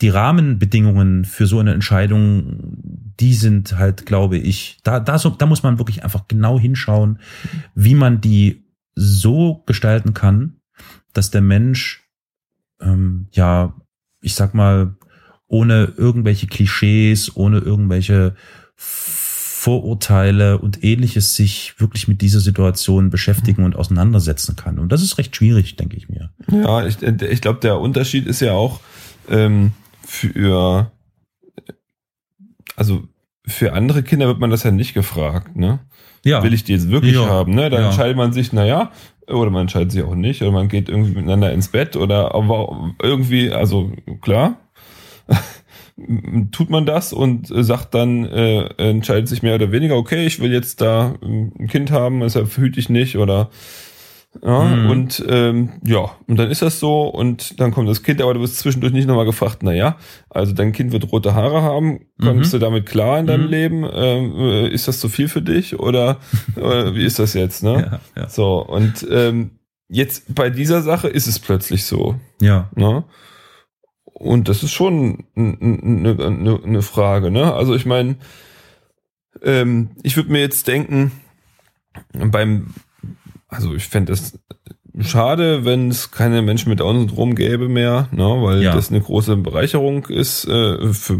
die 0.00 0.08
Rahmenbedingungen 0.08 1.24
für 1.24 1.46
so 1.46 1.58
eine 1.58 1.72
Entscheidung, 1.72 3.12
die 3.20 3.34
sind 3.34 3.78
halt, 3.78 4.06
glaube 4.06 4.38
ich, 4.38 4.78
da, 4.82 5.00
da, 5.00 5.18
so, 5.18 5.30
da 5.30 5.46
muss 5.46 5.62
man 5.62 5.78
wirklich 5.78 6.04
einfach 6.04 6.28
genau 6.28 6.58
hinschauen, 6.58 7.18
wie 7.74 7.94
man 7.94 8.20
die 8.20 8.64
so 8.94 9.62
gestalten 9.66 10.14
kann, 10.14 10.56
dass 11.12 11.30
der 11.30 11.40
Mensch, 11.40 12.04
ähm, 12.80 13.28
ja, 13.32 13.74
ich 14.20 14.34
sag 14.34 14.54
mal, 14.54 14.96
ohne 15.46 15.92
irgendwelche 15.96 16.46
Klischees, 16.46 17.36
ohne 17.36 17.58
irgendwelche 17.58 18.34
Vorurteile 19.64 20.58
und 20.58 20.84
ähnliches 20.84 21.36
sich 21.36 21.80
wirklich 21.80 22.06
mit 22.06 22.20
dieser 22.20 22.40
Situation 22.40 23.08
beschäftigen 23.08 23.64
und 23.64 23.76
auseinandersetzen 23.76 24.56
kann. 24.56 24.78
Und 24.78 24.92
das 24.92 25.00
ist 25.00 25.16
recht 25.16 25.34
schwierig, 25.34 25.76
denke 25.76 25.96
ich 25.96 26.10
mir. 26.10 26.28
Ja, 26.52 26.84
ich, 26.86 27.00
ich 27.02 27.40
glaube, 27.40 27.60
der 27.60 27.78
Unterschied 27.80 28.26
ist 28.26 28.40
ja 28.40 28.52
auch 28.52 28.80
ähm, 29.30 29.72
für, 30.06 30.92
also 32.76 33.04
für 33.46 33.72
andere 33.72 34.02
Kinder 34.02 34.26
wird 34.26 34.38
man 34.38 34.50
das 34.50 34.64
ja 34.64 34.70
nicht 34.70 34.92
gefragt, 34.92 35.56
ne? 35.56 35.78
Ja. 36.26 36.42
Will 36.42 36.52
ich 36.52 36.64
die 36.64 36.72
jetzt 36.74 36.90
wirklich 36.90 37.14
Ja. 37.14 37.26
haben, 37.26 37.54
ne? 37.54 37.70
Dann 37.70 37.80
Ja. 37.80 37.86
entscheidet 37.88 38.18
man 38.18 38.34
sich, 38.34 38.52
naja, 38.52 38.92
oder 39.28 39.48
man 39.48 39.62
entscheidet 39.62 39.92
sich 39.92 40.02
auch 40.02 40.14
nicht, 40.14 40.42
oder 40.42 40.52
man 40.52 40.68
geht 40.68 40.90
irgendwie 40.90 41.12
miteinander 41.14 41.50
ins 41.54 41.68
Bett 41.68 41.96
oder 41.96 42.34
aber 42.34 42.92
irgendwie, 43.02 43.50
also 43.50 43.92
klar, 44.20 44.58
tut 46.50 46.70
man 46.70 46.86
das 46.86 47.12
und 47.12 47.50
äh, 47.50 47.62
sagt 47.62 47.94
dann, 47.94 48.24
äh, 48.24 48.64
entscheidet 48.78 49.28
sich 49.28 49.42
mehr 49.42 49.54
oder 49.54 49.70
weniger, 49.70 49.96
okay, 49.96 50.26
ich 50.26 50.40
will 50.40 50.52
jetzt 50.52 50.80
da 50.80 51.14
ähm, 51.22 51.52
ein 51.58 51.68
Kind 51.68 51.90
haben, 51.90 52.20
deshalb 52.20 52.56
hüte 52.56 52.80
ich 52.80 52.88
nicht 52.88 53.16
oder 53.16 53.50
ja, 54.42 54.62
Mhm. 54.64 54.90
und 54.90 55.24
ähm, 55.28 55.68
ja, 55.86 56.10
und 56.26 56.36
dann 56.36 56.50
ist 56.50 56.60
das 56.60 56.80
so 56.80 57.02
und 57.02 57.60
dann 57.60 57.70
kommt 57.70 57.88
das 57.88 58.02
Kind, 58.02 58.20
aber 58.20 58.34
du 58.34 58.40
wirst 58.40 58.58
zwischendurch 58.58 58.92
nicht 58.92 59.06
nochmal 59.06 59.26
gefragt, 59.26 59.62
naja, 59.62 59.96
also 60.28 60.52
dein 60.52 60.72
Kind 60.72 60.90
wird 60.90 61.12
rote 61.12 61.36
Haare 61.36 61.62
haben, 61.62 62.06
kommst 62.20 62.52
Mhm. 62.52 62.58
du 62.58 62.64
damit 62.66 62.86
klar 62.86 63.20
in 63.20 63.28
deinem 63.28 63.44
Mhm. 63.44 63.50
Leben? 63.50 63.88
Ähm, 63.94 64.34
äh, 64.36 64.68
ist 64.70 64.88
das 64.88 64.98
zu 64.98 65.08
viel 65.08 65.28
für 65.28 65.42
dich 65.42 65.78
oder 65.78 66.18
äh, 66.56 66.96
wie 66.96 67.04
ist 67.04 67.20
das 67.20 67.34
jetzt, 67.34 67.62
ne? 67.62 68.00
Ja, 68.16 68.22
ja. 68.22 68.28
So, 68.28 68.56
und 68.66 69.06
ähm, 69.08 69.52
jetzt 69.88 70.34
bei 70.34 70.50
dieser 70.50 70.82
Sache 70.82 71.06
ist 71.06 71.28
es 71.28 71.38
plötzlich 71.38 71.84
so, 71.84 72.16
ja. 72.40 72.68
ne? 72.74 73.04
Und 74.14 74.48
das 74.48 74.62
ist 74.62 74.72
schon 74.72 75.24
eine 75.36 75.56
ne, 75.60 76.60
ne 76.64 76.82
Frage, 76.82 77.30
ne? 77.30 77.52
Also 77.52 77.74
ich 77.74 77.84
meine, 77.84 78.16
ähm, 79.42 79.90
ich 80.02 80.16
würde 80.16 80.30
mir 80.32 80.40
jetzt 80.40 80.68
denken, 80.68 81.12
beim, 82.12 82.68
also 83.48 83.74
ich 83.74 83.88
fände 83.88 84.12
es 84.12 84.38
schade, 85.00 85.64
wenn 85.64 85.90
es 85.90 86.12
keine 86.12 86.42
Menschen 86.42 86.70
mit 86.70 86.80
Down-Syndrom 86.80 87.34
gäbe 87.34 87.68
mehr, 87.68 88.08
ne? 88.12 88.22
weil 88.22 88.62
Ja. 88.62 88.74
das 88.74 88.90
eine 88.90 89.00
große 89.00 89.36
Bereicherung 89.36 90.06
ist 90.06 90.46
äh, 90.46 90.92
für, 90.92 91.18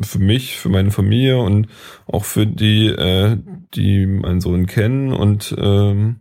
für 0.00 0.18
mich, 0.18 0.58
für 0.58 0.68
meine 0.68 0.90
Familie 0.90 1.38
und 1.38 1.68
auch 2.06 2.24
für 2.24 2.46
die, 2.46 2.88
äh, 2.88 3.38
die 3.74 4.06
meinen 4.06 4.40
Sohn 4.40 4.66
kennen 4.66 5.12
und 5.12 5.54
ähm, 5.56 6.16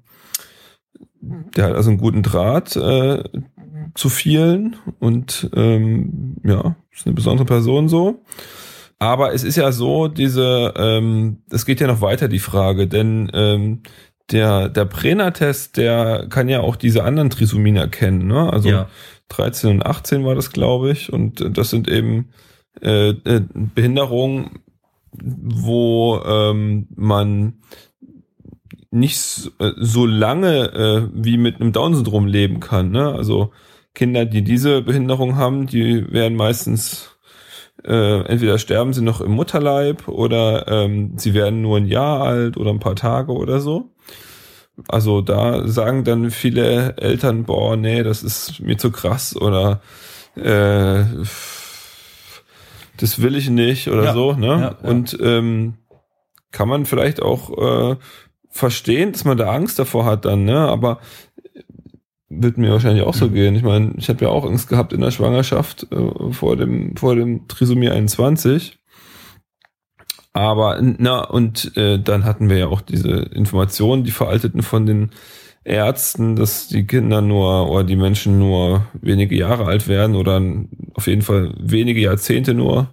der 1.22 1.66
hat 1.66 1.74
also 1.74 1.90
einen 1.90 2.00
guten 2.00 2.24
Draht 2.24 2.76
äh, 2.76 3.24
zu 3.96 4.10
vielen 4.10 4.76
und 5.00 5.50
ähm, 5.56 6.38
ja, 6.44 6.76
ist 6.92 7.06
eine 7.06 7.16
besondere 7.16 7.46
Person 7.46 7.88
so. 7.88 8.24
Aber 9.00 9.34
es 9.34 9.44
ist 9.44 9.56
ja 9.56 9.72
so, 9.72 10.08
diese, 10.08 10.74
ähm, 10.78 11.38
es 11.50 11.66
geht 11.66 11.80
ja 11.80 11.88
noch 11.88 12.02
weiter 12.02 12.28
die 12.28 12.40
Frage, 12.40 12.88
denn 12.88 13.32
ähm, 13.34 13.82
der 14.32 14.70
der 14.70 14.86
Brenner-Test, 14.86 15.78
der 15.78 16.28
kann 16.30 16.50
ja 16.50 16.62
auch 16.62 16.76
diese 16.76 17.04
anderen 17.04 17.30
Trisomien 17.30 17.78
erkennen, 17.78 18.28
ne? 18.28 18.52
Also 18.52 18.70
ja. 18.70 18.90
13 19.30 19.72
und 19.72 19.86
18 19.86 20.24
war 20.24 20.36
das, 20.36 20.52
glaube 20.52 20.92
ich, 20.92 21.12
und 21.12 21.58
das 21.58 21.70
sind 21.70 21.88
eben 21.88 22.30
äh, 22.82 23.10
äh, 23.10 23.42
Behinderungen, 23.54 24.60
wo 25.14 26.22
ähm, 26.26 26.88
man 26.96 27.56
nicht 28.92 29.52
äh, 29.60 29.72
so 29.78 30.06
lange 30.06 30.74
äh, 30.74 31.10
wie 31.14 31.38
mit 31.38 31.60
einem 31.60 31.72
Down-Syndrom 31.72 32.28
leben 32.28 32.60
kann. 32.60 32.92
Ne? 32.92 33.12
Also 33.12 33.52
Kinder, 33.94 34.26
die 34.26 34.44
diese 34.44 34.82
Behinderung 34.82 35.36
haben, 35.36 35.68
die 35.68 36.12
werden 36.12 36.38
meistens 36.38 37.18
äh, 37.84 38.22
entweder 38.26 38.58
sterben 38.58 38.94
sie 38.94 39.02
noch 39.02 39.22
im 39.22 39.32
Mutterleib 39.32 40.08
oder 40.08 40.68
ähm, 40.68 41.14
sie 41.18 41.34
werden 41.34 41.62
nur 41.62 41.78
ein 41.78 41.88
Jahr 41.88 42.22
alt 42.22 42.58
oder 42.58 42.70
ein 42.72 42.80
paar 42.80 42.96
Tage 42.96 43.32
oder 43.34 43.60
so. 43.60 43.90
Also 44.88 45.22
da 45.22 45.68
sagen 45.68 46.04
dann 46.04 46.32
viele 46.32 46.98
Eltern, 46.98 47.44
boah, 47.44 47.76
nee, 47.76 48.04
das 48.04 48.24
ist 48.24 48.60
mir 48.60 48.78
zu 48.78 48.92
krass 48.92 49.36
oder 49.36 49.82
äh, 50.36 51.04
das 52.98 53.22
will 53.22 53.36
ich 53.36 53.50
nicht 53.50 53.88
oder 53.90 54.06
Ja, 54.06 54.14
so. 54.14 54.34
Ne? 54.34 54.48
ja, 54.48 54.60
ja. 54.60 54.90
Und 54.90 55.18
ähm, 55.22 55.76
kann 56.52 56.70
man 56.70 56.86
vielleicht 56.86 57.22
auch 57.22 57.92
äh, 57.92 57.96
verstehen, 58.50 59.12
dass 59.12 59.26
man 59.26 59.38
da 59.38 59.52
Angst 59.52 59.80
davor 59.80 60.06
hat 60.06 60.26
dann, 60.26 60.44
ne? 60.46 60.58
Aber 60.58 61.00
wird 62.34 62.58
mir 62.58 62.72
wahrscheinlich 62.72 63.04
auch 63.04 63.14
so 63.14 63.28
Mhm. 63.28 63.34
gehen. 63.34 63.56
Ich 63.56 63.64
meine, 63.64 63.94
ich 63.98 64.10
habe 64.10 64.24
ja 64.26 64.32
auch 64.32 64.46
Angst 64.46 64.70
gehabt 64.70 64.94
in 64.94 65.02
der 65.02 65.12
Schwangerschaft 65.12 65.88
äh, 65.92 66.32
vor 66.32 66.56
dem 66.56 66.96
vor 66.96 67.16
dem 67.16 67.48
Trisomie 67.48 67.90
21. 67.90 68.80
Aber 70.34 70.80
na 70.82 71.24
und 71.26 71.76
äh, 71.76 72.00
dann 72.00 72.24
hatten 72.24 72.50
wir 72.50 72.58
ja 72.58 72.68
auch 72.68 72.82
diese 72.82 73.10
Informationen, 73.10 74.04
die 74.06 74.12
veralteten 74.12 74.62
von 74.62 74.86
den 74.86 75.12
Ärzten, 75.64 76.36
dass 76.36 76.70
die 76.70 76.88
Kinder 76.88 77.22
nur 77.22 77.70
oder 77.70 77.84
die 77.84 77.98
Menschen 77.98 78.40
nur 78.40 78.88
wenige 78.94 79.36
Jahre 79.36 79.66
alt 79.66 79.88
werden 79.88 80.16
oder 80.16 80.42
auf 80.96 81.08
jeden 81.08 81.22
Fall 81.22 81.54
wenige 81.60 82.00
Jahrzehnte 82.02 82.54
nur. 82.54 82.90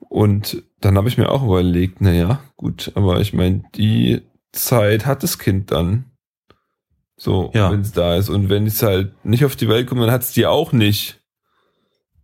Und 0.00 0.62
dann 0.80 0.96
habe 0.96 1.08
ich 1.08 1.18
mir 1.18 1.30
auch 1.30 1.44
überlegt, 1.44 2.00
na 2.00 2.12
ja, 2.12 2.40
gut, 2.56 2.92
aber 2.94 3.20
ich 3.20 3.32
meine, 3.34 3.62
die 3.76 4.22
Zeit 4.52 5.06
hat 5.06 5.22
das 5.22 5.38
Kind 5.38 5.70
dann. 5.70 6.06
So, 7.20 7.50
Ja. 7.52 7.70
wenn 7.72 7.80
es 7.80 7.92
da 7.92 8.14
ist. 8.16 8.28
Und 8.30 8.48
wenn 8.48 8.64
es 8.66 8.82
halt 8.82 9.12
nicht 9.24 9.44
auf 9.44 9.56
die 9.56 9.68
Welt 9.68 9.86
kommt, 9.88 10.00
dann 10.00 10.10
hat 10.10 10.22
es 10.22 10.32
die 10.32 10.46
auch 10.46 10.72
nicht. 10.72 11.20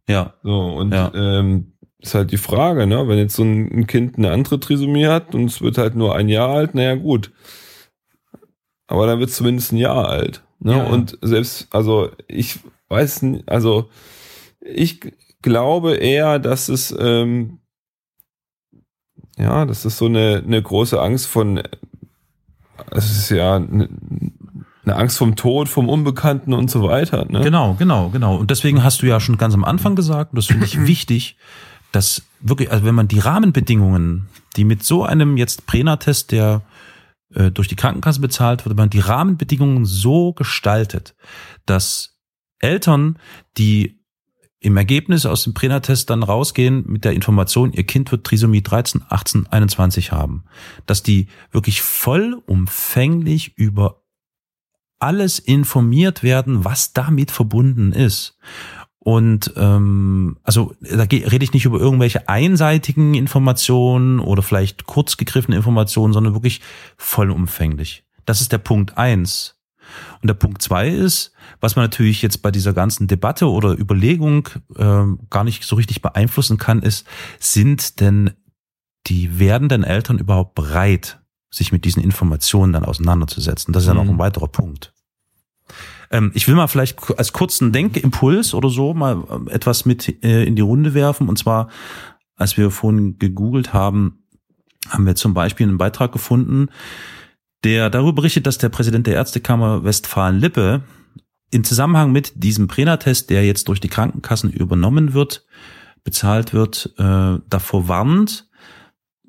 Ja. 0.09 0.35
So, 0.43 0.59
und 0.61 0.93
Ja. 0.95 1.11
ähm, 1.15 1.73
ist 1.99 2.15
halt 2.15 2.31
die 2.31 2.37
Frage, 2.39 2.87
ne? 2.87 3.07
Wenn 3.09 3.19
jetzt 3.19 3.35
so 3.35 3.43
ein 3.43 3.87
Kind 3.87 4.17
eine 4.19 4.31
andere 4.31 4.61
Trisomie 4.61 5.07
hat 5.07 5.35
und 5.35 5.47
es 5.47 5.61
wird 5.61 5.79
halt 5.79 5.97
nur 5.97 6.15
ein 6.15 6.29
Jahr 6.29 6.51
alt, 6.51 6.75
naja, 6.75 6.95
gut. 6.95 7.33
Aber 8.87 9.07
dann 9.07 9.19
wird 9.19 9.31
es 9.31 9.37
zumindest 9.37 9.73
ein 9.73 9.79
Jahr 9.79 10.09
alt. 10.09 10.45
Ne? 10.61 10.77
Ja. 10.77 10.85
Und 10.85 11.19
selbst, 11.23 11.67
also 11.75 12.11
ich 12.29 12.61
weiß 12.89 13.23
nicht, 13.23 13.49
also 13.49 13.89
ich 14.61 15.01
glaube 15.43 15.95
eher, 15.97 16.39
dass 16.39 16.69
es 16.69 16.95
ähm, 16.99 17.59
ja, 19.39 19.65
das 19.65 19.85
ist 19.85 19.99
so 19.99 20.07
eine, 20.07 20.43
eine 20.47 20.63
große 20.63 21.01
Angst 21.01 21.27
von, 21.27 21.61
es 22.93 23.11
ist 23.11 23.31
ja 23.31 23.57
eine, 23.57 23.89
eine 24.85 24.97
Angst 24.97 25.19
vom 25.19 25.37
Tod, 25.37 25.69
vom 25.69 25.89
Unbekannten 25.89 26.53
und 26.53 26.71
so 26.71 26.83
weiter. 26.83 27.25
Ne? 27.29 27.41
Genau, 27.41 27.75
genau, 27.75 28.11
genau. 28.11 28.37
Und 28.37 28.51
deswegen 28.51 28.83
hast 28.83 29.03
du 29.03 29.07
ja 29.07 29.21
schon 29.21 29.39
ganz 29.39 29.55
am 29.55 29.65
Anfang 29.65 29.95
gesagt, 29.95 30.33
und 30.33 30.37
das 30.37 30.47
finde 30.47 30.67
ich 30.67 30.81
wichtig, 30.87 31.37
dass 31.93 32.23
wirklich, 32.41 32.71
also 32.71 32.85
wenn 32.85 32.95
man 32.95 33.09
die 33.09 33.19
Rahmenbedingungen, 33.19 34.29
die 34.57 34.65
mit 34.65 34.83
so 34.83 35.05
einem 35.05 35.37
jetzt 35.37 35.67
Prena-Test, 35.67 36.33
der 36.33 36.63
äh, 37.35 37.51
durch 37.51 37.69
die 37.69 37.77
Krankenkasse 37.77 38.21
bezahlt 38.21 38.65
wird, 38.65 38.77
wenn 38.77 38.83
man 38.83 38.91
die 38.91 39.01
Rahmenbedingungen 39.01 39.85
so 39.85 40.33
gestaltet, 40.33 41.15
dass 41.67 42.19
Eltern, 42.59 43.19
die 43.57 44.01
im 44.61 44.77
Ergebnis 44.79 45.27
aus 45.27 45.45
dem 45.45 45.53
Prena-Test 45.53 46.09
dann 46.09 46.23
rausgehen 46.23 46.85
mit 46.87 47.05
der 47.05 47.13
Information, 47.13 47.73
ihr 47.73 47.85
Kind 47.85 48.11
wird 48.11 48.25
Trisomie 48.25 48.63
13, 48.63 49.03
18, 49.09 49.47
21 49.47 50.11
haben, 50.11 50.45
dass 50.87 51.03
die 51.03 51.29
wirklich 51.53 51.83
vollumfänglich 51.83 53.59
über 53.59 54.04
alles 55.05 55.39
informiert 55.39 56.23
werden, 56.23 56.65
was 56.65 56.93
damit 56.93 57.31
verbunden 57.31 57.93
ist. 57.93 58.37
Und 58.99 59.53
ähm, 59.57 60.39
also 60.43 60.75
da 60.81 61.03
rede 61.03 61.45
ich 61.45 61.53
nicht 61.53 61.67
über 61.67 61.79
irgendwelche 61.79 62.27
einseitigen 62.27 63.13
Informationen 63.13 64.19
oder 64.19 64.43
vielleicht 64.43 64.87
kurz 64.87 65.19
gegriffene 65.19 65.59
Informationen, 65.59 66.15
sondern 66.15 66.33
wirklich 66.33 66.63
vollumfänglich. 66.97 68.05
Das 68.25 68.41
ist 68.41 68.51
der 68.51 68.59
Punkt 68.59 68.97
eins. 68.97 69.61
Und 70.23 70.29
der 70.29 70.35
Punkt 70.35 70.63
zwei 70.63 70.89
ist, 70.89 71.33
was 71.61 71.77
man 71.77 71.85
natürlich 71.85 72.23
jetzt 72.23 72.41
bei 72.41 72.51
dieser 72.51 72.73
ganzen 72.73 73.07
Debatte 73.07 73.51
oder 73.51 73.79
Überlegung 73.79 74.49
ähm, 74.79 75.19
gar 75.29 75.45
nicht 75.45 75.65
so 75.65 75.77
richtig 75.77 76.01
beeinflussen 76.01 76.57
kann, 76.57 76.81
ist, 76.81 77.07
sind 77.39 78.01
denn 78.01 78.31
die 79.07 79.39
werdenden 79.39 79.85
Eltern 79.85 80.19
überhaupt 80.19 80.55
bereit, 80.55 81.21
sich 81.51 81.73
mit 81.73 81.85
diesen 81.85 82.03
Informationen 82.03 82.73
dann 82.73 82.87
auseinanderzusetzen? 82.87 83.75
Das 83.75 83.83
ist 83.83 83.89
ja 83.89 83.95
noch 83.95 84.05
Mhm. 84.05 84.13
ein 84.13 84.19
weiterer 84.19 84.49
Punkt. 84.49 84.94
Ähm, 86.15 86.31
ich 86.33 86.47
will 86.47 86.55
mal 86.55 86.69
vielleicht 86.69 87.19
als 87.19 87.33
kurzen 87.33 87.73
Denkimpuls 87.73 88.55
oder 88.55 88.71
so 88.71 88.95
mal 88.95 89.25
ähm, 89.31 89.49
etwas 89.49 89.85
mit 89.85 90.23
äh, 90.25 90.45
in 90.45 90.55
die 90.55 90.63
Runde 90.63 90.95
werfen. 90.95 91.29
Und 91.29 91.39
zwar, 91.39 91.69
als 92.37 92.57
wir 92.57 92.71
vorhin 92.71 93.19
gegoogelt 93.19 93.73
haben, 93.73 94.25
haben 94.89 95.07
wir 95.07 95.17
zum 95.17 95.35
Beispiel 95.35 95.67
einen 95.67 95.79
Beitrag 95.79 96.13
gefunden, 96.13 96.69
der 97.65 97.91
darüber 97.91 98.13
berichtet, 98.13 98.47
dass 98.47 98.59
der 98.59 98.69
Präsident 98.69 99.09
der 99.09 99.15
Ärztekammer 99.15 99.83
Westfalen-Lippe 99.83 100.83
in 101.51 101.65
Zusammenhang 101.65 102.13
mit 102.13 102.45
diesem 102.45 102.69
Prena-Test, 102.69 103.31
der 103.31 103.45
jetzt 103.45 103.67
durch 103.67 103.81
die 103.81 103.89
Krankenkassen 103.89 104.51
übernommen 104.51 105.15
wird, 105.15 105.45
bezahlt 106.05 106.53
wird, 106.53 106.95
äh, 106.99 107.39
davor 107.49 107.89
warnt, 107.89 108.49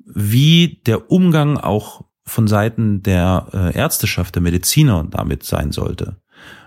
wie 0.04 0.82
der 0.86 1.10
Umgang 1.10 1.56
auch 1.56 2.04
von 2.24 2.46
Seiten 2.46 3.02
der 3.02 3.48
äh, 3.52 3.76
Ärzteschaft, 3.76 4.36
der 4.36 4.42
Mediziner 4.42 5.04
damit 5.10 5.42
sein 5.42 5.72
sollte. 5.72 6.20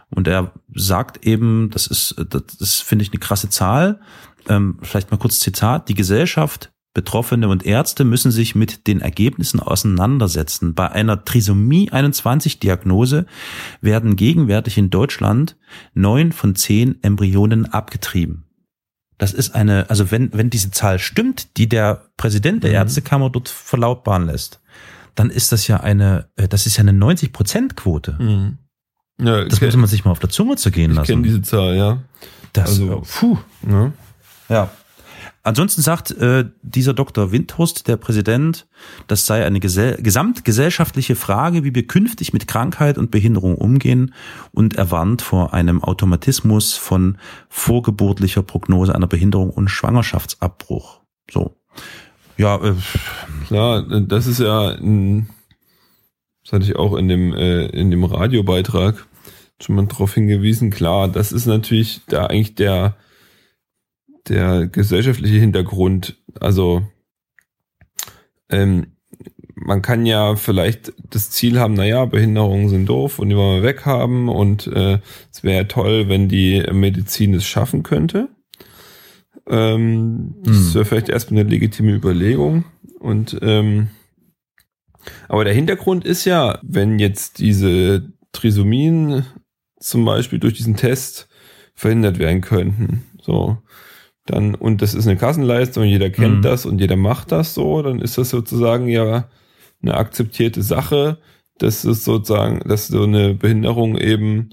Und 0.09 0.27
er 0.27 0.51
sagt 0.73 1.25
eben, 1.25 1.69
das 1.71 1.87
ist, 1.87 2.15
das, 2.29 2.43
das 2.57 2.75
finde 2.75 3.03
ich 3.03 3.11
eine 3.11 3.19
krasse 3.19 3.49
Zahl, 3.49 3.99
ähm, 4.47 4.79
vielleicht 4.81 5.11
mal 5.11 5.17
kurz 5.17 5.39
Zitat, 5.39 5.89
die 5.89 5.95
Gesellschaft 5.95 6.71
Betroffene 6.93 7.47
und 7.47 7.65
Ärzte 7.65 8.03
müssen 8.03 8.31
sich 8.31 8.55
mit 8.55 8.87
den 8.87 8.99
Ergebnissen 8.99 9.59
auseinandersetzen. 9.59 10.73
Bei 10.73 10.91
einer 10.91 11.23
Trisomie 11.23 11.91
21 11.91 12.59
Diagnose 12.59 13.27
werden 13.79 14.15
gegenwärtig 14.15 14.77
in 14.77 14.89
Deutschland 14.89 15.55
neun 15.93 16.31
von 16.31 16.55
zehn 16.55 17.01
Embryonen 17.03 17.67
abgetrieben. 17.67 18.45
Das 19.19 19.33
ist 19.33 19.53
eine, 19.53 19.89
also 19.89 20.11
wenn, 20.11 20.33
wenn 20.33 20.49
diese 20.49 20.71
Zahl 20.71 20.97
stimmt, 20.97 21.57
die 21.57 21.69
der 21.69 22.09
Präsident 22.17 22.63
der 22.63 22.71
Mhm. 22.71 22.77
Ärztekammer 22.77 23.29
dort 23.29 23.49
verlautbaren 23.49 24.25
lässt, 24.25 24.59
dann 25.13 25.29
ist 25.29 25.51
das 25.51 25.67
ja 25.67 25.81
eine, 25.81 26.29
äh, 26.37 26.47
das 26.47 26.65
ist 26.65 26.77
ja 26.77 26.81
eine 26.81 26.93
90 26.93 27.31
Prozent 27.31 27.75
Quote. 27.75 28.17
Mhm. 28.19 28.57
Ja, 29.19 29.45
Das 29.45 29.59
muss 29.61 29.75
man 29.75 29.87
sich 29.87 30.05
mal 30.05 30.11
auf 30.11 30.19
der 30.19 30.29
Zunge 30.29 30.55
zergehen 30.55 30.91
ich 30.91 30.97
kenne 31.03 31.07
lassen. 31.19 31.23
diese 31.23 31.41
Zahl, 31.41 31.75
ja. 31.75 31.99
Das, 32.53 32.69
also- 32.69 33.03
puh. 33.19 33.37
ja. 33.69 33.91
Ja. 34.49 34.69
Ansonsten 35.43 35.81
sagt 35.81 36.11
äh, 36.11 36.45
dieser 36.63 36.93
Dr. 36.93 37.31
Windhorst, 37.31 37.87
der 37.87 37.95
Präsident, 37.97 38.67
das 39.07 39.25
sei 39.25 39.45
eine 39.45 39.59
gesell 39.61 39.97
gesamtgesellschaftliche 40.01 41.15
Frage, 41.15 41.63
wie 41.63 41.73
wir 41.73 41.87
künftig 41.87 42.33
mit 42.33 42.47
Krankheit 42.47 42.97
und 42.97 43.09
Behinderung 43.09 43.55
umgehen 43.55 44.13
und 44.51 44.75
er 44.75 44.91
warnt 44.91 45.21
vor 45.21 45.53
einem 45.53 45.81
Automatismus 45.83 46.73
von 46.73 47.17
vorgeburtlicher 47.47 48.43
Prognose 48.43 48.93
einer 48.93 49.07
Behinderung 49.07 49.49
und 49.49 49.69
Schwangerschaftsabbruch. 49.69 50.99
So. 51.31 51.55
Ja, 52.37 52.55
äh, 52.63 52.73
Klar, 53.47 53.83
das 54.01 54.27
ist 54.27 54.39
ja, 54.39 54.69
ein, 54.71 55.29
das 56.43 56.53
hatte 56.53 56.65
ich 56.65 56.75
auch 56.75 56.95
in 56.97 57.07
dem, 57.07 57.33
äh, 57.33 57.67
in 57.67 57.91
dem 57.91 58.03
Radiobeitrag 58.03 59.05
schon 59.61 59.75
mal 59.75 59.85
drauf 59.87 60.13
hingewiesen. 60.13 60.69
Klar, 60.69 61.07
das 61.07 61.31
ist 61.31 61.45
natürlich 61.45 62.01
da 62.07 62.25
eigentlich 62.25 62.55
der, 62.55 62.95
der 64.27 64.67
gesellschaftliche 64.67 65.37
Hintergrund. 65.39 66.17
Also, 66.39 66.83
ähm, 68.49 68.93
man 69.55 69.81
kann 69.81 70.05
ja 70.05 70.35
vielleicht 70.35 70.93
das 71.09 71.31
Ziel 71.31 71.59
haben, 71.59 71.73
naja, 71.73 72.05
Behinderungen 72.05 72.69
sind 72.69 72.87
doof 72.87 73.19
und 73.19 73.29
die 73.29 73.35
wollen 73.35 73.61
wir 73.61 73.67
weghaben 73.67 74.29
und 74.29 74.67
äh, 74.67 74.99
es 75.31 75.43
wäre 75.43 75.67
toll, 75.67 76.07
wenn 76.07 76.29
die 76.29 76.63
Medizin 76.71 77.33
es 77.33 77.45
schaffen 77.45 77.83
könnte. 77.83 78.29
Ähm, 79.47 80.35
Hm. 80.37 80.43
Das 80.43 80.75
wäre 80.75 80.85
vielleicht 80.85 81.09
erstmal 81.09 81.41
eine 81.41 81.49
legitime 81.49 81.91
Überlegung. 81.91 82.65
Und 82.99 83.37
ähm, 83.41 83.89
aber 85.27 85.43
der 85.43 85.53
Hintergrund 85.53 86.05
ist 86.05 86.25
ja, 86.25 86.59
wenn 86.61 86.99
jetzt 86.99 87.39
diese 87.39 88.11
Trisomien 88.31 89.25
zum 89.79 90.05
Beispiel 90.05 90.39
durch 90.39 90.53
diesen 90.55 90.75
Test 90.75 91.27
verhindert 91.75 92.19
werden 92.19 92.41
könnten, 92.41 93.03
so, 93.21 93.57
dann, 94.25 94.53
und 94.55 94.81
das 94.81 94.93
ist 94.93 95.07
eine 95.07 95.17
Kassenleistung, 95.17 95.83
jeder 95.85 96.09
kennt 96.09 96.37
Mhm. 96.37 96.41
das 96.41 96.65
und 96.65 96.79
jeder 96.79 96.95
macht 96.97 97.31
das 97.31 97.53
so, 97.53 97.81
dann 97.81 97.99
ist 97.99 98.17
das 98.17 98.29
sozusagen 98.29 98.87
ja 98.87 99.29
eine 99.81 99.95
akzeptierte 99.95 100.61
Sache, 100.61 101.17
dass 101.57 101.83
es 101.83 102.03
sozusagen, 102.05 102.59
dass 102.67 102.87
so 102.87 103.03
eine 103.03 103.33
Behinderung 103.33 103.97
eben 103.97 104.49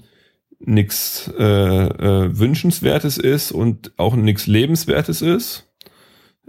nichts 0.59 1.31
äh, 1.37 1.43
äh, 1.43 2.37
Wünschenswertes 2.39 3.17
ist 3.17 3.51
und 3.51 3.91
auch 3.97 4.15
nichts 4.15 4.47
Lebenswertes 4.47 5.21
ist. 5.21 5.65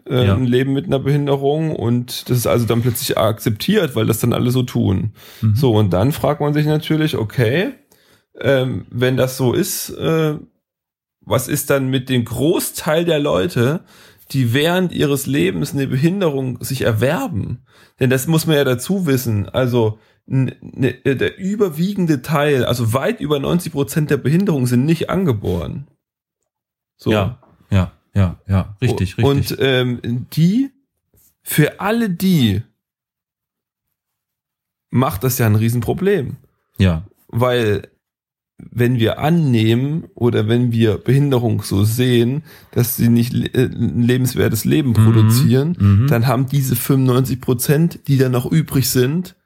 Äh, 0.08 0.26
Ja. 0.26 0.34
Ein 0.34 0.46
Leben 0.46 0.72
mit 0.72 0.86
einer 0.86 0.98
Behinderung 0.98 1.74
und 1.76 2.30
das 2.30 2.38
ist 2.38 2.46
also 2.46 2.64
dann 2.64 2.80
plötzlich 2.82 3.18
akzeptiert, 3.18 3.94
weil 3.96 4.06
das 4.06 4.20
dann 4.20 4.32
alle 4.32 4.50
so 4.50 4.62
tun. 4.62 5.12
mhm. 5.42 5.54
So, 5.54 5.72
und 5.74 5.92
dann 5.92 6.12
fragt 6.12 6.40
man 6.40 6.54
sich 6.54 6.64
natürlich, 6.66 7.16
okay, 7.18 7.72
ähm, 8.40 8.86
wenn 8.90 9.16
das 9.16 9.36
so 9.36 9.52
ist, 9.52 9.90
äh, 9.90 10.38
was 11.20 11.48
ist 11.48 11.70
dann 11.70 11.88
mit 11.88 12.08
dem 12.08 12.24
Großteil 12.24 13.04
der 13.04 13.18
Leute, 13.18 13.84
die 14.30 14.54
während 14.54 14.92
ihres 14.92 15.26
Lebens 15.26 15.72
eine 15.72 15.86
Behinderung 15.86 16.62
sich 16.62 16.82
erwerben? 16.82 17.60
Denn 18.00 18.10
das 18.10 18.26
muss 18.26 18.46
man 18.46 18.56
ja 18.56 18.64
dazu 18.64 19.06
wissen. 19.06 19.48
Also 19.48 19.98
ne, 20.26 20.54
der 21.04 21.38
überwiegende 21.38 22.22
Teil, 22.22 22.64
also 22.64 22.92
weit 22.92 23.20
über 23.20 23.38
90 23.38 23.72
Prozent 23.72 24.10
der 24.10 24.16
Behinderungen 24.16 24.66
sind 24.66 24.84
nicht 24.84 25.10
angeboren. 25.10 25.86
So. 26.96 27.10
Ja, 27.10 27.38
ja, 27.70 27.92
ja, 28.14 28.40
ja, 28.46 28.76
richtig, 28.80 29.18
richtig. 29.18 29.24
Und 29.24 29.56
ähm, 29.60 30.26
die, 30.32 30.70
für 31.42 31.80
alle 31.80 32.10
die, 32.10 32.62
macht 34.90 35.24
das 35.24 35.38
ja 35.38 35.46
ein 35.46 35.56
Riesenproblem. 35.56 36.36
ja, 36.78 37.04
Weil 37.28 37.88
wenn 38.58 38.98
wir 38.98 39.20
annehmen 39.20 40.04
oder 40.14 40.48
wenn 40.48 40.72
wir 40.72 40.98
Behinderung 40.98 41.62
so 41.62 41.84
sehen, 41.84 42.42
dass 42.72 42.96
sie 42.96 43.08
nicht 43.08 43.32
äh, 43.34 43.66
ein 43.66 44.02
lebenswertes 44.02 44.64
Leben 44.64 44.90
Mhm, 44.90 44.94
produzieren, 44.94 45.76
mhm. 45.78 46.06
dann 46.08 46.26
haben 46.26 46.46
diese 46.48 46.74
95 46.74 47.40
Prozent, 47.40 48.00
die 48.08 48.18
dann 48.18 48.32
noch 48.32 48.50
übrig 48.50 48.90
sind, 48.90 49.36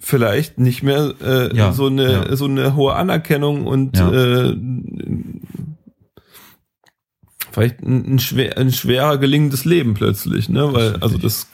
vielleicht 0.00 0.58
nicht 0.58 0.82
mehr 0.82 1.14
äh, 1.22 1.56
Ja, 1.56 1.72
so 1.72 1.86
eine 1.86 2.12
ja. 2.12 2.36
so 2.36 2.46
eine 2.46 2.74
hohe 2.74 2.94
Anerkennung 2.94 3.66
und 3.66 3.96
Ja. 3.96 4.10
äh, 4.10 4.56
vielleicht 7.52 7.80
ein, 7.82 8.14
ein, 8.14 8.18
schwer, 8.18 8.58
ein 8.58 8.72
schwerer 8.72 9.18
gelingendes 9.18 9.64
Leben 9.64 9.94
plötzlich, 9.94 10.48
ne? 10.48 10.72
Weil 10.72 10.96
also 10.96 11.18
das 11.18 11.48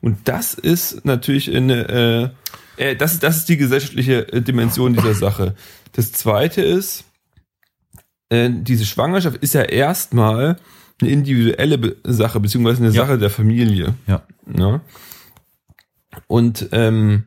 und 0.00 0.18
das 0.24 0.54
ist 0.54 1.04
natürlich 1.04 1.54
eine 1.54 1.88
äh, 1.88 2.28
äh, 2.82 2.96
das 2.96 3.14
ist 3.14 3.22
das 3.22 3.36
ist 3.38 3.48
die 3.48 3.56
gesellschaftliche 3.56 4.32
äh, 4.32 4.42
Dimension 4.42 4.94
dieser 4.94 5.14
Sache. 5.14 5.54
Das 5.92 6.12
zweite 6.12 6.62
ist 6.62 7.04
äh, 8.28 8.50
diese 8.50 8.84
Schwangerschaft 8.86 9.36
ist 9.36 9.54
ja 9.54 9.62
erstmal 9.62 10.56
eine 11.00 11.10
individuelle 11.10 11.78
Be 11.78 11.96
Sache 12.04 12.40
beziehungsweise 12.40 12.84
eine 12.84 12.94
Ja. 12.94 13.04
Sache 13.04 13.18
der 13.18 13.30
Familie. 13.30 13.94
Ja. 14.06 14.22
Ne? 14.46 14.80
Und 16.26 16.68
ähm, 16.72 17.24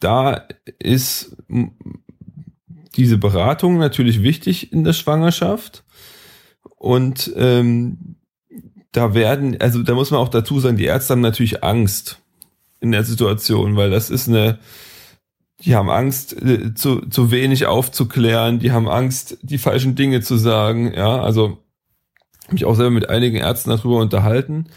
da 0.00 0.46
ist 0.78 1.36
diese 2.96 3.18
Beratung 3.18 3.78
natürlich 3.78 4.22
wichtig 4.22 4.72
in 4.72 4.84
der 4.84 4.92
Schwangerschaft. 4.92 5.84
Und 6.76 7.32
ähm, 7.36 8.16
da 8.92 9.14
werden, 9.14 9.60
also 9.60 9.82
da 9.82 9.94
muss 9.94 10.10
man 10.10 10.20
auch 10.20 10.28
dazu 10.28 10.60
sagen, 10.60 10.76
die 10.76 10.84
Ärzte 10.84 11.12
haben 11.12 11.20
natürlich 11.20 11.64
Angst 11.64 12.20
in 12.84 12.92
der 12.92 13.02
Situation, 13.02 13.76
weil 13.76 13.90
das 13.90 14.10
ist 14.10 14.28
eine, 14.28 14.58
die 15.60 15.74
haben 15.74 15.90
Angst, 15.90 16.40
äh, 16.40 16.74
zu, 16.74 17.00
zu 17.08 17.30
wenig 17.30 17.66
aufzuklären, 17.66 18.58
die 18.58 18.70
haben 18.70 18.88
Angst, 18.88 19.38
die 19.42 19.58
falschen 19.58 19.94
Dinge 19.94 20.20
zu 20.20 20.36
sagen, 20.36 20.92
ja, 20.94 21.20
also 21.20 21.58
mich 22.50 22.66
auch 22.66 22.74
selber 22.74 22.90
mit 22.90 23.08
einigen 23.08 23.38
Ärzten 23.38 23.70
darüber 23.70 24.00
unterhalten 24.00 24.68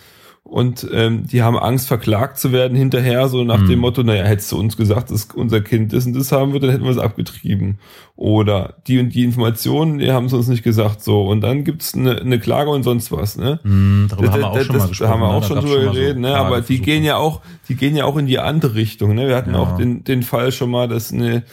und 0.47 0.88
ähm, 0.93 1.27
die 1.27 1.41
haben 1.43 1.57
Angst, 1.57 1.88
verklagt 1.88 2.39
zu 2.39 2.51
werden 2.51 2.77
hinterher, 2.77 3.27
so 3.27 3.43
nach 3.43 3.60
Mhm. 3.60 3.67
dem 3.69 3.79
Motto, 3.79 4.01
naja, 4.03 4.23
hättest 4.23 4.51
du 4.51 4.57
uns 4.57 4.77
gesagt, 4.77 5.12
dass 5.12 5.27
unser 5.36 5.62
Kind 5.62 5.91
das 5.93 6.05
und 6.05 6.13
das 6.15 6.31
haben 6.31 6.53
wird, 6.53 6.63
dann 6.63 6.71
hätten 6.71 6.83
wir 6.86 6.91
es 6.91 6.97
abgetrieben. 6.97 7.79
Oder 8.15 8.75
die 8.88 8.97
und 8.99 9.10
die 9.13 9.23
Informationen, 9.23 9.99
die 9.99 10.12
haben 10.12 10.25
es 10.27 10.33
uns 10.33 10.47
nicht 10.47 10.63
gesagt, 10.63 11.03
so. 11.03 11.23
Und 11.27 11.41
dann 11.41 11.63
gibt's 11.63 11.93
eine, 11.93 12.19
eine 12.19 12.39
Klage 12.39 12.69
und 12.71 12.83
sonst 12.83 13.12
was, 13.12 13.38
ne? 13.38 13.60
Hm, 13.63 14.07
darüber 14.10 14.25
Das- 14.27 14.33
haben 14.33 14.41
wir 14.41 14.47
auch 14.49 14.55
das- 14.55 14.65
schon 14.65 14.77
mal 14.77 14.88
gesprochen. 14.88 15.10
haben 15.12 15.19
wir 15.21 15.27
ne? 15.27 15.33
auch 15.33 15.43
schon 15.43 15.60
drüber 15.60 15.75
mal 15.75 15.83
so 15.86 15.91
geredet, 15.91 16.17
ne? 16.19 16.36
Aber 16.38 16.62
die 16.62 16.81
gehen 16.81 17.03
ja 17.03 17.17
auch, 17.17 17.41
die 17.69 17.75
gehen 17.75 17.95
ja 17.95 18.05
auch 18.05 18.17
in 18.17 18.25
die 18.25 18.39
andere 18.39 18.73
Richtung, 18.75 19.13
ne? 19.15 19.27
Wir 19.27 19.36
hatten 19.36 19.53
Ja. 19.53 19.60
auch 19.60 19.77
den, 19.77 20.03
den 20.03 20.23
Fall 20.23 20.51
schon 20.51 20.71
mal, 20.71 20.88
dass 20.88 21.12
eine, 21.13 21.43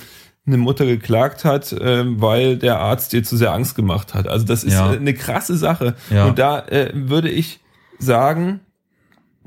eine 0.46 0.57
Mutter 0.59 0.87
geklagt 0.87 1.44
hat, 1.44 1.74
ähm, 1.80 2.20
weil 2.22 2.57
der 2.59 2.78
Arzt 2.78 3.12
ihr 3.12 3.24
zu 3.24 3.37
sehr 3.37 3.52
Angst 3.52 3.74
gemacht 3.74 4.14
hat. 4.14 4.28
Also 4.28 4.46
das 4.46 4.62
ist 4.62 4.74
Ja. 4.74 4.90
eine 4.90 5.14
krasse 5.14 5.57
Sache. 5.57 5.94
Ja. 6.11 6.26
Und 6.26 6.38
da 6.38 6.61
äh, 6.61 6.90
würde 6.94 7.28
ich 7.30 7.61
sagen, 7.98 8.61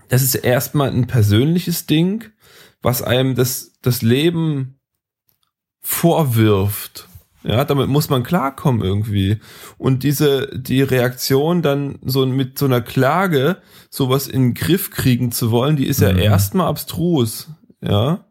das 0.10 0.22
ist 0.24 0.36
erstmal 0.36 0.90
ein 0.90 1.08
persönliches 1.08 1.86
Ding, 1.86 2.26
was 2.82 3.02
einem 3.02 3.36
das, 3.36 3.74
das 3.82 4.02
Leben 4.02 4.80
vorwirft. 5.82 7.08
Ja, 7.44 7.64
damit 7.64 7.88
muss 7.88 8.10
man 8.10 8.24
klarkommen 8.24 8.82
irgendwie. 8.82 9.38
Und 9.78 10.04
diese, 10.04 10.50
die 10.60 10.82
Reaktion 10.82 11.62
dann 11.62 11.98
so 12.04 12.26
mit 12.26 12.58
so 12.60 12.66
einer 12.66 12.82
Klage, 12.82 13.58
sowas 13.90 14.28
in 14.28 14.42
den 14.42 14.54
Griff 14.54 14.92
kriegen 14.92 15.32
zu 15.32 15.50
wollen, 15.52 15.78
die 15.78 15.86
ist 15.88 16.02
ja 16.02 16.12
Mhm. 16.12 16.20
erstmal 16.20 16.68
abstrus. 16.68 17.48
Ja. 17.82 18.26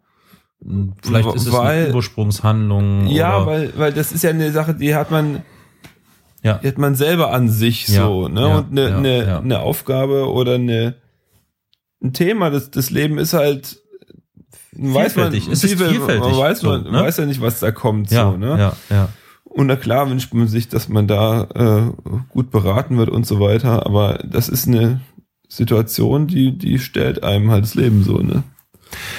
Vielleicht 1.02 1.34
ist 1.34 1.46
es 1.46 1.52
weil- 1.52 1.86
eine 1.86 1.94
Ursprungshandlung. 1.94 3.06
Ja, 3.06 3.46
weil, 3.46 3.72
weil 3.78 3.92
das 3.92 4.12
ist 4.12 4.22
ja 4.22 4.30
eine 4.30 4.50
Sache, 4.52 4.74
die 4.74 4.94
hat 4.94 5.10
man, 5.10 5.42
ja. 6.42 6.58
die 6.58 6.68
hat 6.68 6.78
man 6.78 6.94
selber 6.94 7.32
an 7.32 7.48
sich 7.48 7.88
Ja, 7.88 8.02
so, 8.06 8.28
ne? 8.28 8.40
ja, 8.40 8.58
und 8.58 8.70
eine, 8.72 8.88
ja, 8.90 8.96
eine, 8.98 9.38
eine 9.38 9.60
Aufgabe 9.60 10.30
oder 10.30 10.54
eine, 10.56 10.96
ein 12.06 12.12
Thema, 12.12 12.50
das, 12.50 12.70
das 12.70 12.90
Leben 12.90 13.18
ist 13.18 13.32
halt, 13.32 13.82
weiß 14.72 15.16
man, 15.16 15.30
Vielfältig. 15.32 15.48
Es 15.52 15.64
ist 15.64 15.80
vielfältig, 15.80 16.20
man 16.20 16.36
weiß, 16.36 16.60
so, 16.60 16.68
man 16.68 16.84
ne? 16.84 17.00
weiß 17.00 17.16
ja 17.18 17.26
nicht, 17.26 17.40
was 17.40 17.60
da 17.60 17.70
kommt, 17.70 18.10
ja, 18.10 18.30
so, 18.30 18.36
ne? 18.36 18.58
ja, 18.58 18.76
ja. 18.90 19.08
Und 19.44 19.68
na 19.68 19.76
klar 19.76 20.10
wünscht 20.10 20.34
man 20.34 20.48
sich, 20.48 20.68
dass 20.68 20.88
man 20.90 21.06
da 21.06 21.44
äh, 21.54 22.20
gut 22.28 22.50
beraten 22.50 22.98
wird 22.98 23.08
und 23.08 23.26
so 23.26 23.40
weiter, 23.40 23.86
aber 23.86 24.22
das 24.28 24.50
ist 24.50 24.68
eine 24.68 25.00
Situation, 25.48 26.26
die, 26.26 26.58
die 26.58 26.78
stellt 26.78 27.22
einem 27.22 27.50
halt 27.50 27.64
das 27.64 27.74
Leben 27.74 28.02
so, 28.02 28.18
ne? 28.18 28.42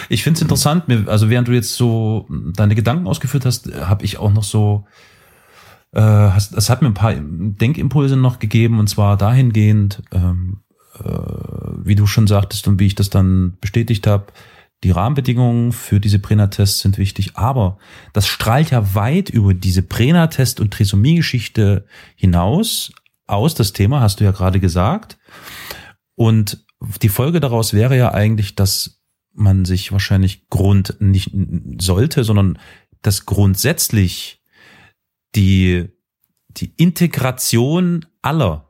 Ich 0.09 0.23
finde 0.23 0.37
es 0.37 0.41
interessant, 0.41 0.85
also 1.07 1.29
während 1.29 1.47
du 1.47 1.53
jetzt 1.53 1.73
so 1.73 2.25
deine 2.29 2.75
Gedanken 2.75 3.07
ausgeführt 3.07 3.45
hast, 3.45 3.73
habe 3.75 4.05
ich 4.05 4.17
auch 4.17 4.31
noch 4.31 4.43
so, 4.43 4.85
äh, 5.93 6.37
es 6.37 6.69
hat 6.69 6.81
mir 6.81 6.87
ein 6.87 6.93
paar 6.93 7.13
Denkimpulse 7.15 8.15
noch 8.15 8.39
gegeben 8.39 8.79
und 8.79 8.87
zwar 8.87 9.17
dahingehend, 9.17 10.03
ähm, 10.13 10.59
äh, 10.59 10.66
wie 11.03 11.95
du 11.95 12.07
schon 12.07 12.27
sagtest 12.27 12.67
und 12.67 12.79
wie 12.79 12.87
ich 12.87 12.95
das 12.95 13.09
dann 13.09 13.57
bestätigt 13.61 14.07
habe, 14.07 14.27
die 14.83 14.91
Rahmenbedingungen 14.91 15.71
für 15.71 15.99
diese 15.99 16.19
Prenatests 16.19 16.79
sind 16.79 16.97
wichtig, 16.97 17.35
aber 17.35 17.79
das 18.13 18.27
strahlt 18.27 18.69
ja 18.71 18.93
weit 18.93 19.29
über 19.29 19.53
diese 19.53 19.81
Prenatest- 19.81 20.59
und 20.59 20.71
Trisomie-Geschichte 20.71 21.85
hinaus 22.15 22.91
aus. 23.25 23.55
Das 23.55 23.73
Thema 23.73 24.01
hast 24.01 24.19
du 24.19 24.23
ja 24.23 24.31
gerade 24.31 24.59
gesagt. 24.59 25.17
Und 26.15 26.63
die 27.01 27.09
Folge 27.09 27.39
daraus 27.39 27.73
wäre 27.73 27.97
ja 27.97 28.13
eigentlich, 28.13 28.53
dass 28.53 29.01
man 29.33 29.65
sich 29.65 29.91
wahrscheinlich 29.91 30.47
Grund 30.49 30.97
nicht 30.99 31.31
sollte, 31.79 32.23
sondern 32.23 32.59
dass 33.01 33.25
grundsätzlich 33.25 34.43
die, 35.35 35.89
die 36.49 36.73
Integration 36.77 38.05
aller 38.21 38.63
äh, 38.63 38.66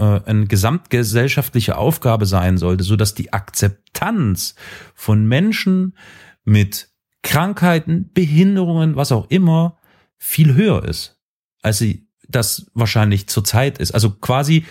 eine 0.00 0.46
gesamtgesellschaftliche 0.46 1.76
Aufgabe 1.76 2.26
sein 2.26 2.58
sollte, 2.58 2.82
so 2.84 2.96
dass 2.96 3.14
die 3.14 3.32
Akzeptanz 3.32 4.54
von 4.94 5.26
Menschen 5.26 5.96
mit 6.44 6.88
Krankheiten, 7.22 8.10
Behinderungen, 8.12 8.96
was 8.96 9.12
auch 9.12 9.30
immer, 9.30 9.78
viel 10.18 10.54
höher 10.54 10.84
ist, 10.84 11.20
als 11.62 11.78
sie 11.78 12.06
das 12.28 12.70
wahrscheinlich 12.74 13.28
zurzeit 13.28 13.78
ist. 13.78 13.92
Also 13.92 14.10
quasi 14.10 14.64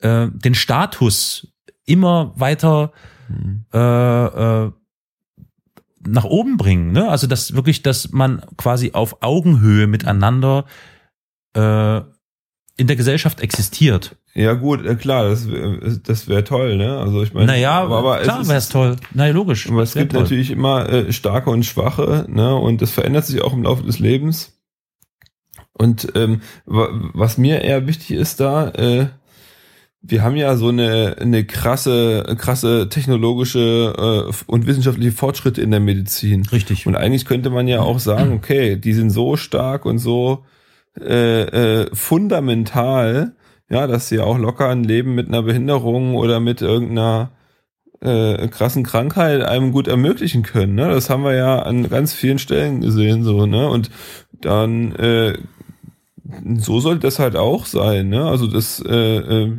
äh, 0.00 0.28
den 0.30 0.54
Status 0.54 1.48
immer 1.84 2.32
weiter 2.38 2.92
mhm. 3.28 3.64
äh, 3.72 3.76
äh, 3.78 4.72
nach 6.06 6.24
oben 6.24 6.56
bringen. 6.56 6.92
Ne? 6.92 7.08
Also 7.08 7.26
dass 7.26 7.54
wirklich, 7.54 7.82
dass 7.82 8.12
man 8.12 8.42
quasi 8.56 8.92
auf 8.92 9.22
Augenhöhe 9.22 9.86
miteinander 9.86 10.64
äh, 11.54 12.00
in 12.78 12.86
der 12.86 12.96
Gesellschaft 12.96 13.40
existiert. 13.40 14.16
Ja 14.34 14.54
gut, 14.54 14.86
äh, 14.86 14.94
klar, 14.94 15.28
das, 15.28 15.48
das 16.04 16.28
wäre 16.28 16.44
toll, 16.44 16.76
ne? 16.76 16.96
Also 16.96 17.22
ich 17.22 17.34
meine, 17.34 17.46
naja, 17.46 17.72
aber, 17.72 17.98
aber 17.98 18.18
klar 18.18 18.46
wäre 18.46 18.58
es 18.58 18.68
toll. 18.68 18.96
Naja, 19.12 19.34
logisch. 19.34 19.68
Aber 19.68 19.82
es 19.82 19.94
gibt 19.94 20.12
toll. 20.12 20.22
natürlich 20.22 20.50
immer 20.50 20.88
äh, 20.88 21.12
starke 21.12 21.50
und 21.50 21.66
schwache, 21.66 22.24
ne? 22.28 22.54
Und 22.54 22.80
das 22.80 22.92
verändert 22.92 23.26
sich 23.26 23.42
auch 23.42 23.52
im 23.52 23.64
Laufe 23.64 23.82
des 23.82 23.98
Lebens. 23.98 24.54
Und 25.72 26.12
ähm, 26.14 26.40
was 26.66 27.36
mir 27.36 27.62
eher 27.62 27.86
wichtig 27.86 28.12
ist 28.12 28.40
da, 28.40 28.68
äh, 28.70 29.08
wir 30.00 30.22
haben 30.22 30.36
ja 30.36 30.56
so 30.56 30.68
eine, 30.68 31.16
eine 31.18 31.44
krasse, 31.44 32.36
krasse 32.38 32.88
technologische 32.88 34.28
äh, 34.28 34.32
und 34.46 34.66
wissenschaftliche 34.66 35.12
Fortschritte 35.12 35.60
in 35.60 35.72
der 35.72 35.80
Medizin. 35.80 36.46
Richtig. 36.46 36.86
Und 36.86 36.94
eigentlich 36.94 37.24
könnte 37.24 37.50
man 37.50 37.66
ja 37.66 37.80
auch 37.80 37.98
sagen, 37.98 38.32
okay, 38.34 38.76
die 38.76 38.92
sind 38.92 39.10
so 39.10 39.36
stark 39.36 39.84
und 39.84 39.98
so 39.98 40.44
äh, 41.00 41.42
äh, 41.82 41.94
fundamental, 41.94 43.32
ja, 43.70 43.86
dass 43.86 44.08
sie 44.08 44.20
auch 44.20 44.38
locker 44.38 44.68
ein 44.68 44.84
Leben 44.84 45.14
mit 45.14 45.28
einer 45.28 45.42
Behinderung 45.42 46.14
oder 46.16 46.40
mit 46.40 46.62
irgendeiner 46.62 47.30
äh, 48.00 48.48
krassen 48.48 48.84
Krankheit 48.84 49.42
einem 49.42 49.72
gut 49.72 49.88
ermöglichen 49.88 50.42
können. 50.42 50.74
Ne? 50.74 50.88
Das 50.88 51.10
haben 51.10 51.24
wir 51.24 51.34
ja 51.34 51.60
an 51.60 51.88
ganz 51.88 52.12
vielen 52.12 52.38
Stellen 52.38 52.80
gesehen, 52.80 53.24
so, 53.24 53.46
ne? 53.46 53.68
Und 53.68 53.90
dann 54.40 54.92
äh, 54.96 55.38
so 56.58 56.80
sollte 56.80 57.00
das 57.00 57.18
halt 57.18 57.36
auch 57.36 57.66
sein, 57.66 58.08
ne? 58.08 58.24
Also 58.24 58.46
das 58.46 58.80
äh, 58.86 59.16
äh, 59.16 59.52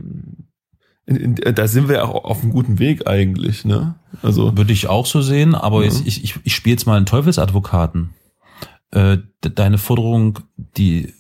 in, 1.06 1.38
in, 1.38 1.56
da 1.56 1.67
sind 1.67 1.89
wir 1.89 2.08
auch 2.08 2.23
auf 2.23 2.43
einem 2.43 2.52
guten 2.52 2.80
Weg 2.80 3.08
eigentlich, 3.08 3.65
ne? 3.65 3.95
Also 4.21 4.56
würde 4.56 4.73
ich 4.73 4.88
auch 4.88 5.06
so 5.06 5.21
sehen, 5.21 5.56
aber 5.56 5.84
ja. 5.84 5.91
ich, 6.06 6.23
ich, 6.23 6.36
ich 6.43 6.56
spiele 6.56 6.75
jetzt 6.75 6.86
mal 6.86 6.97
einen 6.97 7.06
Teufelsadvokaten. 7.06 8.12
Äh, 8.91 9.17
deine 9.41 9.78
Forderung, 9.78 10.39
die 10.78 11.13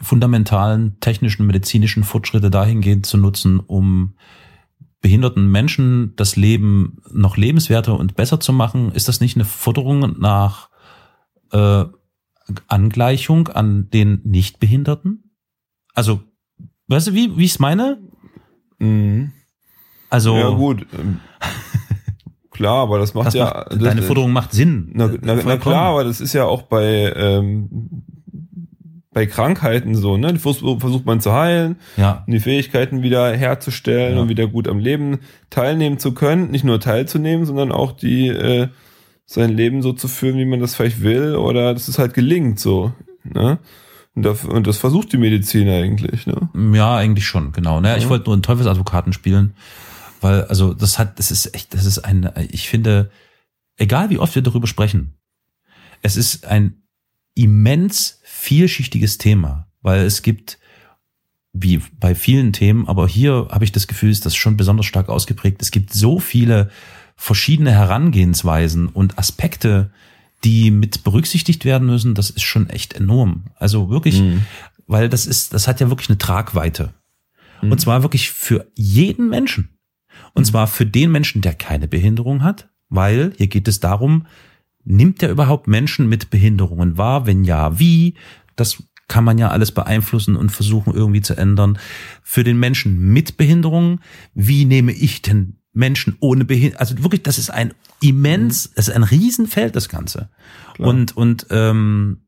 fundamentalen 0.00 0.98
technischen, 1.00 1.46
medizinischen 1.46 2.04
Fortschritte 2.04 2.50
dahingehend 2.50 3.06
zu 3.06 3.16
nutzen, 3.16 3.60
um 3.60 4.14
behinderten 5.00 5.50
Menschen 5.50 6.14
das 6.16 6.36
Leben 6.36 6.98
noch 7.10 7.36
lebenswerter 7.36 7.98
und 7.98 8.16
besser 8.16 8.40
zu 8.40 8.52
machen, 8.52 8.92
ist 8.92 9.08
das 9.08 9.20
nicht 9.20 9.36
eine 9.36 9.44
Forderung 9.44 10.18
nach 10.18 10.68
äh, 11.52 11.84
Angleichung 12.66 13.48
an 13.48 13.88
den 13.90 14.20
Nichtbehinderten? 14.24 15.30
Also, 15.94 16.20
weißt 16.88 17.08
du, 17.08 17.14
wie, 17.14 17.36
wie 17.36 17.44
ich 17.44 17.52
es 17.52 17.58
meine? 17.58 17.98
Mhm. 18.78 19.32
Also. 20.10 20.36
Ja, 20.36 20.50
gut. 20.50 20.86
Klar, 22.50 22.82
aber 22.82 22.98
das 22.98 23.12
macht 23.12 23.26
das 23.28 23.34
ja. 23.34 23.44
Macht, 23.44 23.72
das, 23.72 23.78
deine 23.78 24.02
Forderung 24.02 24.32
macht 24.32 24.52
Sinn. 24.52 24.90
Na, 24.94 25.10
na, 25.20 25.34
na, 25.44 25.56
klar, 25.58 25.90
aber 25.90 26.04
das 26.04 26.22
ist 26.22 26.32
ja 26.32 26.46
auch 26.46 26.62
bei, 26.62 27.12
ähm, 27.14 28.02
bei 29.16 29.24
Krankheiten 29.24 29.94
so, 29.94 30.18
ne? 30.18 30.38
Versucht 30.38 31.06
man 31.06 31.22
zu 31.22 31.32
heilen, 31.32 31.76
ja. 31.96 32.22
die 32.26 32.38
Fähigkeiten 32.38 33.02
wieder 33.02 33.34
herzustellen 33.34 34.16
ja. 34.16 34.20
und 34.20 34.28
wieder 34.28 34.46
gut 34.46 34.68
am 34.68 34.78
Leben 34.78 35.20
teilnehmen 35.48 35.98
zu 35.98 36.12
können. 36.12 36.50
Nicht 36.50 36.64
nur 36.64 36.80
teilzunehmen, 36.80 37.46
sondern 37.46 37.72
auch 37.72 37.92
die, 37.92 38.28
äh, 38.28 38.68
sein 39.24 39.56
Leben 39.56 39.80
so 39.80 39.94
zu 39.94 40.06
führen, 40.06 40.36
wie 40.36 40.44
man 40.44 40.60
das 40.60 40.74
vielleicht 40.74 41.00
will, 41.00 41.34
oder 41.34 41.72
dass 41.72 41.88
es 41.88 41.98
halt 41.98 42.12
gelingt 42.12 42.60
so. 42.60 42.92
Ne? 43.24 43.58
Und, 44.14 44.22
das, 44.22 44.44
und 44.44 44.66
das 44.66 44.76
versucht 44.76 45.14
die 45.14 45.16
Medizin 45.16 45.66
eigentlich, 45.66 46.26
ne? 46.26 46.50
Ja, 46.74 46.96
eigentlich 46.96 47.26
schon, 47.26 47.52
genau. 47.52 47.80
Naja, 47.80 47.96
ja. 47.96 48.02
Ich 48.02 48.10
wollte 48.10 48.26
nur 48.26 48.34
einen 48.34 48.42
Teufelsadvokaten 48.42 49.14
spielen, 49.14 49.54
weil, 50.20 50.44
also, 50.44 50.74
das 50.74 50.98
hat, 50.98 51.18
das 51.18 51.30
ist 51.30 51.54
echt, 51.54 51.72
das 51.72 51.86
ist 51.86 52.00
ein, 52.00 52.30
ich 52.50 52.68
finde, 52.68 53.10
egal 53.78 54.10
wie 54.10 54.18
oft 54.18 54.34
wir 54.34 54.42
darüber 54.42 54.66
sprechen, 54.66 55.14
es 56.02 56.18
ist 56.18 56.44
ein 56.44 56.82
immens 57.36 58.20
vielschichtiges 58.24 59.18
Thema, 59.18 59.68
weil 59.82 60.04
es 60.04 60.22
gibt, 60.22 60.58
wie 61.52 61.80
bei 62.00 62.14
vielen 62.16 62.52
Themen, 62.52 62.88
aber 62.88 63.06
hier 63.06 63.48
habe 63.50 63.64
ich 63.64 63.72
das 63.72 63.86
Gefühl, 63.86 64.10
ist 64.10 64.26
das 64.26 64.34
schon 64.34 64.56
besonders 64.56 64.86
stark 64.86 65.08
ausgeprägt. 65.08 65.62
Es 65.62 65.70
gibt 65.70 65.92
so 65.92 66.18
viele 66.18 66.70
verschiedene 67.14 67.70
Herangehensweisen 67.70 68.88
und 68.88 69.18
Aspekte, 69.18 69.90
die 70.44 70.70
mit 70.70 71.04
berücksichtigt 71.04 71.64
werden 71.64 71.86
müssen, 71.86 72.14
das 72.14 72.30
ist 72.30 72.42
schon 72.42 72.68
echt 72.68 72.94
enorm. 72.94 73.44
Also 73.56 73.90
wirklich, 73.90 74.20
mhm. 74.20 74.42
weil 74.86 75.08
das 75.08 75.26
ist, 75.26 75.54
das 75.54 75.68
hat 75.68 75.80
ja 75.80 75.88
wirklich 75.88 76.08
eine 76.08 76.18
Tragweite. 76.18 76.94
Mhm. 77.62 77.72
Und 77.72 77.80
zwar 77.80 78.02
wirklich 78.02 78.30
für 78.30 78.66
jeden 78.74 79.28
Menschen. 79.28 79.78
Und 80.34 80.42
mhm. 80.42 80.46
zwar 80.46 80.66
für 80.66 80.86
den 80.86 81.10
Menschen, 81.10 81.42
der 81.42 81.54
keine 81.54 81.88
Behinderung 81.88 82.42
hat, 82.42 82.68
weil 82.88 83.32
hier 83.36 83.48
geht 83.48 83.68
es 83.68 83.80
darum, 83.80 84.26
nimmt 84.86 85.22
er 85.22 85.30
überhaupt 85.30 85.66
Menschen 85.66 86.08
mit 86.08 86.30
Behinderungen 86.30 86.96
wahr? 86.96 87.26
Wenn 87.26 87.44
ja, 87.44 87.78
wie? 87.78 88.14
Das 88.54 88.82
kann 89.08 89.24
man 89.24 89.38
ja 89.38 89.48
alles 89.48 89.72
beeinflussen 89.72 90.36
und 90.36 90.50
versuchen 90.50 90.94
irgendwie 90.94 91.20
zu 91.20 91.36
ändern. 91.36 91.78
Für 92.22 92.44
den 92.44 92.58
Menschen 92.58 93.12
mit 93.12 93.36
Behinderungen, 93.36 94.00
wie 94.34 94.64
nehme 94.64 94.92
ich 94.92 95.22
denn 95.22 95.58
Menschen 95.72 96.16
ohne 96.20 96.44
Behinderung. 96.44 96.80
Also 96.80 97.02
wirklich, 97.02 97.22
das 97.22 97.38
ist 97.38 97.50
ein 97.50 97.74
immens, 98.00 98.70
es 98.74 98.88
ist 98.88 98.94
ein 98.94 99.02
Riesenfeld, 99.02 99.76
das 99.76 99.88
Ganze. 99.88 100.30
Klar. 100.74 100.88
Und, 100.88 101.16
und 101.16 101.46
ähm, 101.50 102.22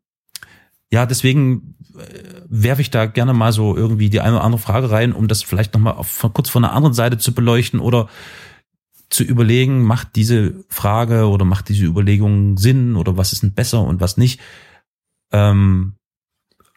ja, 0.90 1.06
deswegen 1.06 1.74
äh, 1.96 2.02
werfe 2.48 2.80
ich 2.80 2.90
da 2.90 3.06
gerne 3.06 3.32
mal 3.32 3.52
so 3.52 3.76
irgendwie 3.76 4.10
die 4.10 4.20
eine 4.20 4.36
oder 4.36 4.44
andere 4.44 4.60
Frage 4.60 4.90
rein, 4.90 5.12
um 5.12 5.28
das 5.28 5.42
vielleicht 5.42 5.74
nochmal 5.74 5.96
kurz 6.32 6.48
von 6.48 6.62
der 6.62 6.72
anderen 6.72 6.94
Seite 6.94 7.18
zu 7.18 7.32
beleuchten 7.32 7.80
oder 7.80 8.08
zu 9.10 9.24
überlegen, 9.24 9.82
macht 9.82 10.16
diese 10.16 10.64
Frage 10.68 11.28
oder 11.28 11.44
macht 11.44 11.68
diese 11.68 11.84
Überlegung 11.84 12.58
Sinn 12.58 12.96
oder 12.96 13.16
was 13.16 13.32
ist 13.32 13.42
denn 13.42 13.54
besser 13.54 13.82
und 13.82 14.00
was 14.00 14.16
nicht. 14.16 14.40
Ähm, 15.32 15.94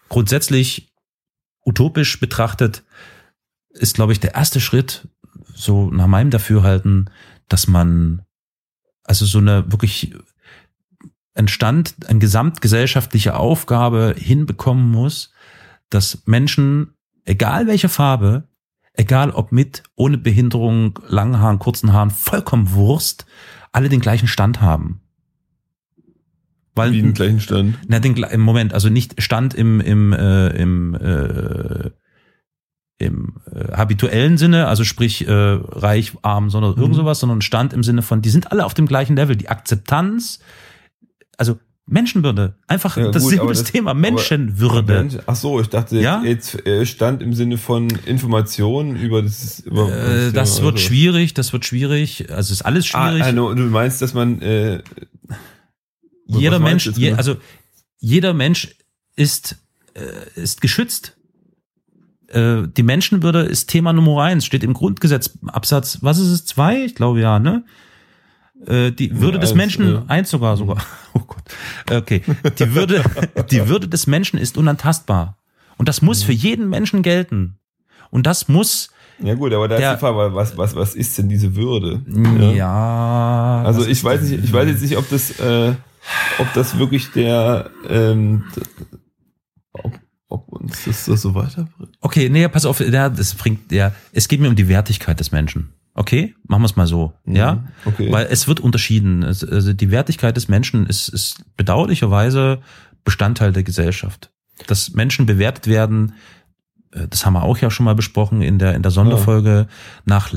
grundsätzlich 0.10 0.94
utopisch 1.65 2.20
betrachtet 2.20 2.84
ist, 3.70 3.96
glaube 3.96 4.13
ich, 4.13 4.20
der 4.20 4.36
erste 4.36 4.60
Schritt 4.60 5.08
so 5.54 5.89
nach 5.91 6.08
meinem 6.08 6.30
Dafürhalten, 6.30 7.10
dass 7.48 7.67
man 7.67 8.24
also 9.04 9.26
so 9.26 9.39
eine 9.39 9.72
wirklich 9.72 10.13
entstand, 11.34 11.96
eine 12.08 12.20
gesamtgesellschaftliche 12.20 13.36
Aufgabe 13.36 14.15
hinbekommen 14.17 14.89
muss, 14.89 15.32
dass 15.89 16.24
Menschen, 16.26 16.94
egal 17.26 17.67
welche 17.67 17.89
Farbe, 17.89 18.48
egal 18.93 19.32
ob 19.32 19.51
mit, 19.51 19.84
ohne 19.95 20.17
Behinderung, 20.17 20.99
langen 21.08 21.39
Haaren, 21.39 21.60
kurzen 21.60 21.93
Haaren, 21.93 22.10
vollkommen 22.10 22.73
Wurst, 22.73 23.25
alle 23.71 23.89
den 23.89 24.01
gleichen 24.01 24.27
Stand 24.27 24.62
haben. 24.62 25.01
Weil, 26.73 26.93
Wie 26.93 27.01
den 27.01 27.13
gleichen 27.13 27.41
Stand? 27.41 27.77
Na, 27.88 27.99
den, 27.99 28.15
im 28.15 28.41
Moment, 28.41 28.74
also 28.74 28.89
nicht 28.89 29.22
Stand 29.22 29.53
im, 29.53 29.82
im, 29.82 30.13
äh, 30.13 30.47
im 30.49 30.95
äh, 30.95 31.91
im 33.01 33.38
äh, 33.51 33.76
habituellen 33.76 34.38
Sinne, 34.38 34.68
also 34.68 34.84
sprich 34.84 35.28
äh, 35.28 35.32
reich, 35.32 36.13
arm, 36.22 36.49
sondern 36.49 36.76
irgend 36.76 36.89
mhm. 36.89 36.99
sowas, 36.99 37.20
sondern 37.20 37.41
Stand 37.41 37.74
im 37.74 37.84
Sinne 37.84 38.03
von, 38.03 38.22
die 38.22 38.30
sind 38.30 38.51
alle 38.51 38.66
auf 38.66 38.74
dem 38.74 38.86
gleichen 38.86 39.16
Level. 39.16 39.36
Die 39.36 39.49
Akzeptanz, 39.49 40.39
also 41.38 41.57
Menschenwürde, 41.88 42.55
einfach 42.67 42.95
ja, 42.95 43.09
das 43.09 43.27
das 43.27 43.63
Thema 43.65 43.93
Menschenwürde. 43.93 44.93
Mensch, 44.93 45.17
ach 45.25 45.36
so, 45.36 45.59
ich 45.59 45.67
dachte 45.67 45.99
ja? 45.99 46.23
jetzt 46.23 46.65
äh, 46.65 46.86
Stand 46.86 47.21
im 47.21 47.34
Sinne 47.34 47.57
von 47.57 47.89
Informationen 48.05 48.95
über 48.95 49.21
das. 49.21 49.59
Über 49.61 49.91
äh, 49.91 50.32
das, 50.32 50.34
das 50.34 50.61
wird 50.61 50.79
so. 50.79 50.86
schwierig, 50.86 51.34
das 51.34 51.51
wird 51.51 51.65
schwierig. 51.65 52.32
Also 52.32 52.53
ist 52.53 52.61
alles 52.61 52.93
ah, 52.93 53.09
schwierig. 53.09 53.23
Ah, 53.23 53.27
also, 53.27 53.53
du 53.53 53.63
meinst, 53.63 54.01
dass 54.01 54.13
man 54.13 54.41
äh, 54.41 54.82
jeder 56.27 56.59
Mensch, 56.59 56.86
je, 56.86 57.07
genau? 57.07 57.17
also 57.17 57.36
jeder 57.99 58.34
Mensch 58.34 58.69
ist 59.15 59.57
äh, 59.93 60.39
ist 60.39 60.61
geschützt 60.61 61.17
äh, 62.34 62.67
die 62.67 62.84
Menschenwürde 62.84 63.41
ist 63.41 63.69
Thema 63.69 63.93
Nummer 63.93 64.23
eins, 64.23 64.45
steht 64.45 64.63
im 64.63 64.73
Grundgesetz, 64.73 65.38
Absatz, 65.47 65.99
was 66.01 66.19
ist 66.19 66.29
es, 66.29 66.45
zwei? 66.45 66.86
Ich 66.86 66.95
glaube 66.95 67.19
ja, 67.19 67.39
ne? 67.39 67.65
Äh, 68.68 68.91
die 68.91 69.20
Würde 69.20 69.39
des 69.39 69.51
als, 69.51 69.57
Menschen, 69.57 69.95
äh, 69.95 70.01
eins 70.07 70.30
sogar 70.30 70.57
sogar. 70.57 70.78
Oh 71.14 71.20
Gott. 71.28 71.43
Okay. 71.91 72.22
Die 72.57 72.74
Würde, 72.74 73.03
die 73.51 73.68
Würde 73.68 73.88
des 73.89 74.07
Menschen 74.07 74.39
ist 74.39 74.57
unantastbar. 74.57 75.38
Und 75.78 75.89
das 75.89 76.01
muss 76.01 76.24
für 76.24 76.32
jeden 76.32 76.70
Menschen 76.70 77.01
gelten. 77.01 77.57
Und 78.12 78.26
das 78.28 78.47
muss, 78.47 78.91
Ja 79.22 79.34
gut, 79.34 79.51
aber 79.53 79.68
da 79.68 79.78
Der- 79.78 79.91
ist 79.91 79.97
die 79.97 79.99
Frage, 79.99 80.34
was, 80.34 80.57
was, 80.57 80.76
was 80.76 80.95
ist 80.95 81.18
denn 81.18 81.28
diese 81.28 81.55
Würde? 81.55 82.01
ja. 82.55 83.64
Also 83.66 83.82
was 83.82 83.88
ich 83.88 84.01
weiß 84.03 84.22
nicht, 84.22 84.43
ich 84.43 84.53
weiß 84.53 84.68
jetzt 84.70 84.82
nicht, 84.82 84.95
ob 84.97 85.09
das, 85.09 85.39
äh, 85.39 85.74
ob 86.39 86.53
das 86.53 86.78
wirklich 86.78 87.12
der, 87.12 87.70
ähm, 87.89 88.43
ob, 89.74 89.99
ob 90.30 90.47
uns 90.49 90.86
das, 90.86 91.05
das 91.05 91.22
so 91.22 91.34
weiterbringt. 91.36 91.97
Okay, 92.01 92.30
nee, 92.30 92.47
pass 92.47 92.66
auf, 92.66 92.80
ja, 92.80 93.09
das 93.09 93.34
bringt, 93.36 93.72
ja, 93.72 93.91
es 94.14 94.28
geht 94.28 94.39
mir 94.39 94.47
um 94.49 94.55
die 94.55 94.68
Wertigkeit 94.68 95.20
des 95.20 95.32
Menschen. 95.32 95.74
Okay, 95.94 96.36
machen 96.48 96.62
wir 96.62 96.68
es 96.68 96.76
mal 96.76 96.88
so, 96.88 97.14
ja, 97.26 97.56
Mhm, 97.56 97.68
okay. 97.86 98.12
weil 98.12 98.28
es 98.30 98.48
wird 98.48 98.60
unterschieden. 98.62 99.24
Also 99.24 99.74
die 99.74 99.92
Wertigkeit 99.92 100.38
des 100.38 100.48
Menschen 100.48 100.86
ist, 100.86 101.10
ist 101.10 101.44
bedauerlicherweise 101.58 102.60
Bestandteil 103.04 103.52
der 103.52 103.64
Gesellschaft. 103.64 104.32
Dass 104.68 104.92
Menschen 104.92 105.26
bewertet 105.26 105.68
werden, 105.68 106.14
das 107.10 107.26
haben 107.26 107.34
wir 107.34 107.44
auch 107.44 107.58
ja 107.58 107.72
schon 107.72 107.86
mal 107.86 107.96
besprochen 107.96 108.42
in 108.42 108.60
der 108.60 108.76
in 108.76 108.82
der 108.82 108.92
Sonderfolge 108.92 109.68
nach 110.06 110.30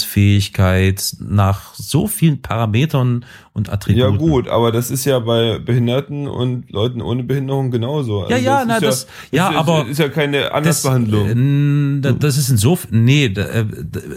Leistungsfähigkeit, 0.00 1.16
nach 1.20 1.74
so 1.74 2.06
vielen 2.06 2.42
Parametern 2.42 3.24
und 3.52 3.70
Attributen. 3.70 4.12
Ja 4.12 4.16
gut, 4.16 4.48
aber 4.48 4.72
das 4.72 4.90
ist 4.90 5.04
ja 5.04 5.18
bei 5.20 5.58
Behinderten 5.58 6.26
und 6.26 6.70
Leuten 6.70 7.00
ohne 7.02 7.22
Behinderung 7.22 7.70
genauso. 7.70 8.22
Also 8.22 8.32
Ja, 8.34 8.38
ja, 8.38 8.60
ist 8.62 8.68
na, 8.68 8.80
das- 8.80 9.06
ja, 9.30 9.50
ist, 9.50 9.56
aber 9.56 9.86
ist 9.86 9.98
ja 9.98 10.08
keine 10.08 10.42
Das, 10.42 10.52
Andersbehandlung. 10.52 11.98
äh, 11.98 12.00
da- 12.00 12.12
das 12.12 12.36
ist 12.36 12.50
insofern, 12.50 13.04
nee, 13.04 13.26
äh, 13.26 13.64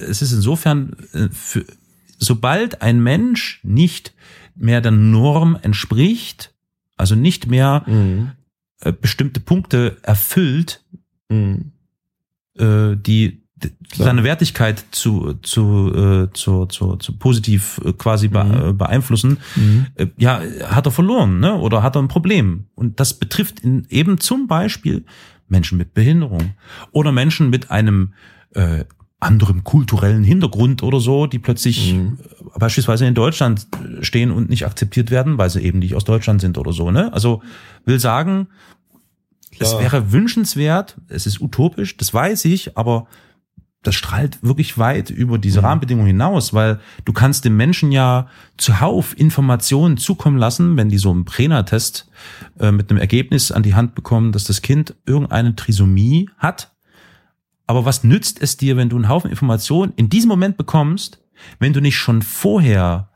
es 0.09 0.21
ist 0.21 0.31
insofern, 0.33 0.95
äh, 1.13 1.27
für, 1.31 1.65
sobald 2.17 2.81
ein 2.81 3.01
Mensch 3.01 3.59
nicht 3.63 4.13
mehr 4.55 4.81
der 4.81 4.91
Norm 4.91 5.57
entspricht, 5.61 6.53
also 6.97 7.15
nicht 7.15 7.47
mehr 7.47 7.83
Mhm. 7.87 8.31
äh, 8.81 8.91
bestimmte 8.93 9.39
Punkte 9.39 9.97
erfüllt, 10.03 10.83
Mhm. 11.29 11.71
äh, 12.57 12.95
die 12.95 13.43
d- 13.55 13.71
seine 13.93 14.23
Wertigkeit 14.23 14.83
zu 14.91 15.33
zu 15.41 15.93
äh, 15.93 16.33
zu, 16.33 16.65
zu, 16.65 16.95
zu 16.97 17.17
positiv 17.17 17.79
äh, 17.85 17.93
quasi 17.93 18.27
be 18.29 18.43
Mhm. 18.43 18.69
äh, 18.69 18.73
beeinflussen, 18.73 19.37
äh, 19.95 20.07
ja, 20.17 20.41
hat 20.65 20.85
er 20.87 20.91
verloren, 20.91 21.39
ne? 21.39 21.55
Oder 21.55 21.83
hat 21.83 21.95
er 21.95 22.01
ein 22.01 22.07
Problem? 22.07 22.65
Und 22.75 22.99
das 22.99 23.13
betrifft 23.13 23.59
in, 23.61 23.85
eben 23.89 24.19
zum 24.19 24.47
Beispiel 24.47 25.05
Menschen 25.47 25.77
mit 25.77 25.93
Behinderung 25.93 26.53
oder 26.91 27.11
Menschen 27.11 27.49
mit 27.49 27.69
einem 27.71 28.13
äh, 28.55 28.85
anderen 29.21 29.65
kulturellen 29.65 30.23
Hintergrund 30.23 30.81
oder 30.81 31.01
so, 31.01 31.27
die 31.27 31.39
plötzlich 31.39 31.93
Mhm. 31.93 32.17
äh, 32.55 32.59
beispielsweise 32.59 33.05
in 33.05 33.13
Deutschland 33.13 33.67
stehen 34.01 34.31
und 34.31 34.49
nicht 34.49 34.65
akzeptiert 34.65 35.11
werden, 35.11 35.37
weil 35.37 35.49
sie 35.49 35.61
eben 35.61 35.79
nicht 35.79 35.93
aus 35.95 36.05
Deutschland 36.05 36.39
sind 36.39 36.57
oder 36.57 36.71
so, 36.71 36.89
ne? 36.91 37.11
Also 37.13 37.41
will 37.85 37.99
sagen, 37.99 38.47
es 39.59 39.69
Klar. 39.69 39.81
wäre 39.81 40.11
wünschenswert, 40.11 40.97
es 41.07 41.25
ist 41.25 41.41
utopisch, 41.41 41.97
das 41.97 42.13
weiß 42.13 42.45
ich, 42.45 42.77
aber 42.77 43.07
das 43.81 43.95
strahlt 43.95 44.43
wirklich 44.43 44.77
weit 44.77 45.09
über 45.09 45.37
diese 45.37 45.63
Rahmenbedingungen 45.63 46.07
hinaus, 46.07 46.53
weil 46.53 46.79
du 47.05 47.13
kannst 47.13 47.45
dem 47.45 47.55
Menschen 47.55 47.91
ja 47.93 48.27
zuhauf 48.57 49.17
Informationen 49.17 49.97
zukommen 49.97 50.37
lassen, 50.37 50.75
wenn 50.75 50.89
die 50.89 50.97
so 50.97 51.11
einen 51.11 51.23
Prena-Test 51.23 52.09
äh, 52.59 52.71
mit 52.71 52.89
einem 52.89 52.99
Ergebnis 52.99 53.51
an 53.51 53.63
die 53.63 53.75
Hand 53.75 53.95
bekommen, 53.95 54.33
dass 54.33 54.43
das 54.43 54.61
Kind 54.61 54.95
irgendeine 55.05 55.55
Trisomie 55.55 56.29
hat. 56.37 56.75
Aber 57.67 57.85
was 57.85 58.03
nützt 58.03 58.41
es 58.41 58.57
dir, 58.57 58.75
wenn 58.75 58.89
du 58.89 58.97
einen 58.97 59.07
Haufen 59.07 59.29
Informationen 59.29 59.93
in 59.95 60.09
diesem 60.09 60.27
Moment 60.27 60.57
bekommst, 60.57 61.23
wenn 61.59 61.71
du 61.71 61.79
nicht 61.79 61.97
schon 61.97 62.21
vorher 62.21 63.09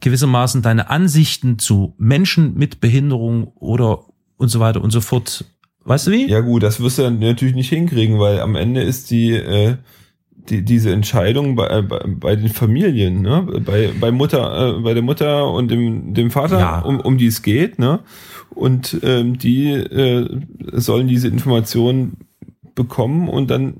gewissermaßen 0.00 0.62
deine 0.62 0.90
Ansichten 0.90 1.60
zu 1.60 1.94
Menschen 1.96 2.54
mit 2.54 2.80
Behinderung 2.80 3.48
oder 3.54 4.04
und 4.36 4.48
so 4.48 4.60
weiter 4.60 4.82
und 4.82 4.90
so 4.90 5.00
fort, 5.00 5.44
weißt 5.86 6.06
du 6.08 6.10
wie? 6.12 6.28
Ja 6.28 6.40
gut, 6.40 6.62
das 6.62 6.80
wirst 6.80 6.98
du 6.98 7.02
dann 7.02 7.18
natürlich 7.18 7.54
nicht 7.54 7.68
hinkriegen, 7.70 8.18
weil 8.18 8.40
am 8.40 8.54
Ende 8.56 8.82
ist 8.82 9.10
die, 9.10 9.32
äh, 9.32 9.76
die 10.48 10.62
diese 10.62 10.92
Entscheidung 10.92 11.56
bei, 11.56 11.82
bei, 11.82 12.00
bei 12.06 12.36
den 12.36 12.48
Familien, 12.50 13.22
ne? 13.22 13.46
bei, 13.64 13.90
bei 13.98 14.10
Mutter, 14.12 14.76
äh, 14.76 14.80
bei 14.80 14.94
der 14.94 15.02
Mutter 15.02 15.50
und 15.52 15.70
dem, 15.70 16.14
dem 16.14 16.30
Vater, 16.30 16.58
Ja. 16.60 16.78
um, 16.80 17.00
um 17.00 17.18
die 17.18 17.26
es 17.26 17.42
geht, 17.42 17.78
ne? 17.78 18.00
Und 18.50 18.98
ähm, 19.02 19.38
die 19.38 19.70
äh, 19.72 20.40
sollen 20.72 21.08
diese 21.08 21.28
Informationen 21.28 22.18
bekommen 22.74 23.28
und 23.28 23.50
dann 23.50 23.74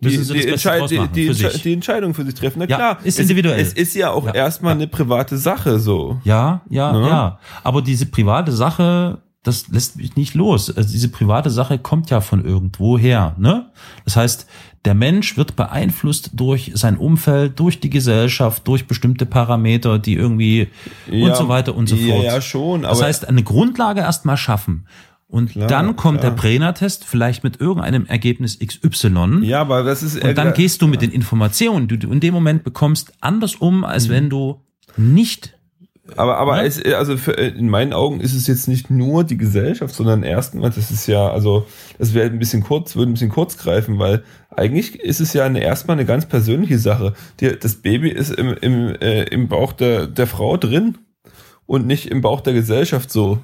die, 0.00 0.16
das 0.16 0.28
die, 0.28 0.32
Beste 0.34 0.52
Entschei- 0.54 0.78
draus 0.78 0.90
die, 0.90 1.08
die, 1.08 1.60
die 1.62 1.72
Entscheidung 1.72 2.14
für 2.14 2.24
sich 2.24 2.34
treffen. 2.34 2.58
Na 2.60 2.66
Ja, 2.68 2.76
klar, 2.76 2.98
ist 3.04 3.14
es, 3.18 3.20
individuell. 3.20 3.60
Es 3.60 3.72
ist 3.72 3.94
ja 3.94 4.10
auch 4.10 4.26
Ja, 4.26 4.34
erstmal 4.34 4.72
ja. 4.72 4.78
eine 4.78 4.86
private 4.88 5.36
Sache 5.36 5.78
so. 5.78 6.20
Ja, 6.24 6.62
ja, 6.70 6.92
Ne? 6.92 7.06
ja. 7.06 7.38
Aber 7.62 7.82
diese 7.82 8.06
private 8.06 8.50
Sache, 8.52 9.18
das 9.42 9.68
lässt 9.68 9.96
mich 9.96 10.14
nicht 10.16 10.34
los. 10.34 10.74
Also 10.74 10.90
diese 10.92 11.08
private 11.08 11.50
Sache 11.50 11.78
kommt 11.78 12.10
ja 12.10 12.20
von 12.20 12.44
irgendwo 12.44 12.96
her. 12.96 13.34
Ne? 13.38 13.66
Das 14.04 14.16
heißt, 14.16 14.46
der 14.84 14.94
Mensch 14.94 15.36
wird 15.36 15.56
beeinflusst 15.56 16.30
durch 16.34 16.70
sein 16.74 16.96
Umfeld, 16.96 17.58
durch 17.58 17.80
die 17.80 17.90
Gesellschaft, 17.90 18.66
durch 18.68 18.86
bestimmte 18.86 19.26
Parameter, 19.26 19.98
die 19.98 20.14
irgendwie 20.14 20.68
Ja, 21.10 21.26
und 21.26 21.36
so 21.36 21.48
weiter 21.48 21.74
und 21.74 21.88
so 21.88 21.96
ja, 21.96 22.14
fort. 22.14 22.24
ja, 22.24 22.40
schon, 22.40 22.82
Das 22.82 23.02
heißt, 23.02 23.28
eine 23.28 23.42
Grundlage 23.42 24.00
erstmal 24.00 24.36
schaffen. 24.36 24.86
Und 25.26 25.52
Klar, 25.52 25.66
dann 25.66 25.96
kommt 25.96 26.20
klar. 26.20 26.32
der 26.32 26.40
Brenner-Test 26.40 27.04
vielleicht 27.04 27.42
mit 27.42 27.58
irgendeinem 27.60 28.06
Ergebnis 28.06 28.58
XY. 28.58 29.40
Ja, 29.42 29.62
aber 29.62 29.82
das 29.82 30.02
ist 30.02 30.22
Und 30.22 30.36
dann 30.36 30.52
gehst 30.52 30.82
du 30.82 30.86
mit 30.86 31.00
den 31.00 31.10
Informationen, 31.10 31.88
die 31.88 31.98
du 31.98 32.12
in 32.12 32.20
dem 32.20 32.34
Moment 32.34 32.64
bekommst, 32.64 33.12
anders 33.20 33.54
um, 33.56 33.82
als 33.84 34.08
wenn 34.08 34.28
du 34.30 34.60
nicht 34.96 35.54
Aber, 36.16 36.36
aber 36.38 36.56
Ne? 36.56 36.66
es, 36.66 36.84
also 36.84 37.16
für, 37.16 37.32
in 37.32 37.68
meinen 37.68 37.92
Augen 37.92 38.20
ist 38.20 38.34
es 38.34 38.46
jetzt 38.48 38.66
nicht 38.66 38.90
nur 38.90 39.22
die 39.24 39.36
Gesellschaft, 39.36 39.94
sondern 39.94 40.24
erstmal, 40.24 40.70
das 40.70 40.90
ist 40.90 41.06
ja, 41.06 41.30
also 41.30 41.66
das 41.98 42.12
wäre 42.12 42.26
ein 42.28 42.38
bisschen 42.40 42.62
kurz, 42.64 42.96
würde 42.96 43.12
ein 43.12 43.14
bisschen 43.14 43.30
kurz 43.30 43.56
greifen, 43.56 43.98
weil 44.00 44.24
eigentlich 44.50 44.96
ist 44.98 45.20
es 45.20 45.32
ja 45.32 45.44
eine, 45.44 45.60
erstmal 45.60 45.96
eine 45.96 46.04
ganz 46.04 46.26
persönliche 46.26 46.78
Sache. 46.78 47.14
Die, 47.40 47.56
das 47.58 47.76
Baby 47.76 48.10
ist 48.10 48.30
im, 48.32 48.54
im, 48.60 48.94
äh, 49.00 49.22
im 49.24 49.46
Bauch 49.48 49.72
der, 49.72 50.06
der 50.08 50.26
Frau 50.26 50.56
drin 50.56 50.98
und 51.66 51.86
nicht 51.86 52.06
im 52.06 52.20
Bauch 52.20 52.40
der 52.40 52.52
Gesellschaft 52.54 53.10
so. 53.12 53.38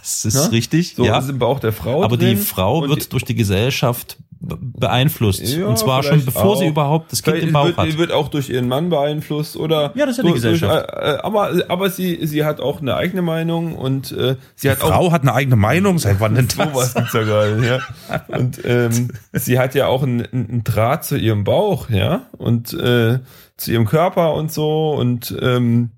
Das 0.00 0.24
ist 0.24 0.34
Ne? 0.36 0.52
richtig, 0.52 0.94
So 0.94 1.04
ja. 1.04 1.18
ist 1.18 1.28
im 1.28 1.40
Bauch 1.40 1.58
der 1.58 1.72
Frau 1.72 2.04
Aber 2.04 2.16
drin. 2.16 2.30
die 2.30 2.36
Frau 2.36 2.88
wird 2.88 3.12
durch 3.12 3.24
die 3.24 3.34
Gesellschaft 3.34 4.16
beeinflusst. 4.40 5.40
Ja, 5.42 5.66
und 5.66 5.78
zwar 5.78 6.02
schon 6.02 6.24
bevor 6.24 6.56
sie 6.56 6.66
auch. 6.66 6.70
überhaupt 6.70 7.10
das 7.12 7.22
Kind 7.22 7.36
Vielleicht 7.36 7.48
im 7.48 7.52
Bauch 7.54 7.64
wird, 7.66 7.76
hat. 7.78 7.86
Die 7.86 7.98
wird 7.98 8.12
auch 8.12 8.28
durch 8.28 8.50
ihren 8.50 8.68
Mann 8.68 8.90
beeinflusst 8.90 9.56
oder 9.56 9.92
Ja, 9.94 10.06
das 10.06 10.10
ist 10.10 10.16
ja 10.18 10.22
die 10.24 10.28
durch- 10.28 10.34
Gesellschaft. 10.42 10.90
äh, 10.92 11.14
äh, 11.14 11.18
aber 11.18 11.50
aber 11.68 11.90
sie 11.90 12.26
sie 12.26 12.44
hat 12.44 12.60
auch 12.60 12.80
eine 12.80 12.96
eigene 12.96 13.22
Meinung 13.22 13.74
und 13.76 14.12
äh, 14.12 14.36
sie 14.54 14.70
hat 14.70 14.82
auch 14.82 15.12
hat 15.12 15.22
eine 15.22 15.32
eigene 15.34 15.56
Meinung, 15.56 15.98
seit 15.98 16.20
wann 16.20 16.34
denn 16.34 16.48
Sowas 16.48 16.94
gibt's 16.94 17.12
ja 17.14 17.22
gerade, 17.22 17.66
ja. 17.66 17.80
Und 18.28 18.60
ähm, 18.64 19.08
sie 19.32 19.58
hat 19.58 19.74
ja 19.74 19.86
auch 19.86 20.02
einen, 20.02 20.24
einen 20.32 20.64
Draht 20.64 21.04
zu 21.04 21.16
ihrem 21.16 21.44
Bauch, 21.44 21.88
ja, 21.90 22.26
und 22.36 22.72
äh, 22.74 23.20
zu 23.56 23.72
ihrem 23.72 23.86
Körper 23.86 24.34
und 24.34 24.52
so 24.52 24.90
und 24.92 25.34
ähm, 25.40 25.90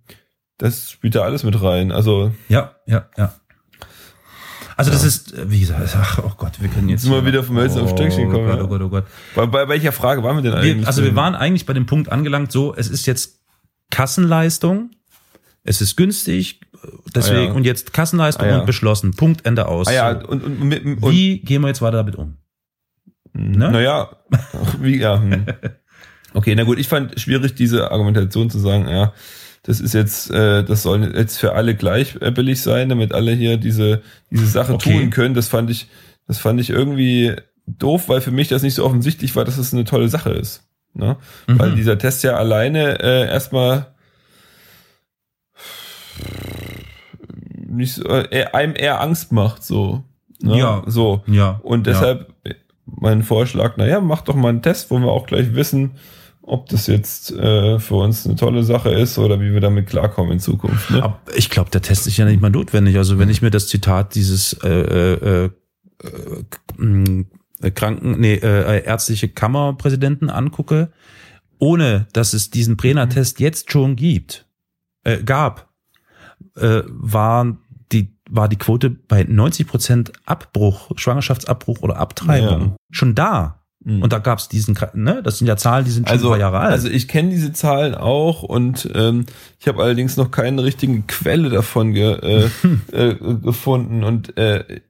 das 0.58 0.90
spielt 0.90 1.14
da 1.14 1.20
alles 1.22 1.44
mit 1.44 1.60
rein. 1.62 1.92
Also 1.92 2.32
Ja, 2.48 2.72
ja, 2.86 3.06
ja. 3.16 3.32
Also 4.78 4.92
das 4.92 5.02
ist, 5.02 5.34
äh, 5.34 5.50
wie 5.50 5.60
gesagt, 5.60 5.94
ach, 5.96 6.20
oh 6.24 6.32
Gott, 6.36 6.52
wir 6.60 6.68
können 6.68 6.88
jetzt 6.88 7.04
wir 7.10 7.26
wieder 7.26 7.42
vom 7.42 7.56
Hölzchen 7.58 7.82
auf 7.82 7.90
Stöckchen 7.90 8.28
oh 8.28 8.30
kommen, 8.30 8.46
Gott, 8.46 8.58
ja. 8.58 8.64
oh 8.64 8.68
Gott, 8.68 8.80
oh 8.82 8.88
Gott. 8.88 9.04
bei, 9.34 9.44
bei 9.46 9.68
welcher 9.68 9.90
Frage 9.92 10.22
waren 10.22 10.36
wir 10.36 10.42
denn 10.50 10.62
Wir, 10.62 10.72
eigentlich? 10.72 10.86
also 10.86 11.02
wir 11.02 11.16
waren 11.16 11.34
eigentlich 11.34 11.66
bei 11.66 11.72
dem 11.72 11.86
Punkt 11.86 12.10
angelangt, 12.12 12.52
so, 12.52 12.74
es 12.76 12.88
ist 12.88 13.04
jetzt 13.06 13.40
Kassenleistung, 13.90 14.90
es 15.64 15.80
ist 15.80 15.96
günstig, 15.96 16.60
deswegen, 17.14 17.38
Ah, 17.38 17.44
ja. 17.46 17.52
und 17.52 17.64
jetzt 17.64 17.92
Kassenleistung 17.92 18.46
Ah, 18.46 18.50
ja. 18.50 18.58
und 18.60 18.66
beschlossen, 18.66 19.14
Punkt, 19.16 19.44
Ende 19.44 19.66
aus. 19.66 19.88
ah 19.88 19.92
ja 19.92 20.10
und, 20.12 20.44
und, 20.44 20.60
mit, 20.62 20.84
und 20.84 21.10
Wie 21.10 21.40
gehen 21.40 21.62
wir 21.62 21.68
jetzt 21.68 21.82
weiter 21.82 21.96
damit 21.98 22.14
um? 22.16 22.36
ne? 23.32 23.72
Naja, 23.72 24.10
wie, 24.80 24.98
ja. 24.98 25.20
Hm. 25.20 25.44
Okay, 26.34 26.54
na 26.54 26.62
gut, 26.64 26.78
ich 26.78 26.86
fand 26.88 27.18
schwierig, 27.18 27.54
diese 27.54 27.90
Argumentation 27.90 28.50
zu 28.50 28.58
sagen, 28.58 28.86
ja, 28.86 29.14
das 29.68 29.80
ist 29.80 29.92
jetzt, 29.92 30.30
äh, 30.30 30.64
das 30.64 30.82
soll 30.82 31.14
jetzt 31.14 31.36
für 31.36 31.52
alle 31.52 31.74
gleich 31.74 32.16
äh, 32.22 32.30
billig 32.30 32.62
sein, 32.62 32.88
damit 32.88 33.12
alle 33.12 33.32
hier 33.32 33.58
diese, 33.58 34.00
diese 34.30 34.46
Sache 34.46 34.72
Okay. 34.72 34.94
tun 34.94 35.10
können. 35.10 35.34
Das 35.34 35.48
fand 35.48 35.68
ich, 35.68 35.88
das 36.26 36.38
fand 36.38 36.58
ich 36.58 36.70
irgendwie 36.70 37.36
doof, 37.66 38.08
weil 38.08 38.22
für 38.22 38.30
mich 38.30 38.48
das 38.48 38.62
nicht 38.62 38.72
so 38.72 38.86
offensichtlich 38.86 39.36
war, 39.36 39.44
dass 39.44 39.58
es 39.58 39.74
eine 39.74 39.84
tolle 39.84 40.08
Sache 40.08 40.30
ist. 40.30 40.66
Ne? 40.94 41.18
Mhm. 41.46 41.58
Weil 41.58 41.74
dieser 41.74 41.98
Test 41.98 42.24
ja 42.24 42.36
alleine 42.36 42.98
äh, 42.98 43.28
erstmal 43.28 43.88
nicht 47.66 47.92
so, 47.92 48.04
äh, 48.08 48.46
einem 48.54 48.74
eher 48.74 49.02
Angst 49.02 49.32
macht, 49.32 49.62
so. 49.64 50.02
Ne? 50.40 50.60
Ja. 50.60 50.82
So. 50.86 51.22
Ja. 51.26 51.60
Und 51.62 51.86
ja. 51.86 51.92
deshalb 51.92 52.32
mein 52.86 53.22
Vorschlag, 53.22 53.76
naja, 53.76 54.00
mach 54.00 54.22
doch 54.22 54.34
mal 54.34 54.48
einen 54.48 54.62
Test, 54.62 54.90
wo 54.90 54.98
wir 54.98 55.12
auch 55.12 55.26
gleich 55.26 55.54
wissen, 55.54 55.96
ob 56.48 56.68
das 56.68 56.86
jetzt 56.86 57.30
äh, 57.32 57.78
für 57.78 57.96
uns 57.96 58.24
eine 58.26 58.36
tolle 58.36 58.62
Sache 58.64 58.90
ist 58.90 59.18
oder 59.18 59.40
wie 59.40 59.52
wir 59.52 59.60
damit 59.60 59.86
klarkommen 59.86 60.32
in 60.32 60.40
Zukunft. 60.40 60.90
Ne? 60.90 61.02
Aber 61.02 61.20
ich 61.36 61.50
glaube, 61.50 61.70
der 61.70 61.82
Test 61.82 62.06
ist 62.06 62.16
ja 62.16 62.24
nicht 62.24 62.40
mal 62.40 62.50
notwendig. 62.50 62.96
Also 62.96 63.18
wenn 63.18 63.28
ich 63.28 63.42
mir 63.42 63.50
das 63.50 63.68
Zitat 63.68 64.14
dieses 64.14 64.54
äh, 64.64 64.68
äh, 64.68 65.44
äh, 65.44 65.50
äh, 66.80 67.24
äh, 67.62 67.70
Kranken, 67.70 68.18
nee, 68.20 68.34
äh, 68.34 68.82
ärztliche 68.84 69.28
Kammerpräsidenten 69.28 70.30
angucke, 70.30 70.90
ohne 71.58 72.06
dass 72.12 72.32
es 72.32 72.50
diesen 72.50 72.76
Brenner-Test 72.76 73.40
jetzt 73.40 73.70
schon 73.72 73.96
gibt, 73.96 74.46
äh, 75.04 75.22
gab, 75.22 75.68
äh, 76.56 76.82
war 76.86 77.56
die 77.92 78.14
war 78.30 78.48
die 78.48 78.56
Quote 78.56 78.90
bei 78.90 79.24
90 79.24 79.66
Prozent 79.66 80.12
Abbruch, 80.26 80.90
Schwangerschaftsabbruch 80.96 81.80
oder 81.80 81.96
Abtreibung 81.96 82.60
Ja. 82.62 82.76
schon 82.90 83.14
da. 83.14 83.57
Mhm. 83.88 84.02
Und 84.02 84.12
da 84.12 84.18
gab's 84.18 84.48
diesen, 84.50 84.78
ne, 84.92 85.22
das 85.22 85.38
sind 85.38 85.46
ja 85.46 85.56
Zahlen, 85.56 85.86
die 85.86 85.90
sind 85.90 86.06
schon 86.06 86.12
Also, 86.12 86.28
ein 86.28 86.32
paar 86.32 86.38
Jahre 86.40 86.58
alt. 86.58 86.72
also 86.72 86.88
ich 86.90 87.08
kenne 87.08 87.30
diese 87.30 87.54
Zahlen 87.54 87.94
auch 87.94 88.42
und 88.42 88.86
ähm, 88.94 89.24
ich 89.58 89.66
habe 89.66 89.82
allerdings 89.82 90.18
noch 90.18 90.30
keine 90.30 90.62
richtige 90.62 91.00
Quelle 91.06 91.48
davon 91.48 91.94
ge, 91.94 92.12
äh, 92.12 92.50
äh, 92.92 93.14
gefunden. 93.14 94.04
Und 94.04 94.36
äh, 94.36 94.82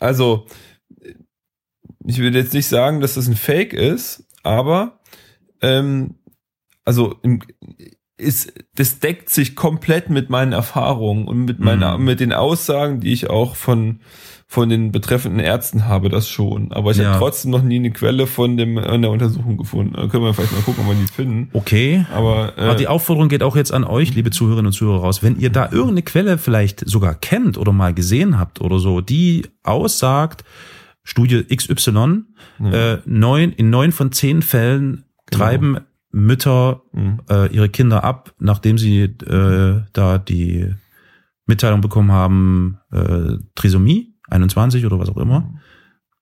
also 0.00 0.46
ich 2.04 2.18
würde 2.18 2.38
jetzt 2.38 2.54
nicht 2.54 2.66
sagen, 2.66 3.00
dass 3.00 3.14
das 3.14 3.28
ein 3.28 3.36
Fake 3.36 3.72
ist, 3.72 4.24
aber 4.42 4.98
ähm, 5.62 6.16
also 6.84 7.14
im, 7.22 7.40
ist, 8.18 8.52
das 8.76 8.98
deckt 8.98 9.28
sich 9.30 9.54
komplett 9.56 10.08
mit 10.10 10.30
meinen 10.30 10.52
Erfahrungen 10.52 11.28
und 11.28 11.44
mit 11.44 11.60
meiner, 11.60 11.98
Mhm. 11.98 12.04
mit 12.04 12.20
den 12.20 12.32
Aussagen, 12.32 13.00
die 13.00 13.12
ich 13.12 13.28
auch 13.30 13.56
von 13.56 14.00
von 14.48 14.68
den 14.68 14.92
betreffenden 14.92 15.40
Ärzten 15.40 15.86
habe, 15.88 16.08
das 16.08 16.28
schon. 16.28 16.70
Aber 16.70 16.92
ich 16.92 16.98
Ja. 16.98 17.06
habe 17.08 17.18
trotzdem 17.18 17.50
noch 17.50 17.62
nie 17.64 17.80
eine 17.80 17.90
Quelle 17.90 18.28
von 18.28 18.56
dem 18.56 18.78
an 18.78 19.02
der 19.02 19.10
Untersuchung 19.10 19.56
gefunden. 19.56 19.94
Da 19.96 20.06
können 20.06 20.22
wir 20.22 20.34
vielleicht 20.34 20.52
mal 20.52 20.60
gucken, 20.62 20.84
ob 20.86 20.90
wir 20.96 21.02
die 21.04 21.12
finden. 21.12 21.48
okay. 21.52 22.06
Aber, 22.14 22.56
äh, 22.56 22.60
Aber 22.60 22.74
die 22.76 22.86
Aufforderung 22.86 23.28
geht 23.28 23.42
auch 23.42 23.56
jetzt 23.56 23.72
an 23.74 23.82
euch, 23.82 24.14
liebe 24.14 24.30
Zuhörerinnen 24.30 24.66
und 24.68 24.72
Zuhörer, 24.72 25.00
raus. 25.00 25.20
Wenn 25.20 25.40
ihr 25.40 25.50
da 25.50 25.64
irgendeine 25.72 26.02
Quelle 26.02 26.38
vielleicht 26.38 26.88
sogar 26.88 27.16
kennt 27.16 27.58
oder 27.58 27.72
mal 27.72 27.92
gesehen 27.92 28.38
habt 28.38 28.60
oder 28.60 28.78
so, 28.78 29.00
die 29.00 29.48
aussagt, 29.64 30.44
Studie 31.02 31.42
XY, 31.52 32.22
äh, 32.72 32.98
neun, 33.04 33.50
in 33.50 33.68
neun 33.70 33.90
von 33.90 34.12
zehn 34.12 34.42
Fällen 34.42 35.06
Genau. 35.28 35.44
treiben 35.44 35.78
Mütter 36.10 36.82
Mhm. 36.92 37.20
äh, 37.28 37.54
ihre 37.54 37.68
Kinder 37.68 38.04
ab, 38.04 38.34
nachdem 38.38 38.78
sie 38.78 39.02
äh, 39.02 39.82
da 39.92 40.18
die 40.18 40.72
Mitteilung 41.46 41.80
bekommen 41.80 42.12
haben, 42.12 42.78
äh, 42.90 43.38
Trisomie 43.54 44.14
21 44.28 44.84
oder 44.86 44.98
was 44.98 45.08
auch 45.08 45.16
immer. 45.18 45.54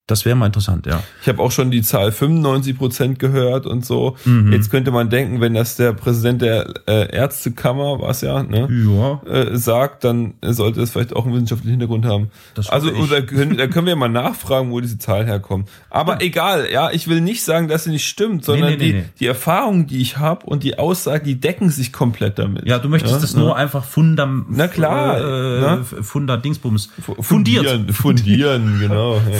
Das 0.06 0.26
wäre 0.26 0.36
mal 0.36 0.46
interessant, 0.46 0.84
ja. 0.84 1.02
Ich 1.22 1.28
habe 1.28 1.42
auch 1.42 1.50
schon 1.50 1.70
die 1.70 1.80
Zahl 1.80 2.12
95 2.12 2.76
Prozent 2.76 3.18
gehört 3.18 3.64
und 3.64 3.86
so. 3.86 4.16
Mhm. 4.26 4.52
Jetzt 4.52 4.70
könnte 4.70 4.90
man 4.90 5.08
denken, 5.08 5.40
wenn 5.40 5.54
das 5.54 5.76
der 5.76 5.94
Präsident 5.94 6.42
der 6.42 6.74
äh, 6.86 7.10
Ärztekammer, 7.10 8.00
was 8.00 8.20
ja, 8.20 8.42
ne, 8.42 8.68
Ja, 8.70 9.22
äh, 9.26 9.56
sagt, 9.56 10.04
dann 10.04 10.34
sollte 10.42 10.82
es 10.82 10.90
vielleicht 10.90 11.16
auch 11.16 11.24
einen 11.24 11.32
wissenschaftlichen 11.32 11.70
Hintergrund 11.70 12.04
haben. 12.04 12.30
Das 12.54 12.68
also 12.68 12.90
da 13.06 13.22
können, 13.22 13.56
da 13.56 13.66
können 13.66 13.86
wir 13.86 13.96
mal 13.96 14.08
nachfragen, 14.10 14.72
wo 14.72 14.80
diese 14.80 14.98
Zahlen 14.98 15.26
herkommen. 15.26 15.66
Aber 15.88 16.20
egal, 16.20 16.68
ja, 16.70 16.90
ich 16.90 17.08
will 17.08 17.22
nicht 17.22 17.42
sagen, 17.42 17.68
dass 17.68 17.84
sie 17.84 17.90
nicht 17.90 18.06
stimmt, 18.06 18.44
sondern 18.44 18.72
nee, 18.72 18.76
nee, 18.76 18.84
die, 18.84 18.92
nee. 18.92 19.04
die 19.20 19.26
Erfahrungen, 19.26 19.86
die 19.86 20.02
ich 20.02 20.18
habe 20.18 20.44
und 20.44 20.64
die 20.64 20.78
Aussagen, 20.78 21.24
die 21.24 21.40
decken 21.40 21.70
sich 21.70 21.94
komplett 21.94 22.38
damit. 22.38 22.66
Ja, 22.66 22.78
du 22.78 22.90
möchtest 22.90 23.14
Ja, 23.14 23.20
das 23.20 23.32
ja. 23.32 23.38
nur 23.38 23.56
einfach 23.56 23.84
fundam 23.84 24.44
Na 24.50 24.68
klar, 24.68 25.16
äh, 25.16 25.60
ne? 25.60 25.84
Funda 25.84 26.36
Dingsbums 26.36 26.90
fundiert 27.20 27.64
Fundieren, 27.64 27.88
fundieren, 27.94 28.80
genau. 28.80 29.14
Ja. 29.24 29.38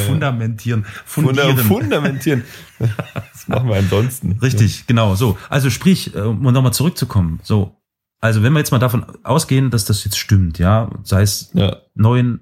Fundamentieren. 0.54 0.84
Funda 1.04 1.42
fundieren. 1.42 1.66
fundamentieren. 1.66 2.44
Das 3.32 3.48
machen 3.48 3.68
wir 3.68 3.76
ansonsten. 3.76 4.32
richtig 4.42 4.86
genau. 4.86 5.14
So 5.14 5.38
also 5.48 5.70
sprich 5.70 6.14
äh, 6.14 6.20
um 6.20 6.42
nochmal 6.42 6.72
zurückzukommen 6.72 7.40
so. 7.42 7.76
Also 8.20 8.42
wenn 8.42 8.52
wir 8.52 8.58
jetzt 8.58 8.72
mal 8.72 8.78
davon 8.78 9.04
ausgehen 9.22 9.70
dass 9.70 9.84
das 9.84 10.04
jetzt 10.04 10.18
stimmt 10.18 10.58
ja 10.58 10.90
sei 11.02 11.22
es 11.22 11.50
Ja, 11.52 11.76
neun 11.94 12.40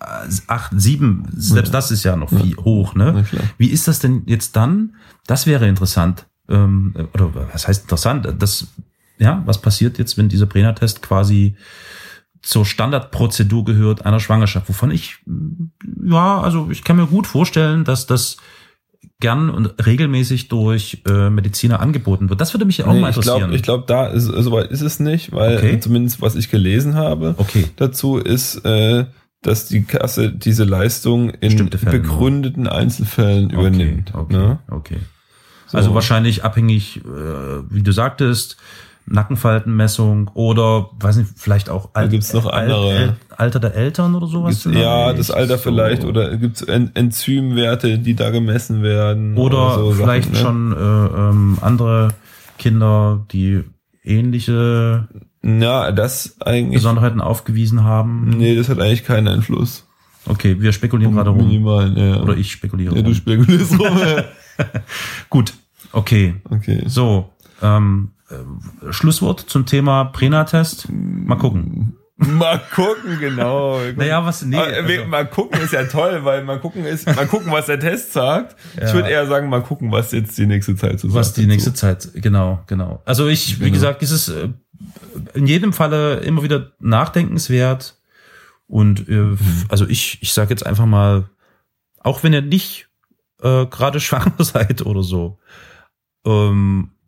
äh, 0.00 0.28
acht 0.48 0.72
sieben 0.76 1.28
selbst 1.32 1.72
das 1.72 1.90
ist 1.90 2.04
ja 2.04 2.16
noch 2.16 2.30
viel 2.30 2.56
hoch 2.56 2.94
ne? 2.94 3.24
Wie 3.58 3.68
ist 3.68 3.88
das 3.88 4.00
denn 4.00 4.22
jetzt 4.26 4.56
dann? 4.56 4.96
Das 5.26 5.46
wäre 5.46 5.66
interessant 5.68 6.26
ähm, 6.48 6.94
oder 7.14 7.34
was 7.52 7.68
heißt 7.68 7.84
interessant? 7.84 8.28
Das 8.38 8.66
ja 9.18 9.42
was 9.46 9.60
passiert 9.60 9.98
jetzt 9.98 10.18
wenn 10.18 10.28
dieser 10.28 10.46
Brenner-Test 10.46 11.00
quasi 11.00 11.56
zur 12.42 12.64
Standardprozedur 12.64 13.64
gehört 13.64 14.06
einer 14.06 14.20
Schwangerschaft, 14.20 14.68
wovon 14.68 14.90
ich, 14.90 15.16
mm, 15.26 15.64
ja, 16.10 16.40
also 16.40 16.68
ich 16.70 16.84
kann 16.84 16.96
mir 16.96 17.06
gut 17.06 17.26
vorstellen, 17.26 17.84
dass 17.84 18.06
das 18.06 18.36
gern 19.18 19.50
und 19.50 19.74
regelmäßig 19.84 20.48
durch 20.48 21.02
äh, 21.06 21.28
Mediziner 21.30 21.80
angeboten 21.80 22.28
wird. 22.30 22.40
Das 22.40 22.54
würde 22.54 22.64
mich 22.64 22.78
ja 22.78 22.86
auch 22.86 22.92
Nee, 22.92 23.00
mal 23.00 23.10
ich 23.10 23.16
interessieren. 23.16 23.38
glaube, 23.40 23.54
ich 23.56 23.62
glaub, 23.62 23.86
da 23.86 24.06
ist 24.06 24.24
soweit 24.24 24.70
ist 24.70 24.80
es 24.82 25.00
nicht, 25.00 25.32
weil 25.32 25.56
Okay. 25.58 25.80
zumindest 25.80 26.20
was 26.22 26.34
ich 26.36 26.50
gelesen 26.50 26.94
habe 26.94 27.34
okay, 27.38 27.66
dazu 27.76 28.16
ist, 28.18 28.64
äh, 28.64 29.06
dass 29.42 29.66
die 29.68 29.82
Kasse 29.84 30.30
diese 30.30 30.64
Leistung 30.64 31.30
in 31.30 31.50
Fälle 31.70 31.70
nur. 31.98 32.02
begründeten 32.02 32.66
Einzelfällen 32.66 33.50
übernimmt. 33.50 34.12
okay, 34.14 34.36
Ne? 34.36 34.58
okay. 34.70 34.98
So. 35.66 35.78
Also 35.78 35.94
wahrscheinlich 35.94 36.44
abhängig, 36.44 36.98
äh, 36.98 37.02
wie 37.70 37.82
du 37.82 37.92
sagtest, 37.92 38.56
Nackenfaltenmessung 39.10 40.28
oder, 40.34 40.90
weiß 41.00 41.16
nicht, 41.16 41.30
vielleicht 41.36 41.68
auch 41.68 41.90
Da 41.92 42.06
gibt's 42.06 42.32
noch 42.32 42.46
andere. 42.46 43.16
Alter 43.36 43.58
der 43.60 43.74
Eltern 43.74 44.14
oder 44.14 44.26
sowas. 44.26 44.62
Gibt's, 44.62 44.78
ja, 44.78 45.12
das 45.12 45.30
Alter 45.30 45.58
So. 45.58 45.64
vielleicht 45.64 46.04
oder 46.04 46.36
gibt 46.36 46.56
es 46.56 46.62
Enzymwerte, 46.62 47.98
die 47.98 48.14
da 48.14 48.30
gemessen 48.30 48.82
werden 48.82 49.36
Oder 49.36 49.74
so 49.74 49.92
vielleicht 49.92 50.34
Sachen, 50.34 50.68
ne? 50.70 50.74
schon 50.76 51.12
äh, 51.12 51.18
ähm, 51.30 51.58
andere 51.60 52.08
Kinder, 52.58 53.26
die 53.32 53.64
ähnliche 54.04 55.08
Ja, 55.42 55.90
das 55.92 56.36
eigentlich. 56.40 56.74
Besonderheiten 56.74 57.20
aufgewiesen 57.20 57.84
haben. 57.84 58.30
Nee, 58.30 58.54
das 58.56 58.68
hat 58.68 58.80
eigentlich 58.80 59.04
keinen 59.04 59.28
Einfluss. 59.28 59.86
Okay, 60.26 60.60
wir 60.60 60.72
spekulieren 60.72 61.14
gerade 61.14 61.30
rum. 61.30 61.46
Minimal, 61.48 61.96
ja. 61.96 62.20
Oder 62.20 62.36
ich 62.36 62.52
spekuliere 62.52 62.94
Ja, 62.94 63.00
du 63.02 63.08
rum. 63.08 63.14
spekulierst 63.14 63.78
rum. 63.78 63.98
Gut, 65.30 65.54
okay. 65.92 66.34
Okay. 66.50 66.82
So, 66.86 67.30
ähm, 67.62 68.10
äh, 68.30 68.92
Schlusswort 68.92 69.40
zum 69.40 69.66
Thema 69.66 70.04
Prena-Test. 70.06 70.88
Mal 70.90 71.36
gucken. 71.36 71.96
Mal 72.16 72.60
gucken, 72.74 73.18
genau. 73.18 73.78
Naja, 73.96 74.24
was, 74.26 74.42
nee, 74.42 74.56
also- 74.58 75.06
mal 75.06 75.26
gucken 75.26 75.58
ist 75.62 75.72
ja 75.72 75.84
toll, 75.84 76.20
weil 76.22 76.44
mal 76.44 76.60
gucken 76.60 76.84
ist, 76.84 77.06
mal 77.06 77.26
gucken, 77.26 77.50
was 77.50 77.64
der 77.66 77.80
Test 77.80 78.12
sagt. 78.12 78.56
Ich 78.74 78.80
Ja. 78.82 78.92
würde 78.92 79.08
eher 79.08 79.26
sagen, 79.26 79.48
mal 79.48 79.62
gucken, 79.62 79.90
was 79.90 80.12
jetzt 80.12 80.36
die 80.36 80.44
nächste 80.46 80.76
Zeit 80.76 81.00
so 81.00 81.08
sagt. 81.08 81.18
Was 81.18 81.32
die 81.32 81.46
nächste 81.46 81.72
Zeit, 81.72 82.10
genau, 82.14 82.62
genau. 82.66 83.00
Also 83.06 83.26
ich, 83.26 83.58
wie 83.58 83.64
Genau. 83.64 83.72
gesagt, 83.74 84.02
ist 84.02 84.10
es 84.10 84.28
äh, 84.28 84.50
in 85.32 85.46
jedem 85.46 85.72
Falle 85.72 86.16
immer 86.20 86.42
wieder 86.42 86.72
nachdenkenswert. 86.78 87.96
Und 88.66 89.08
äh, 89.08 89.12
Mhm. 89.12 89.38
also 89.70 89.86
ich, 89.88 90.18
ich 90.20 90.34
sage 90.34 90.50
jetzt 90.50 90.66
einfach 90.66 90.86
mal, 90.86 91.24
auch 92.00 92.22
wenn 92.22 92.34
ihr 92.34 92.42
nicht 92.42 92.88
äh, 93.42 93.64
gerade 93.64 93.98
schwanger 94.00 94.34
seid 94.44 94.84
oder 94.84 95.02
so, 95.02 95.38
ähm, 96.26 96.90
äh, 96.92 96.99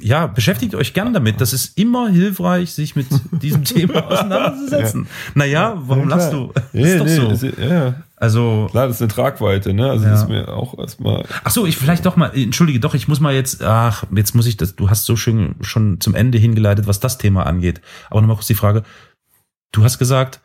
ja, 0.00 0.26
beschäftigt 0.26 0.74
euch 0.74 0.92
gern 0.94 1.14
damit. 1.14 1.40
Das 1.40 1.52
ist 1.52 1.78
immer 1.78 2.08
hilfreich, 2.08 2.72
sich 2.72 2.94
mit 2.96 3.06
diesem 3.42 3.64
Thema 3.64 4.06
auseinanderzusetzen. 4.06 5.08
Naja, 5.34 5.74
warum 5.86 6.08
Ja, 6.10 6.16
lachst 6.16 6.32
du? 6.32 6.52
Nee, 6.72 6.82
ist 6.92 6.98
doch 7.00 7.04
nee, 7.06 7.16
so. 7.16 7.46
ist, 7.46 7.58
ja, 7.58 7.94
Also, 8.16 8.68
klar, 8.70 8.86
das 8.88 8.96
ist 8.96 9.02
eine 9.02 9.10
Tragweite, 9.10 9.72
ne? 9.72 9.90
Also 9.90 10.04
Ja. 10.04 10.10
das 10.12 10.22
ist 10.22 10.28
mir 10.28 10.48
auch 10.48 10.78
erstmal. 10.78 11.24
Ach 11.44 11.50
so, 11.50 11.64
ich 11.66 11.76
vielleicht 11.78 12.04
doch 12.04 12.16
mal, 12.16 12.30
entschuldige, 12.34 12.78
doch, 12.78 12.94
ich 12.94 13.08
muss 13.08 13.20
mal 13.20 13.34
jetzt, 13.34 13.62
ach, 13.62 14.04
jetzt 14.14 14.34
muss 14.34 14.46
ich 14.46 14.58
das, 14.58 14.76
du 14.76 14.90
hast 14.90 15.06
so 15.06 15.16
schön 15.16 15.54
schon 15.62 16.00
zum 16.00 16.14
Ende 16.14 16.36
hingeleitet, 16.38 16.86
was 16.86 17.00
das 17.00 17.16
Thema 17.18 17.46
angeht. 17.46 17.80
Aber 18.10 18.20
nochmal 18.20 18.36
kurz 18.36 18.48
die 18.48 18.54
Frage, 18.54 18.82
du 19.72 19.82
hast 19.82 19.98
gesagt, 19.98 20.40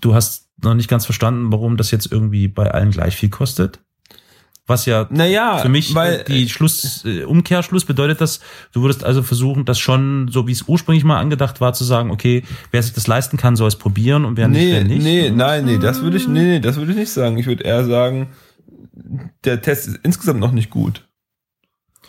du 0.00 0.14
hast 0.14 0.48
noch 0.62 0.74
nicht 0.74 0.88
ganz 0.88 1.04
verstanden, 1.04 1.52
warum 1.52 1.76
das 1.76 1.90
jetzt 1.90 2.10
irgendwie 2.10 2.48
bei 2.48 2.70
allen 2.70 2.90
gleich 2.92 3.14
viel 3.16 3.28
kostet. 3.30 3.80
Was 4.66 4.86
ja 4.86 5.08
Naja, 5.10 5.58
für 5.58 5.68
mich 5.68 5.92
weil, 5.94 6.20
äh, 6.20 6.24
die 6.24 6.48
Schluss, 6.48 7.04
äh, 7.04 7.24
Umkehrschluss 7.24 7.84
bedeutet 7.84 8.20
das, 8.20 8.40
du 8.72 8.82
würdest 8.82 9.02
also 9.02 9.22
versuchen, 9.22 9.64
das 9.64 9.80
schon, 9.80 10.28
so 10.28 10.46
wie 10.46 10.52
es 10.52 10.62
ursprünglich 10.62 11.02
mal 11.02 11.18
angedacht 11.18 11.60
war, 11.60 11.72
zu 11.72 11.82
sagen, 11.82 12.12
okay, 12.12 12.44
wer 12.70 12.82
sich 12.82 12.92
das 12.92 13.08
leisten 13.08 13.36
kann, 13.36 13.56
soll 13.56 13.68
es 13.68 13.76
probieren 13.76 14.24
und 14.24 14.36
wer 14.36 14.46
nicht, 14.46 14.60
nee, 14.60 14.72
wer 14.72 14.84
nicht. 14.84 15.02
nee, 15.02 15.30
nein, 15.30 15.64
nee, 15.64 15.78
das 15.78 16.02
würde 16.02 16.16
ich, 16.16 16.28
nee, 16.28 16.44
nee, 16.44 16.60
das 16.60 16.76
würde 16.76 16.92
ich 16.92 16.98
nicht 16.98 17.10
sagen. 17.10 17.38
Ich 17.38 17.46
würde 17.46 17.64
eher 17.64 17.84
sagen, 17.84 18.28
der 19.44 19.60
Test 19.60 19.88
ist 19.88 20.00
insgesamt 20.04 20.38
noch 20.38 20.52
nicht 20.52 20.70
gut. 20.70 21.08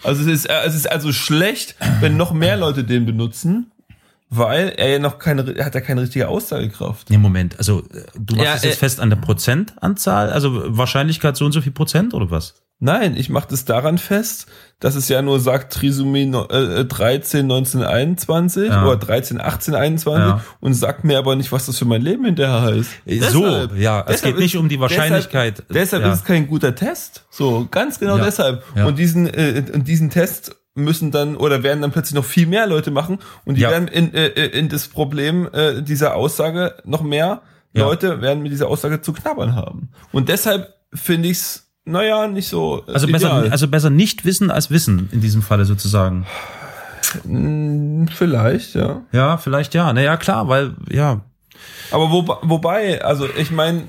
Also 0.04 0.22
es 0.22 0.28
ist, 0.28 0.50
es 0.50 0.76
ist 0.76 0.92
also 0.92 1.12
schlecht, 1.12 1.76
wenn 2.02 2.18
noch 2.18 2.34
mehr 2.34 2.58
Leute 2.58 2.84
den 2.84 3.06
benutzen, 3.06 3.72
weil 4.36 4.70
er 4.78 4.90
ja 4.90 5.00
noch 5.00 5.20
keine, 5.20 5.56
er 5.56 5.66
hat 5.66 5.76
ja 5.76 5.82
keine 5.82 6.02
richtige 6.02 6.28
Aussagekraft. 6.28 7.10
Nee, 7.10 7.18
Moment, 7.18 7.58
also 7.58 7.80
äh, 7.94 8.04
du 8.20 8.36
machst 8.36 8.48
Ja, 8.48 8.56
es 8.56 8.64
jetzt 8.64 8.76
äh, 8.76 8.80
fest 8.80 9.00
an 9.00 9.10
der 9.10 9.18
Prozentanzahl, 9.18 10.32
also 10.32 10.78
Wahrscheinlichkeit 10.78 11.38
so 11.38 11.46
und 11.46 11.52
so 11.52 11.62
viel 11.62 11.72
Prozent 11.72 12.14
oder 12.14 12.32
was? 12.32 12.56
Nein, 12.80 13.16
ich 13.16 13.30
mache 13.30 13.48
das 13.50 13.64
daran 13.64 13.98
fest, 13.98 14.48
dass 14.80 14.96
es 14.96 15.08
ja 15.08 15.22
nur 15.22 15.40
sagt 15.40 15.72
Trisomie 15.72 16.24
äh, 16.50 16.84
13, 16.84 17.48
19, 17.48 17.82
21 17.82 18.68
Ja. 18.70 18.86
oder 18.86 18.98
13, 18.98 19.40
18, 19.40 19.74
21 19.76 20.20
Ja. 20.28 20.44
und 20.60 20.74
sagt 20.74 21.06
mir 21.06 21.18
aber 21.18 21.38
nicht, 21.38 21.52
was 21.54 21.66
das 21.68 21.78
für 21.78 21.86
mein 21.86 22.02
Leben 22.02 22.26
hinterher 22.26 22.62
heißt. 22.62 22.90
So, 23.32 23.42
Deshalb- 23.42 23.78
ja, 23.78 24.04
es 24.10 24.22
geht 24.22 24.38
nicht 24.38 24.56
ist- 24.56 24.60
um 24.60 24.68
die 24.68 24.82
Wahrscheinlichkeit. 24.82 25.60
Deshalb, 25.60 25.74
deshalb 25.74 26.04
ja. 26.04 26.12
ist 26.12 26.20
es 26.20 26.26
kein 26.26 26.46
guter 26.48 26.76
Test. 26.76 27.24
So, 27.30 27.68
ganz 27.72 28.00
genau 28.00 28.18
deshalb. 28.18 28.64
Und 28.76 28.98
diesen, 29.00 29.28
äh, 29.28 29.64
und 29.74 29.88
diesen 29.88 30.10
Test 30.10 30.54
müssen 30.76 31.12
dann 31.12 31.36
oder 31.36 31.62
werden 31.64 31.82
dann 31.82 31.92
plötzlich 31.92 32.16
noch 32.16 32.26
viel 32.26 32.48
mehr 32.48 32.66
Leute 32.68 32.90
machen 32.92 33.20
und 33.46 33.56
die 33.56 33.62
Ja. 33.62 33.72
werden 33.72 33.88
in, 33.88 34.14
äh, 34.14 34.28
in 34.28 34.70
das 34.70 34.88
Problem 34.88 35.48
äh, 35.54 35.82
dieser 35.82 36.16
Aussage 36.16 36.76
noch 36.84 37.04
mehr 37.04 37.42
Ja. 37.74 37.86
Leute 37.86 38.22
werden 38.22 38.42
mit 38.44 38.52
dieser 38.52 38.68
Aussage 38.68 39.02
zu 39.02 39.14
knabbern 39.14 39.56
haben. 39.56 39.90
Und 40.12 40.30
deshalb 40.30 40.74
finde 40.94 41.30
ich's, 41.30 41.72
naja, 41.86 42.28
nicht 42.28 42.48
so. 42.48 42.84
Also 42.88 43.08
besser, 43.08 43.38
ideal. 43.40 43.50
also 43.52 43.68
besser 43.68 43.90
nicht 43.90 44.26
wissen 44.26 44.50
als 44.52 44.70
wissen 44.72 45.10
in 45.12 45.22
diesem 45.22 45.42
Falle 45.42 45.66
sozusagen. 45.66 46.26
Mm, 47.26 48.06
Vielleicht, 48.08 48.74
ja. 48.76 49.02
Ja, 49.12 49.38
vielleicht 49.38 49.74
ja. 49.74 49.92
Naja, 49.94 50.18
klar, 50.18 50.48
weil, 50.48 50.76
ja. 50.90 51.22
Aber 51.92 52.12
wo, 52.12 52.26
wobei, 52.42 53.04
also 53.04 53.28
ich 53.38 53.52
meine, 53.52 53.84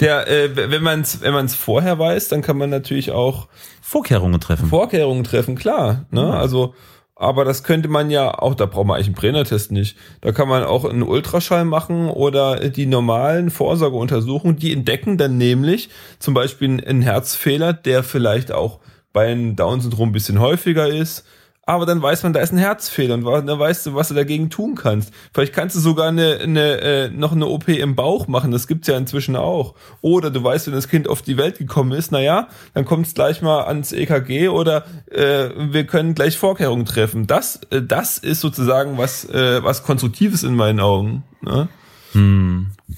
der, 0.00 0.28
äh, 0.28 0.56
wenn 0.70 0.82
man 0.82 1.00
es 1.00 1.20
wenn 1.22 1.32
man's 1.32 1.54
vorher 1.54 1.98
weiß, 1.98 2.28
dann 2.28 2.42
kann 2.42 2.58
man 2.58 2.70
natürlich 2.70 3.12
auch 3.12 3.48
Vorkehrungen 3.88 4.40
treffen. 4.40 4.66
Vorkehrungen 4.66 5.22
treffen, 5.22 5.54
klar. 5.54 6.06
Ne? 6.10 6.34
Also, 6.34 6.74
aber 7.14 7.44
das 7.44 7.62
könnte 7.62 7.88
man 7.88 8.10
ja 8.10 8.36
auch, 8.36 8.56
da 8.56 8.66
braucht 8.66 8.84
man 8.84 8.96
eigentlich 8.96 9.06
einen 9.06 9.14
Brennertest 9.14 9.70
nicht. 9.70 9.96
Da 10.22 10.32
kann 10.32 10.48
man 10.48 10.64
auch 10.64 10.84
einen 10.84 11.04
Ultraschall 11.04 11.64
machen 11.64 12.08
oder 12.08 12.68
die 12.68 12.86
normalen 12.86 13.48
Vorsorgeuntersuchungen, 13.48 14.56
die 14.56 14.72
entdecken 14.72 15.18
dann 15.18 15.38
nämlich 15.38 15.88
zum 16.18 16.34
Beispiel 16.34 16.84
einen 16.84 17.00
Herzfehler, 17.00 17.72
der 17.74 18.02
vielleicht 18.02 18.50
auch 18.50 18.80
bei 19.12 19.28
einem 19.28 19.54
Down-Syndrom 19.54 20.08
ein 20.08 20.12
bisschen 20.12 20.40
häufiger 20.40 20.88
ist. 20.88 21.24
Aber 21.68 21.84
dann 21.84 22.00
weiß 22.00 22.22
man, 22.22 22.32
da 22.32 22.38
ist 22.38 22.52
ein 22.52 22.58
Herzfehler 22.58 23.14
und 23.16 23.24
dann 23.24 23.58
weißt 23.58 23.86
du, 23.86 23.94
was 23.96 24.06
du 24.06 24.14
dagegen 24.14 24.50
tun 24.50 24.76
kannst. 24.76 25.12
Vielleicht 25.34 25.52
kannst 25.52 25.74
du 25.74 25.80
sogar 25.80 26.08
eine, 26.08 26.38
eine, 26.40 26.80
äh, 26.80 27.08
noch 27.10 27.32
eine 27.32 27.46
OP 27.46 27.68
im 27.68 27.96
Bauch 27.96 28.28
machen, 28.28 28.52
das 28.52 28.68
gibt's 28.68 28.86
ja 28.86 28.96
inzwischen 28.96 29.34
auch. 29.34 29.74
Oder 30.00 30.30
du 30.30 30.44
weißt, 30.44 30.68
wenn 30.68 30.74
das 30.74 30.86
Kind 30.86 31.08
auf 31.08 31.22
die 31.22 31.36
Welt 31.36 31.58
gekommen 31.58 31.90
ist, 31.90 32.12
naja, 32.12 32.46
dann 32.74 32.84
kommt 32.84 33.08
es 33.08 33.14
gleich 33.14 33.42
mal 33.42 33.64
ans 33.64 33.90
EKG 33.90 34.48
oder 34.48 34.84
äh, 35.10 35.48
wir 35.72 35.84
können 35.88 36.14
gleich 36.14 36.38
Vorkehrungen 36.38 36.84
treffen. 36.84 37.26
Das, 37.26 37.60
äh, 37.70 37.82
das 37.82 38.18
ist 38.18 38.40
sozusagen 38.40 38.96
was, 38.96 39.24
äh, 39.24 39.62
was 39.64 39.82
Konstruktives 39.82 40.44
in 40.44 40.54
meinen 40.54 40.78
Augen. 40.78 41.24
Ne? 41.42 41.66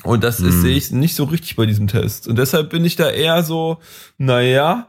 Und 0.03 0.23
das 0.23 0.41
ist, 0.41 0.61
sehe 0.61 0.77
ich 0.77 0.93
nicht 0.93 1.15
so 1.15 1.25
richtig 1.25 1.57
bei 1.57 1.65
diesem 1.65 1.87
Test. 1.87 2.29
Und 2.29 2.37
deshalb 2.37 2.71
bin 2.71 2.85
ich 2.85 2.97
da 2.97 3.09
eher 3.09 3.43
so, 3.43 3.79
naja, 4.19 4.89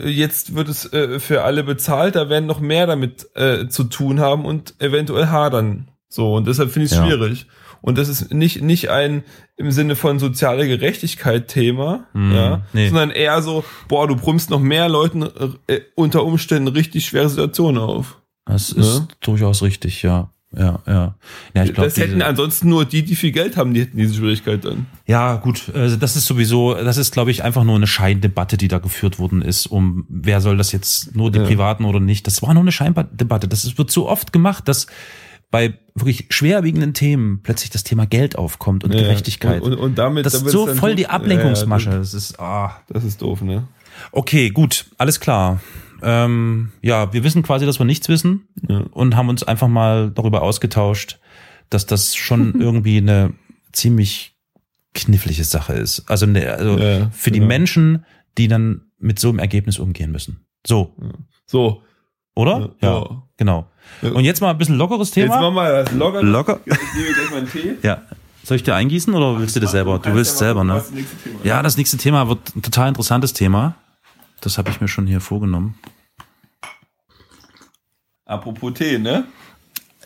äh, 0.00 0.08
jetzt 0.08 0.54
wird 0.54 0.68
es 0.68 0.92
äh, 0.92 1.20
für 1.20 1.42
alle 1.44 1.62
bezahlt, 1.62 2.16
da 2.16 2.28
werden 2.28 2.46
noch 2.46 2.60
mehr 2.60 2.86
damit 2.86 3.28
äh, 3.36 3.68
zu 3.68 3.84
tun 3.84 4.20
haben 4.20 4.44
und 4.44 4.74
eventuell 4.80 5.28
hadern. 5.28 5.88
So, 6.08 6.34
und 6.34 6.46
deshalb 6.46 6.70
finde 6.72 6.86
ich 6.86 6.92
es 6.92 6.98
Ja. 6.98 7.06
schwierig. 7.06 7.46
Und 7.82 7.98
das 7.98 8.08
ist 8.08 8.32
nicht, 8.32 8.62
nicht 8.62 8.90
ein 8.90 9.24
im 9.56 9.72
Sinne 9.72 9.96
von 9.96 10.18
soziale 10.18 10.68
Gerechtigkeit 10.68 11.48
Thema, 11.48 12.06
ja, 12.14 12.62
nee. 12.72 12.88
sondern 12.88 13.10
eher 13.10 13.42
so, 13.42 13.64
boah, 13.88 14.06
du 14.06 14.14
brummst 14.14 14.50
noch 14.50 14.60
mehr 14.60 14.88
Leuten 14.88 15.22
äh, 15.66 15.80
unter 15.96 16.24
Umständen 16.24 16.68
richtig 16.68 17.06
schwere 17.06 17.28
Situationen 17.28 17.82
auf. 17.82 18.20
Das 18.44 18.70
ist 18.70 19.08
durchaus 19.20 19.62
richtig, 19.62 20.02
ja. 20.02 20.31
Ja, 20.56 20.80
ja. 20.86 21.14
Ja, 21.54 21.64
ich 21.64 21.72
glaube, 21.72 21.88
das 21.88 21.96
hätten 21.96 22.20
ansonsten 22.22 22.68
nur 22.68 22.84
die, 22.84 23.02
die 23.02 23.16
viel 23.16 23.32
Geld 23.32 23.56
haben, 23.56 23.72
die 23.74 23.80
hätten 23.80 23.96
diese 23.96 24.14
Schwierigkeit 24.14 24.64
dann. 24.64 24.86
Ja, 25.06 25.36
gut, 25.36 25.70
also 25.74 25.96
das 25.96 26.14
ist 26.16 26.26
sowieso, 26.26 26.74
das 26.74 26.96
ist, 26.98 27.12
glaube 27.12 27.30
ich, 27.30 27.42
einfach 27.42 27.64
nur 27.64 27.76
eine 27.76 27.86
Scheindebatte, 27.86 28.56
die 28.56 28.68
da 28.68 28.78
geführt 28.78 29.18
worden 29.18 29.40
ist, 29.42 29.66
um 29.66 30.04
wer 30.08 30.40
soll 30.40 30.56
das 30.56 30.72
jetzt 30.72 31.16
nur 31.16 31.30
die 31.30 31.38
Ja. 31.38 31.44
Privaten 31.46 31.84
oder 31.84 32.00
nicht. 32.00 32.26
Das 32.26 32.42
war 32.42 32.52
nur 32.54 32.62
eine 32.62 32.72
Scheindebatte. 32.72 33.48
Das 33.48 33.64
ist- 33.64 33.78
wird 33.78 33.90
so 33.90 34.08
oft 34.08 34.32
gemacht, 34.32 34.68
dass 34.68 34.86
bei 35.50 35.74
wirklich 35.94 36.26
schwerwiegenden 36.30 36.94
Themen 36.94 37.40
plötzlich 37.42 37.70
das 37.70 37.84
Thema 37.84 38.06
Geld 38.06 38.36
aufkommt 38.36 38.84
und 38.84 38.94
Ja, 38.94 39.00
Gerechtigkeit. 39.02 39.60
Und, 39.62 39.72
und, 39.74 39.78
und 39.78 39.98
damit, 39.98 40.24
das 40.24 40.34
ist 40.34 40.48
so 40.50 40.66
voll 40.66 40.94
die 40.94 41.08
Ablenkungsmasche. 41.08 41.90
Ja, 41.90 41.98
Das 41.98 42.14
ist, 42.14 42.40
ah. 42.40 42.80
das 42.88 43.04
ist 43.04 43.20
doof, 43.20 43.42
ne? 43.42 43.64
Okay, 44.12 44.48
gut, 44.50 44.86
alles 44.96 45.20
klar. 45.20 45.60
Ähm, 46.02 46.72
ja, 46.82 47.12
wir 47.12 47.24
wissen 47.24 47.42
quasi, 47.42 47.64
dass 47.66 47.78
wir 47.78 47.86
nichts 47.86 48.08
wissen 48.08 48.48
Ja. 48.68 48.80
und 48.90 49.16
haben 49.16 49.28
uns 49.28 49.42
einfach 49.42 49.68
mal 49.68 50.10
darüber 50.10 50.42
ausgetauscht, 50.42 51.18
dass 51.70 51.86
das 51.86 52.14
schon 52.14 52.60
irgendwie 52.60 52.98
eine 52.98 53.32
ziemlich 53.72 54.36
knifflige 54.94 55.44
Sache 55.44 55.74
ist. 55.74 56.04
Also, 56.10 56.26
eine, 56.26 56.50
also 56.52 56.76
Ja, 56.78 57.08
für 57.12 57.30
die 57.30 57.38
genau. 57.38 57.48
Menschen, 57.48 58.04
die 58.38 58.48
dann 58.48 58.82
mit 58.98 59.18
so 59.18 59.28
einem 59.28 59.38
Ergebnis 59.38 59.78
umgehen 59.78 60.10
müssen. 60.12 60.44
So, 60.66 60.94
So. 61.46 61.82
oder? 62.34 62.74
Ja. 62.80 62.88
Ja, 63.00 63.22
genau. 63.36 63.68
Ja. 64.02 64.10
Und 64.10 64.24
jetzt 64.24 64.40
mal 64.40 64.50
ein 64.50 64.58
bisschen 64.58 64.76
lockeres 64.76 65.14
Jetzt 65.14 65.30
Thema. 65.32 65.40
machen 65.50 65.54
wir 65.54 65.82
das 65.84 65.92
locker. 65.92 66.22
Locker. 66.22 66.60
Ich 66.64 66.72
nehme 66.94 67.12
gleich 67.14 67.30
mal 67.30 67.36
einen 67.38 67.50
Tee. 67.50 67.74
Ja. 67.82 68.02
Soll 68.44 68.56
ich 68.56 68.62
dir 68.64 68.74
eingießen 68.74 69.14
oder 69.14 69.38
willst 69.38 69.54
du 69.54 69.60
das 69.60 69.70
selber? 69.70 69.98
Du 70.00 70.14
willst 70.14 70.36
selber, 70.38 70.64
ne? 70.64 70.82
Ja, 71.44 71.62
das 71.62 71.76
nächste 71.76 71.96
Thema 71.96 72.28
wird 72.28 72.56
ein 72.56 72.62
total 72.62 72.88
interessantes 72.88 73.32
Thema. 73.32 73.76
Das 74.42 74.58
habe 74.58 74.70
ich 74.70 74.80
mir 74.80 74.88
schon 74.88 75.06
hier 75.06 75.20
vorgenommen. 75.20 75.74
Apropos 78.26 78.74
Tee, 78.74 78.98
ne? 78.98 79.24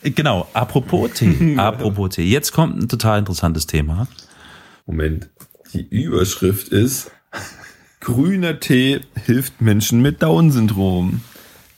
Genau, 0.03 0.47
apropos 0.53 1.11
Tee. 1.15 1.57
apropos 1.59 2.15
Tee. 2.15 2.25
Jetzt 2.29 2.53
kommt 2.53 2.77
ein 2.81 2.89
total 2.89 3.19
interessantes 3.19 3.67
Thema. 3.67 4.07
Moment. 4.87 5.31
Die 5.73 5.83
Überschrift 5.89 6.69
ist 6.69 7.11
Grüner 8.01 8.61
Tee 8.61 9.01
hilft 9.25 9.61
Menschen 9.61 10.01
mit 10.01 10.23
Down-Syndrom. 10.23 11.23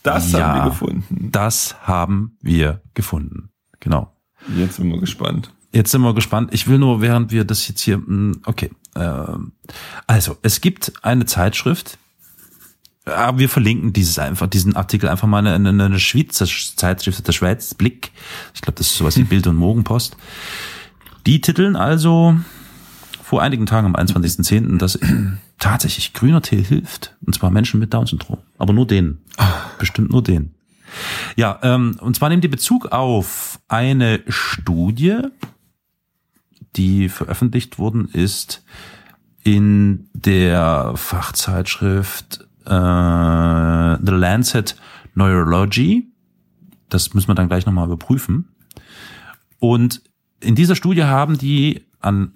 Das 0.03 0.31
Ja. 0.31 0.39
haben 0.47 0.59
wir 0.63 0.69
gefunden. 0.69 1.29
Das 1.31 1.75
haben 1.87 2.37
wir 2.41 2.81
gefunden. 2.93 3.49
Genau. 3.79 4.13
Jetzt 4.55 4.75
sind 4.75 4.89
wir 4.89 4.99
gespannt. 4.99 5.51
Jetzt 5.71 5.91
sind 5.91 6.01
wir 6.01 6.13
gespannt. 6.13 6.53
Ich 6.53 6.67
will 6.67 6.77
nur, 6.77 7.01
während 7.01 7.31
wir 7.31 7.43
das 7.45 7.67
jetzt 7.67 7.81
hier, 7.81 7.97
mm, 7.97 8.41
okay. 8.45 8.69
ähm, 8.95 9.53
Also, 10.07 10.37
es 10.41 10.61
gibt 10.61 10.93
eine 11.03 11.25
Zeitschrift, 11.25 11.97
aber 13.15 13.39
wir 13.39 13.49
verlinken 13.49 13.93
dieses 13.93 14.19
einfach, 14.19 14.47
diesen 14.47 14.75
Artikel 14.75 15.09
einfach 15.09 15.27
mal 15.27 15.45
in 15.45 15.67
eine, 15.67 15.83
eine 15.83 15.99
Schweizer 15.99 16.45
Zeitschrift, 16.45 17.27
der 17.27 17.31
Schweiz 17.31 17.73
Blick. 17.73 18.11
Ich 18.53 18.61
glaube, 18.61 18.77
das 18.77 18.87
ist 18.87 18.97
sowas 18.97 19.17
wie 19.17 19.23
Bild 19.23 19.47
und 19.47 19.55
Morgenpost. 19.55 20.17
Die 21.25 21.41
titeln 21.41 21.75
also 21.75 22.35
vor 23.21 23.41
einigen 23.41 23.65
Tagen 23.65 23.87
am 23.87 23.95
21.10., 23.95 24.77
dass 24.77 24.97
tatsächlich 25.59 26.13
grüner 26.13 26.41
Tee 26.41 26.63
hilft. 26.63 27.15
Und 27.25 27.35
zwar 27.35 27.51
Menschen 27.51 27.79
mit 27.79 27.93
Down-Syndrom. 27.93 28.39
Aber 28.57 28.73
nur 28.73 28.87
denen. 28.87 29.19
Bestimmt 29.77 30.11
nur 30.11 30.23
denen. 30.23 30.55
Ja, 31.35 31.59
ähm, 31.61 31.97
und 31.99 32.15
zwar 32.15 32.29
nehmen 32.29 32.41
die 32.41 32.47
Bezug 32.47 32.87
auf 32.87 33.59
eine 33.67 34.21
Studie, 34.27 35.19
die 36.75 37.09
veröffentlicht 37.09 37.77
worden 37.77 38.09
ist 38.11 38.63
in 39.43 40.09
der 40.13 40.93
Fachzeitschrift 40.95 42.47
äh, 42.69 44.05
The 44.05 44.11
Lancet 44.11 44.75
Neurology. 45.15 46.11
Das 46.89 47.13
müssen 47.13 47.27
wir 47.27 47.35
dann 47.35 47.49
gleich 47.49 47.65
nochmal 47.65 47.85
überprüfen. 47.85 48.49
Und 49.59 50.01
in 50.39 50.55
dieser 50.55 50.75
Studie 50.75 51.03
haben 51.03 51.37
die 51.37 51.85
an 51.99 52.31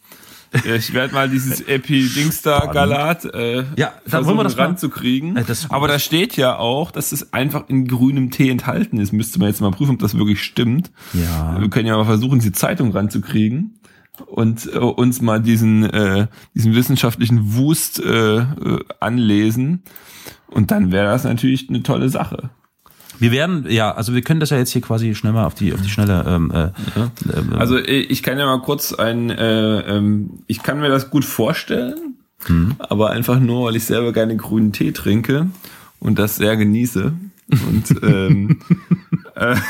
Ich 0.64 0.92
werde 0.94 1.14
mal 1.14 1.28
dieses 1.28 1.60
Epi-Dings-da-Galat 1.60 3.24
äh, 3.26 3.64
Ja, 3.76 3.92
dann 4.06 4.24
wollen 4.26 4.36
wir 4.36 4.42
das 4.42 4.58
ranzukriegen. 4.58 5.36
Äh, 5.36 5.44
das- 5.44 5.70
Aber 5.70 5.86
da 5.88 5.98
steht 5.98 6.36
ja 6.36 6.56
auch, 6.58 6.90
dass 6.90 7.12
es 7.12 7.32
einfach 7.32 7.68
in 7.68 7.86
grünem 7.86 8.30
Tee 8.30 8.50
enthalten 8.50 8.98
ist. 8.98 9.12
Müsste 9.12 9.38
man 9.38 9.48
jetzt 9.48 9.60
mal 9.60 9.70
prüfen, 9.70 9.92
ob 9.94 10.00
das 10.00 10.16
wirklich 10.16 10.42
stimmt. 10.42 10.90
Ja. 11.12 11.60
Wir 11.60 11.70
können 11.70 11.86
ja 11.86 11.96
mal 11.96 12.04
versuchen, 12.04 12.40
die 12.40 12.50
Zeitung 12.52 12.90
ranzukriegen 12.92 13.74
und 14.26 14.72
äh, 14.72 14.78
uns 14.78 15.20
mal 15.20 15.40
diesen, 15.40 15.84
äh, 15.84 16.26
diesen 16.54 16.74
wissenschaftlichen 16.74 17.54
Wust 17.54 18.00
äh, 18.00 18.38
äh, 18.38 18.84
anlesen. 19.00 19.82
Und 20.48 20.70
dann 20.70 20.92
wäre 20.92 21.06
das 21.06 21.24
natürlich 21.24 21.68
eine 21.68 21.82
tolle 21.82 22.08
Sache. 22.08 22.50
Wir 23.18 23.32
werden, 23.32 23.66
ja, 23.68 23.92
also 23.92 24.14
wir 24.14 24.22
können 24.22 24.40
das 24.40 24.50
ja 24.50 24.56
jetzt 24.56 24.72
hier 24.72 24.80
quasi 24.80 25.14
schnell 25.14 25.34
mal 25.34 25.44
auf 25.44 25.54
die, 25.54 25.74
auf 25.74 25.82
die 25.82 25.90
schnelle, 25.90 26.24
ähm, 26.26 26.50
äh, 26.50 26.70
ähm, 27.36 27.52
Also 27.58 27.76
äh, 27.76 28.00
ich 28.00 28.22
kann 28.22 28.38
ja 28.38 28.46
mal 28.46 28.62
kurz 28.62 28.94
ein, 28.94 29.28
äh, 29.28 29.80
ähm, 29.80 30.40
ich 30.46 30.62
kann 30.62 30.80
mir 30.80 30.88
das 30.88 31.10
gut 31.10 31.26
vorstellen, 31.26 32.16
aber 32.78 33.10
einfach 33.10 33.38
nur, 33.38 33.66
weil 33.66 33.76
ich 33.76 33.84
selber 33.84 34.14
gerne 34.14 34.36
grünen 34.36 34.72
Tee 34.72 34.92
trinke 34.92 35.50
und 35.98 36.18
das 36.18 36.36
sehr 36.36 36.56
genieße. 36.56 37.12
Und 37.50 38.02
ähm, 38.02 38.60
äh, 39.34 39.56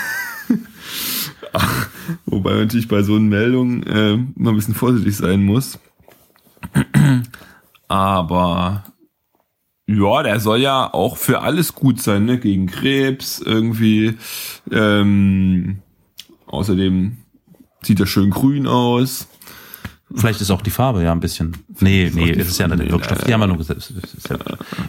ach, 1.53 1.89
wobei 2.27 2.51
man 2.51 2.61
natürlich 2.63 2.89
bei 2.89 3.03
so 3.03 3.15
einer 3.15 3.25
Meldung 3.25 3.83
äh, 3.85 4.13
immer 4.13 4.51
ein 4.51 4.57
bisschen 4.57 4.75
vorsichtig 4.75 5.17
sein 5.17 5.43
muss. 5.43 5.79
Aber 7.89 8.85
ja, 9.87 10.23
der 10.23 10.39
soll 10.39 10.61
ja 10.61 10.93
auch 10.93 11.17
für 11.17 11.41
alles 11.41 11.75
gut 11.75 12.01
sein, 12.01 12.25
ne? 12.25 12.39
Gegen 12.39 12.67
Krebs 12.67 13.41
irgendwie. 13.41 14.17
Ähm, 14.71 15.79
außerdem 16.47 17.17
sieht 17.83 17.99
er 17.99 18.07
schön 18.07 18.31
grün 18.31 18.69
aus. 18.69 19.27
vielleicht 20.15 20.41
ist 20.41 20.51
auch 20.51 20.63
die 20.63 20.71
Farbe 20.71 21.03
ja 21.03 21.11
ein 21.11 21.19
bisschen. 21.19 21.57
Nee, 21.81 22.05
ist 22.05 22.15
nee, 22.15 22.31
es 22.31 22.49
ist 22.49 22.59
ja 22.59 22.67
eine 22.67 22.79
Wirkstoff. 22.89 23.25
Die 23.25 23.33
haben 23.33 23.41
wir 23.41 23.49
nur 23.49 23.59
gesagt. 23.59 23.93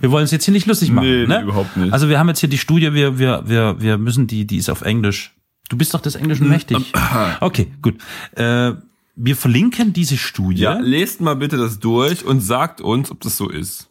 Wir 0.01 0.11
wollen 0.11 0.25
es 0.25 0.31
jetzt 0.31 0.45
hier 0.45 0.53
nicht 0.53 0.67
lustig 0.67 0.91
machen, 0.91 1.07
nee, 1.07 1.25
ne? 1.25 1.41
überhaupt 1.41 1.75
nicht. 1.77 1.93
Also 1.93 2.07
wir 2.09 2.19
haben 2.19 2.27
jetzt 2.27 2.39
hier 2.39 2.49
die 2.49 2.59
Studie, 2.59 2.93
wir, 2.93 3.17
wir, 3.17 3.43
wir, 3.47 3.77
wir 3.79 3.97
müssen 3.97 4.27
die, 4.27 4.45
die 4.45 4.57
ist 4.57 4.69
auf 4.69 4.81
Englisch. 4.81 5.33
Du 5.71 5.77
bist 5.77 5.93
doch 5.93 6.01
des 6.01 6.15
Englischen 6.15 6.49
mächtig. 6.49 6.91
Okay, 7.39 7.71
gut. 7.81 7.95
Äh, 8.35 8.73
wir 9.15 9.35
verlinken 9.37 9.93
diese 9.93 10.17
Studie. 10.17 10.63
Ja, 10.63 10.77
lest 10.79 11.21
mal 11.21 11.35
bitte 11.37 11.55
das 11.55 11.79
durch 11.79 12.25
und 12.25 12.41
sagt 12.41 12.81
uns, 12.81 13.09
ob 13.09 13.21
das 13.21 13.37
so 13.37 13.49
ist. 13.49 13.87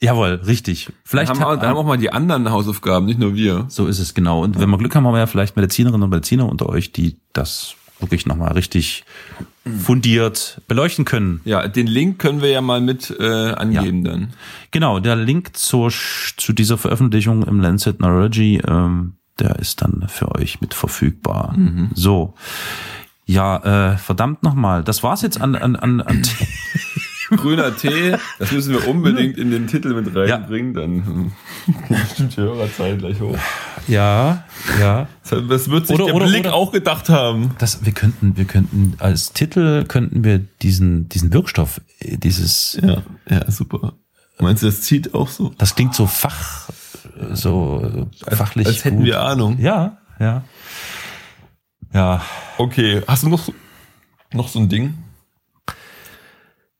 Jawohl, 0.00 0.40
richtig. 0.46 0.88
Vielleicht 1.04 1.30
Dann 1.30 1.40
haben, 1.40 1.58
auch, 1.58 1.60
dann 1.60 1.68
haben 1.68 1.76
auch 1.76 1.84
mal 1.84 1.98
die 1.98 2.10
anderen 2.10 2.50
Hausaufgaben, 2.50 3.04
nicht 3.04 3.18
nur 3.18 3.34
wir. 3.34 3.66
So 3.68 3.86
ist 3.88 3.98
es 3.98 4.14
genau. 4.14 4.42
Und 4.42 4.58
wenn 4.58 4.70
wir 4.70 4.78
Glück 4.78 4.94
haben, 4.94 5.06
haben 5.06 5.12
wir 5.12 5.18
ja 5.18 5.26
vielleicht 5.26 5.54
Medizinerinnen 5.54 6.02
und 6.02 6.08
Mediziner 6.08 6.48
unter 6.48 6.70
euch, 6.70 6.92
die 6.92 7.18
das 7.34 7.74
wirklich 8.00 8.24
nochmal 8.24 8.52
richtig 8.52 9.04
fundiert 9.64 10.62
beleuchten 10.66 11.04
können. 11.04 11.42
Ja, 11.44 11.68
den 11.68 11.86
Link 11.86 12.18
können 12.18 12.40
wir 12.40 12.48
ja 12.48 12.62
mal 12.62 12.80
mit 12.80 13.14
äh, 13.20 13.52
angeben 13.52 14.02
dann. 14.02 14.32
Genau, 14.70 14.98
der 14.98 15.16
Link 15.16 15.56
zur, 15.56 15.90
zu 15.90 16.52
dieser 16.54 16.78
Veröffentlichung 16.78 17.42
im 17.44 17.60
Lancet 17.60 18.00
Neurology, 18.00 18.62
ähm, 18.66 19.18
der 19.42 19.56
ist 19.58 19.82
dann 19.82 20.04
für 20.08 20.34
euch 20.36 20.60
mit 20.60 20.72
verfügbar. 20.72 21.54
So. 21.94 22.34
Ja, 23.26 23.92
äh, 23.92 23.98
verdammt 23.98 24.42
nochmal. 24.42 24.82
Das 24.84 25.02
war's 25.02 25.22
jetzt 25.22 25.40
an, 25.40 25.54
an, 25.56 25.76
an, 25.76 26.00
an 26.00 26.22
Grüner 27.30 27.74
Tee, 27.74 28.14
das 28.38 28.52
müssen 28.52 28.74
wir 28.74 28.86
unbedingt 28.88 29.38
in 29.38 29.50
den 29.50 29.66
Titel 29.66 29.94
mit 29.94 30.14
reinbringen, 30.14 30.74
dann 30.74 31.06
hm, 31.06 31.32
geht 31.88 31.88
bestimmt 31.88 32.36
die 32.36 32.40
Hörerzeit 32.42 32.98
gleich 32.98 33.20
hoch. 33.20 33.38
Ja, 33.88 34.44
ja. 34.78 35.06
Das 35.48 35.70
wird 35.70 35.86
sich 35.86 35.94
Oder- 35.96 36.06
der 36.06 36.14
oder- 36.14 36.26
Blick 36.26 36.40
oder- 36.40 36.54
auch 36.54 36.72
gedacht 36.72 37.08
haben. 37.08 37.52
Das, 37.58 37.86
wir 37.86 37.92
könnten, 37.92 38.36
wir 38.36 38.44
könnten, 38.44 38.94
als 38.98 39.32
Titel 39.32 39.84
könnten 39.84 40.24
wir 40.24 40.40
diesen, 40.60 41.08
diesen 41.08 41.32
Wirkstoff, 41.32 41.80
äh, 42.00 42.18
dieses, 42.18 42.78
Ja, 42.82 43.02
ja, 43.30 43.50
super. 43.50 43.94
Meinst 44.38 44.62
du, 44.62 44.66
das 44.66 44.82
zieht 44.82 45.14
auch 45.14 45.28
so? 45.28 45.54
das 45.56 45.74
klingt 45.74 45.94
so 45.94 46.06
fach, 46.06 46.68
so 47.32 48.08
äh, 48.26 48.36
fachlich. 48.36 48.66
Als 48.66 48.84
hätten 48.84 48.98
gut. 48.98 49.06
wir 49.06 49.20
Ahnung. 49.22 49.58
Ja, 49.58 49.98
ja. 50.18 50.44
Ja. 51.92 52.22
Okay, 52.58 53.02
hast 53.06 53.22
du 53.22 53.28
noch, 53.28 53.40
so- 53.44 53.54
noch 54.32 54.48
so 54.48 54.58
ein 54.60 54.68
Ding? 54.68 54.94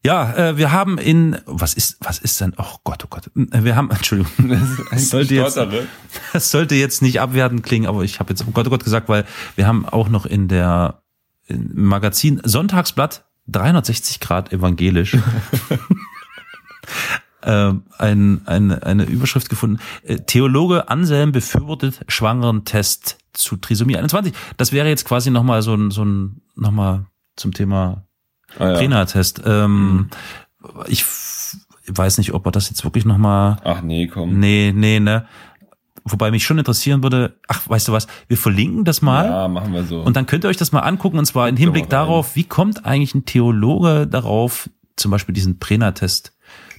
Ja, 0.05 0.33
äh, 0.35 0.57
wir 0.57 0.73
haben 0.73 0.99
in, 0.99 1.39
was 1.47 1.75
ist, 1.75 1.97
was 2.01 2.19
ist 2.19 2.41
denn, 2.41 2.55
oh 2.57 2.77
Gott, 2.83 3.05
oh 3.05 3.09
Gott, 3.09 3.31
Äh, 3.53 3.63
wir 3.63 3.77
haben, 3.77 3.91
Entschuldigung, 3.93 4.49
das 4.91 5.11
sollte 5.11 5.35
jetzt, 5.35 5.53
Stottere. 5.53 5.87
das 6.33 6.51
sollte 6.51 6.75
jetzt 6.75 7.03
nicht 7.03 7.21
abwertend 7.21 7.63
klingen, 7.63 7.87
aber 7.87 8.03
ich 8.03 8.19
habe 8.19 8.31
jetzt, 8.31 8.45
oh 8.49 8.51
Gott, 8.53 8.67
oh 8.67 8.71
Gott 8.71 8.83
gesagt, 8.85 9.09
weil 9.09 9.25
wir 9.55 9.67
haben 9.69 9.87
auch 9.89 10.09
noch 10.09 10.27
in 10.27 10.49
der 10.49 11.03
im 11.47 11.71
Magazin 11.87 12.41
Sonntagsblatt 12.45 13.25
360 13.49 14.19
Grad 14.21 14.53
evangelisch 14.53 15.17
äh, 17.43 17.73
ein, 17.99 18.43
eine, 18.47 18.83
eine 18.85 19.05
Überschrift 19.05 19.49
gefunden. 19.49 19.79
Äh, 20.05 20.17
Theologe 20.19 20.89
Anselm 20.89 21.33
befürwortet 21.33 22.01
schwangeren 22.09 22.65
Test 22.65 23.19
zu 23.33 23.57
Trisomie 23.57 23.97
21. 23.97 24.33
Das 24.57 24.73
wäre 24.73 24.89
jetzt 24.89 25.05
quasi 25.05 25.31
nochmal 25.31 25.63
so 25.63 25.75
ein, 25.75 25.91
so 25.91 26.05
ein, 26.05 26.43
nochmal 26.55 27.07
zum 27.37 27.53
Thema 27.53 28.05
Ah, 28.59 28.69
ja. 28.73 28.75
Prena-Test. 28.77 29.43
Ähm, 29.47 30.11
Ich 30.87 31.01
f- 31.01 31.57
weiß 31.87 32.19
nicht, 32.19 32.35
ob 32.35 32.45
er 32.47 32.53
das 32.53 32.69
jetzt 32.69 32.85
wirklich 32.85 33.05
nochmal. 33.07 33.57
Ach 33.65 33.81
nee, 33.83 34.07
komm. 34.07 34.39
Nee, 34.39 34.73
nee, 34.77 35.01
ne. 35.01 35.27
Wobei 36.05 36.31
mich 36.33 36.45
schon 36.45 36.59
interessieren 36.59 37.03
würde, 37.03 37.37
ach, 37.49 37.69
weißt 37.69 37.89
du 37.89 37.93
was, 37.93 38.09
wir 38.29 38.37
verlinken 38.37 38.85
das 38.85 39.03
mal. 39.03 39.25
Ja, 39.25 39.49
machen 39.49 39.73
wir 39.73 39.85
so. 39.85 40.01
Und 40.03 40.17
dann 40.17 40.27
könnt 40.27 40.45
ihr 40.45 40.49
euch 40.51 40.57
das 40.57 40.73
mal 40.73 40.81
angucken, 40.81 41.17
und 41.19 41.25
zwar 41.27 41.49
im 41.49 41.57
Hinblick 41.57 41.89
darauf, 41.89 42.35
wie 42.37 42.43
kommt 42.45 42.85
eigentlich 42.85 43.15
ein 43.15 43.25
Theologe 43.25 44.07
darauf, 44.09 44.69
zum 44.97 45.11
Beispiel 45.13 45.33
diesen 45.33 45.59
Prena-Test 45.61 46.35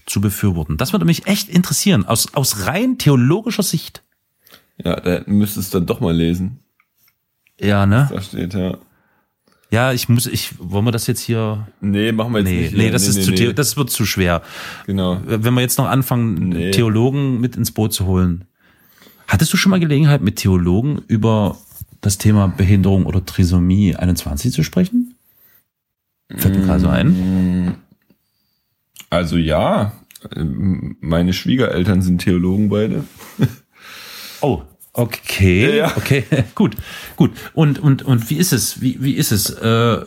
zu 0.06 0.22
befürworten. 0.22 0.78
Das 0.78 0.92
würde 0.94 1.06
mich 1.06 1.28
echt 1.28 1.50
interessieren, 1.50 2.06
aus, 2.06 2.34
aus 2.34 2.66
rein 2.68 2.98
theologischer 2.98 3.64
Sicht. 3.64 4.04
ja, 4.84 5.00
da 5.00 5.22
müsstest 5.26 5.74
du 5.74 5.80
dann 5.80 5.88
doch 5.88 6.00
mal 6.00 6.16
lesen. 6.16 6.60
Ja, 7.60 7.86
ne? 7.86 8.10
Da 8.12 8.22
steht 8.22 8.54
ja. 8.54 8.78
Ja, 9.72 9.92
ich 9.92 10.08
muss, 10.08 10.28
ich, 10.28 10.54
wollen 10.60 10.86
wir 10.86 10.92
das 10.92 11.08
jetzt 11.08 11.22
hier? 11.22 11.68
Nee, 11.82 12.12
machen 12.12 12.32
wir 12.34 12.40
jetzt 12.40 12.50
Nee, 12.50 12.62
nicht. 12.62 12.78
nee, 12.78 12.92
das 12.92 13.08
ist 13.08 13.24
zu, 13.24 13.36
the- 13.36 13.54
das 13.56 13.76
wird 13.76 13.90
zu 13.90 14.06
schwer. 14.06 14.44
Genau. 14.86 15.20
Wenn 15.26 15.54
wir 15.54 15.62
jetzt 15.62 15.78
noch 15.80 15.88
anfangen, 15.88 16.50
Nee. 16.50 16.72
Theologen 16.72 17.40
mit 17.42 17.56
ins 17.56 17.72
Boot 17.72 17.92
zu 17.94 18.06
holen. 18.06 18.46
Hattest 19.28 19.52
du 19.52 19.58
schon 19.58 19.72
mal 19.72 19.80
Gelegenheit, 19.80 20.22
mit 20.22 20.36
Theologen 20.36 21.02
über 21.08 21.58
das 22.02 22.18
Thema 22.20 22.48
Behinderung 22.50 23.06
oder 23.08 23.26
Trisomie 23.26 23.96
21 23.96 24.52
zu 24.54 24.64
sprechen? 24.64 25.16
Fällt 26.36 26.56
mir 26.56 26.66
gerade 26.66 26.80
so 26.80 26.90
ein. 26.90 27.76
Also 29.10 29.38
ja, 29.38 29.94
meine 31.02 31.34
Schwiegereltern 31.34 32.02
sind 32.02 32.20
Theologen 32.20 32.70
beide. 32.70 33.04
Oh, 34.42 34.64
okay, 34.94 35.70
Ja, 35.70 35.76
ja. 35.76 35.94
okay, 35.98 36.24
gut, 36.56 36.76
gut. 37.16 37.32
Und 37.54 37.80
und 37.80 38.04
und 38.04 38.30
wie 38.30 38.38
ist 38.38 38.54
es? 38.54 38.82
Wie 38.82 39.02
wie 39.02 39.14
ist 39.14 39.32
es? 39.32 39.50
Äh, 39.50 40.06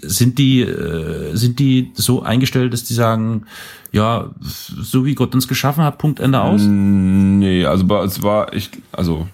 sind 0.00 0.38
die 0.38 0.60
äh, 0.62 1.34
sind 1.34 1.58
die 1.58 1.90
so 1.94 2.22
eingestellt, 2.22 2.72
dass 2.72 2.84
die 2.84 2.94
sagen, 2.94 3.46
ja, 3.92 4.34
so 4.40 5.04
wie 5.04 5.14
Gott 5.14 5.34
uns 5.34 5.48
geschaffen 5.48 5.82
hat, 5.84 5.98
Punkt 5.98 6.20
Ende 6.20 6.40
aus? 6.40 6.62
Nee, 6.64 7.64
also 7.64 7.84
uns 7.84 8.22
war 8.22 8.52
ich, 8.52 8.70
also 8.92 9.26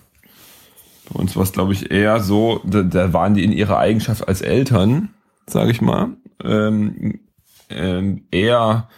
bei 1.13 1.21
uns 1.21 1.37
war 1.37 1.43
es 1.43 1.53
glaube 1.53 1.73
ich 1.73 1.91
eher 1.91 2.21
so, 2.21 2.61
da, 2.65 2.83
da 2.83 3.13
waren 3.13 3.35
die 3.35 3.45
in 3.45 3.53
ihrer 3.53 3.79
Eigenschaft 3.79 4.27
als 4.29 4.41
Eltern, 4.41 5.11
sage 5.47 5.71
ich 5.73 5.81
mal, 5.81 6.11
ähm, 6.43 7.21
ähm, 7.71 8.25
eher 8.31 8.89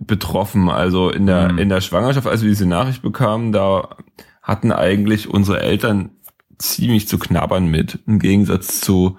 betroffen. 0.00 0.68
Also 0.68 1.10
in 1.10 1.26
der 1.26 1.52
Mhm. 1.52 1.58
in 1.58 1.68
der 1.68 1.80
Schwangerschaft, 1.80 2.26
als 2.26 2.42
wir 2.42 2.48
diese 2.48 2.66
Nachricht 2.66 3.02
bekamen, 3.02 3.52
da 3.52 3.96
hatten 4.42 4.72
eigentlich 4.72 5.28
unsere 5.28 5.60
Eltern 5.60 6.10
ziemlich 6.58 7.08
zu 7.08 7.18
knabbern 7.18 7.66
mit, 7.66 8.00
im 8.06 8.18
Gegensatz 8.18 8.80
zu 8.80 9.18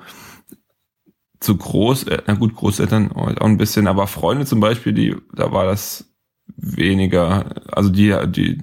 zu 1.40 1.58
Groß, 1.58 2.04
äh, 2.06 2.22
na 2.26 2.36
gut, 2.36 2.56
Großeltern 2.56 3.12
auch 3.12 3.28
ein 3.42 3.58
bisschen, 3.58 3.88
aber 3.88 4.08
Freunde 4.08 4.46
zum 4.46 4.60
Beispiel, 4.62 4.94
die, 4.94 5.16
da 5.34 5.52
war 5.52 5.66
das 5.66 6.14
weniger, 6.56 7.46
also 7.72 7.90
die, 7.90 8.16
die, 8.28 8.62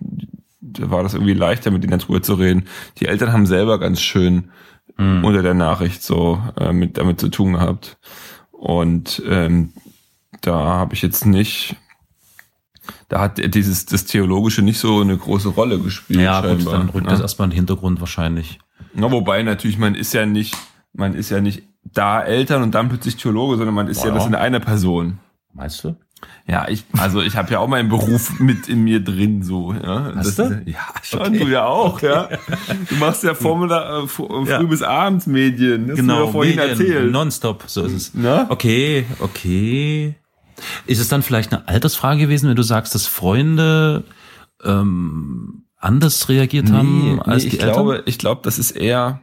da 0.61 0.91
war 0.91 1.03
das 1.03 1.13
irgendwie 1.15 1.35
leichter, 1.35 1.71
mit 1.71 1.83
denen 1.85 1.99
drüber 1.99 2.23
zu 2.23 2.35
reden. 2.35 2.65
Die 2.99 3.07
Eltern 3.07 3.33
haben 3.33 3.47
selber 3.47 3.79
ganz 3.79 4.01
schön 4.01 4.51
Mhm. 4.97 5.25
unter 5.25 5.43
der 5.43 5.55
Nachricht 5.55 6.03
so 6.03 6.43
äh, 6.59 6.73
mit 6.73 6.99
damit 6.99 7.21
zu 7.21 7.29
tun 7.29 7.53
gehabt. 7.55 7.99
Und 8.61 9.23
ähm, 9.27 9.73
da 10.43 10.53
habe 10.55 10.93
ich 10.93 11.01
jetzt 11.01 11.25
nicht, 11.25 11.77
da 13.09 13.21
hat 13.21 13.55
dieses 13.55 13.87
das 13.87 14.05
Theologische 14.05 14.61
nicht 14.61 14.79
so 14.79 15.01
eine 15.01 15.17
große 15.17 15.49
Rolle 15.49 15.79
gespielt. 15.81 16.21
Ja, 16.21 16.43
gut, 16.43 16.51
scheinbar, 16.51 16.73
dann 16.75 16.89
rückt 16.91 17.07
ne? 17.07 17.11
das 17.11 17.21
erstmal 17.21 17.47
in 17.47 17.53
den 17.53 17.57
Hintergrund 17.57 18.01
wahrscheinlich. 18.01 18.59
Na, 18.93 19.11
wobei 19.11 19.43
natürlich, 19.43 19.79
man 19.79 19.95
ist 19.95 20.13
ja 20.13 20.27
nicht, 20.27 20.55
man 20.93 21.15
ist 21.15 21.31
ja 21.31 21.41
nicht 21.41 21.63
da 21.85 22.21
Eltern 22.23 22.63
und 22.63 22.75
dann 22.75 22.91
plötzlich 22.91 23.17
Theologe, 23.17 23.57
sondern 23.57 23.75
man 23.75 23.89
ist 23.89 24.03
ja 24.03 24.09
Ja. 24.09 24.15
das 24.15 24.27
in 24.27 24.35
einer 24.35 24.61
Person. 24.61 25.21
Meinst 25.55 25.83
du? 25.83 25.97
Ja, 26.47 26.67
ich, 26.69 26.85
also 26.99 27.21
ich 27.23 27.37
habe 27.37 27.53
ja 27.53 27.61
auch 27.61 27.69
meinen 27.69 27.89
Beruf 27.89 28.41
mit 28.41 28.69
in 28.69 28.83
mir 28.83 28.99
drin, 29.05 29.43
so. 29.43 29.73
Ja, 29.73 30.13
Hast 30.17 30.39
das 30.39 30.49
du? 30.49 30.63
Ja, 30.67 30.79
schon, 31.03 31.21
Okay. 31.21 31.39
du 31.39 31.47
ja 31.49 31.65
auch, 31.67 32.01
ja. 32.03 32.29
Du 32.89 32.97
machst 32.97 33.23
ja 33.23 33.35
Vormittag, 33.35 34.05
äh, 34.05 34.07
früh 34.09 34.49
Ja. 34.49 34.61
bis 34.63 34.83
abends 34.83 35.27
Medien. 35.27 35.83
Das 35.89 35.93
hast 35.93 36.01
Genau, 36.01 36.19
du 36.21 36.25
ja 36.27 36.33
vorhin 36.33 36.57
Medien, 36.57 36.71
erzählt. 36.81 37.13
nonstop, 37.13 37.65
so 37.67 37.85
ist 37.85 37.93
es. 37.93 38.11
Na? 38.15 38.47
Okay, 38.49 39.07
okay. 39.21 40.15
Ist 40.87 40.99
es 41.01 41.09
dann 41.09 41.23
vielleicht 41.23 41.53
eine 41.53 41.67
Altersfrage 41.69 42.21
gewesen, 42.23 42.49
wenn 42.49 42.57
du 42.57 42.63
sagst, 42.63 42.95
dass 42.95 43.07
Freunde 43.07 44.05
ähm, 44.65 45.65
anders 45.79 46.29
reagiert 46.29 46.71
haben 46.71 47.21
als 47.23 47.45
ich 47.45 47.51
die 47.53 47.59
Eltern? 47.61 47.73
glaube, 47.75 48.03
ich 48.07 48.19
glaube, 48.19 48.41
das 48.45 48.59
ist 48.59 48.73
eher 48.73 49.21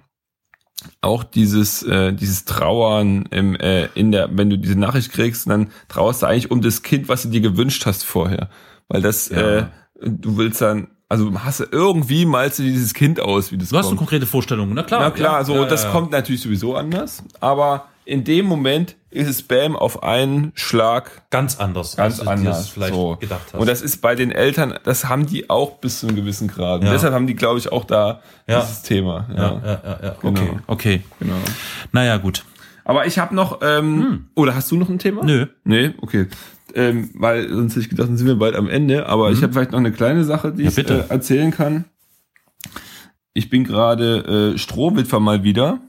auch 1.02 1.24
dieses 1.24 1.84
äh, 1.84 2.14
dieses 2.14 2.46
Trauern 2.46 3.26
im, 3.32 3.56
äh, 3.56 3.88
in 3.96 4.12
der, 4.12 4.30
wenn 4.38 4.50
du 4.50 4.58
diese 4.58 4.78
Nachricht 4.78 5.12
kriegst, 5.12 5.50
dann 5.50 5.72
trauerst 5.88 6.22
du 6.22 6.28
eigentlich 6.28 6.52
um 6.52 6.62
das 6.62 6.84
Kind, 6.84 7.10
was 7.10 7.24
du 7.24 7.30
dir 7.30 7.42
gewünscht 7.42 7.86
hast 7.86 8.04
vorher, 8.06 8.50
weil 8.88 9.02
das 9.02 9.30
Ja. 9.30 9.58
äh, 9.58 9.66
du 10.02 10.38
willst 10.38 10.62
dann, 10.62 10.90
also 11.10 11.32
hast 11.44 11.62
du 11.62 11.66
irgendwie 11.72 12.26
malst 12.26 12.60
du 12.60 12.64
dir 12.64 12.72
dieses 12.72 12.94
Kind 12.94 13.20
aus, 13.20 13.52
wie 13.52 13.58
das 13.58 13.70
du 13.70 13.78
hast 13.78 13.88
eine 13.88 13.96
konkrete 13.96 14.28
Vorstellung, 14.28 14.74
na 14.74 14.84
klar. 14.84 15.00
Na 15.02 15.12
klar, 15.12 15.40
ja, 15.40 15.46
so 15.46 15.56
ja, 15.56 15.66
das 15.66 15.90
kommt 15.90 16.12
natürlich 16.12 16.42
sowieso 16.42 16.76
anders, 16.76 17.24
aber 17.40 17.86
in 18.08 18.24
dem 18.24 18.46
Moment 18.46 18.96
ist 19.10 19.28
es 19.28 19.44
Bam 19.44 19.76
auf 19.76 20.04
einen 20.04 20.52
Schlag 20.56 21.30
ganz 21.30 21.58
anders, 21.60 21.96
ganz 21.96 22.20
als 22.20 22.26
du 22.26 22.30
anders. 22.32 22.58
das 22.58 22.70
vielleicht 22.70 22.94
so. 22.94 23.16
gedacht 23.18 23.42
hast. 23.52 23.60
Und 23.60 23.68
das 23.68 23.82
ist 23.82 23.98
bei 24.02 24.16
den 24.16 24.32
Eltern, 24.32 24.78
das 24.84 25.06
haben 25.10 25.26
die 25.26 25.50
auch 25.50 25.78
bis 25.80 26.00
zu 26.00 26.08
einem 26.08 26.16
gewissen 26.16 26.48
Grad. 26.48 26.84
Ja. 26.84 26.92
deshalb 26.92 27.14
haben 27.14 27.28
die, 27.28 27.36
glaube 27.36 27.60
ich, 27.60 27.72
auch 27.72 27.86
da 27.86 28.22
Ja. 28.48 28.62
dieses 28.62 28.82
Thema. 28.84 29.28
ja, 29.30 29.36
ja, 29.38 29.82
ja, 29.84 30.00
ja. 30.04 30.16
Genau. 30.22 30.42
okay, 30.42 30.52
okay. 30.68 31.02
Genau. 31.20 31.36
Naja, 31.92 32.18
gut. 32.18 32.46
Aber 32.86 33.06
ich 33.06 33.20
habe 33.20 33.36
noch, 33.36 33.60
ähm, 33.62 34.30
oder 34.36 34.56
hast 34.56 34.72
du 34.72 34.78
noch 34.78 34.90
ein 34.90 35.00
Thema? 35.00 35.22
Hm. 35.22 35.28
Nö. 35.28 35.46
Nee, 35.66 35.94
okay. 36.02 36.28
Ähm, 36.74 37.10
weil 37.16 37.50
sonst 37.50 37.72
hätte 37.74 37.82
ich 37.82 37.90
gedacht, 37.90 38.08
dann 38.10 38.18
sind 38.18 38.28
wir 38.28 38.36
bald 38.38 38.56
am 38.56 38.70
Ende. 38.70 39.08
Aber 39.08 39.32
ich 39.32 39.42
habe 39.44 39.52
vielleicht 39.54 39.72
noch 39.72 39.80
eine 39.80 39.92
kleine 39.92 40.24
Sache, 40.24 40.52
die 40.54 40.60
Hm. 40.60 40.64
Ja, 40.64 40.70
ich 40.70 40.76
bitte. 40.76 41.06
äh, 41.10 41.12
erzählen 41.14 41.52
kann. 41.52 41.86
Ich 43.34 43.50
bin 43.50 43.64
gerade 43.64 44.54
äh, 44.54 44.58
Strohwitwer 44.58 45.20
mal 45.20 45.44
wieder. 45.44 45.80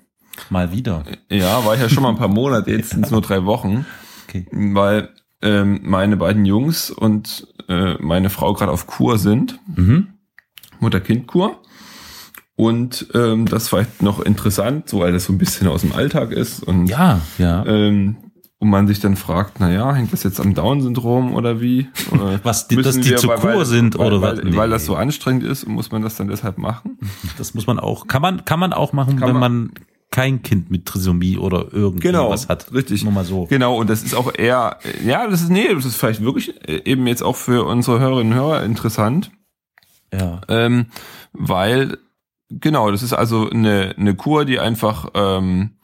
Mal 0.51 0.73
wieder. 0.73 1.05
Ja, 1.31 1.65
war 1.65 1.75
ich 1.75 1.81
ja 1.81 1.89
schon 1.89 2.03
mal 2.03 2.11
ein 2.11 2.17
paar 2.19 2.29
Monate, 2.29 2.71
jetzt 2.71 2.91
sind 2.91 3.05
es 3.05 3.11
nur 3.11 3.21
drei 3.23 3.45
Wochen. 3.45 3.85
Okay. 4.29 4.47
Weil 4.53 5.11
ähm, 5.43 5.81
meine 5.83 6.17
beiden 6.17 6.45
Jungs 6.45 6.91
und 6.91 7.47
äh, 7.69 7.95
meine 8.01 8.31
Frau 8.31 8.53
gerade 8.55 8.73
auf 8.73 8.87
Kur 8.87 9.19
sind. 9.19 9.59
Mhm. 9.77 10.09
Mutter-Kind-Kur. 10.81 11.61
Und 12.57 13.07
ähm, 13.15 13.47
das 13.47 13.73
war 13.73 13.81
vielleicht 13.85 14.03
noch 14.03 14.21
interessant, 14.21 14.89
so 14.89 15.01
weil 15.01 15.13
das 15.13 15.25
so 15.27 15.33
ein 15.33 15.39
bisschen 15.39 15.69
aus 15.69 15.83
dem 15.83 15.93
Alltag 15.93 16.33
ist 16.33 16.63
und 16.63 16.87
Ja, 16.87 17.21
ja. 17.39 17.65
ähm, 17.67 18.17
und 18.61 18.71
man 18.71 18.89
sich 18.89 18.99
dann 18.99 19.15
fragt, 19.15 19.61
na 19.61 19.71
ja, 19.71 19.95
hängt 19.95 20.13
das 20.13 20.25
jetzt 20.25 20.41
am 20.41 20.53
Down-Syndrom 20.55 21.35
oder 21.35 21.61
wie? 21.61 21.87
Oder 22.11 22.41
Was, 22.45 22.67
die- 22.67 22.75
dass 22.83 22.99
die 22.99 23.15
zur 23.15 23.37
Kur 23.37 23.65
sind 23.65 23.97
weil, 23.97 24.07
oder 24.09 24.21
weil, 24.23 24.37
was? 24.39 24.45
Nee. 24.45 24.57
weil 24.57 24.71
das 24.71 24.85
so 24.87 24.97
anstrengend 24.97 25.45
ist 25.45 25.63
und 25.63 25.75
muss 25.75 25.93
man 25.93 26.03
das 26.03 26.17
dann 26.17 26.27
deshalb 26.27 26.59
machen? 26.59 26.99
Das 27.39 27.55
muss 27.55 27.69
man 27.69 27.79
auch. 27.79 28.09
Kann 28.09 28.23
man, 28.23 28.45
kann 28.45 28.59
man 28.59 28.73
auch 28.73 28.93
machen, 28.93 29.17
Kann 29.21 29.29
wenn 29.29 29.39
man. 29.39 29.53
man 29.59 29.71
kein 30.19 30.43
Kind 30.43 30.69
mit 30.71 30.85
Trisomie 30.85 31.39
oder 31.39 31.73
irgendwas 31.73 32.49
hat. 32.49 32.73
richtig. 32.73 33.05
Nur 33.05 33.13
mal 33.13 33.25
so. 33.25 33.47
Genau, 33.47 33.77
und 33.79 33.89
das 33.89 34.03
ist 34.03 34.15
auch 34.15 34.33
eher, 34.37 34.79
ja, 35.05 35.29
das 35.29 35.43
ist, 35.43 35.49
nee, 35.51 35.73
das 35.73 35.85
ist 35.85 35.95
vielleicht 35.97 36.23
wirklich 36.23 36.55
äh, 36.69 36.83
eben 36.85 37.07
jetzt 37.07 37.23
auch 37.23 37.37
für 37.37 37.65
unsere 37.67 38.01
Hörerinnen 38.01 38.33
und 38.33 38.39
Hörer 38.39 38.65
interessant, 38.65 39.31
Ja. 40.13 40.41
ähm, 40.49 40.87
weil, 41.33 41.99
genau, 42.51 42.91
das 42.91 43.05
ist 43.05 43.13
also 43.13 43.49
eine, 43.49 43.95
eine 43.97 44.17
Kur, 44.17 44.45
die 44.45 44.59
einfach, 44.59 45.11
ähm, 45.15 45.77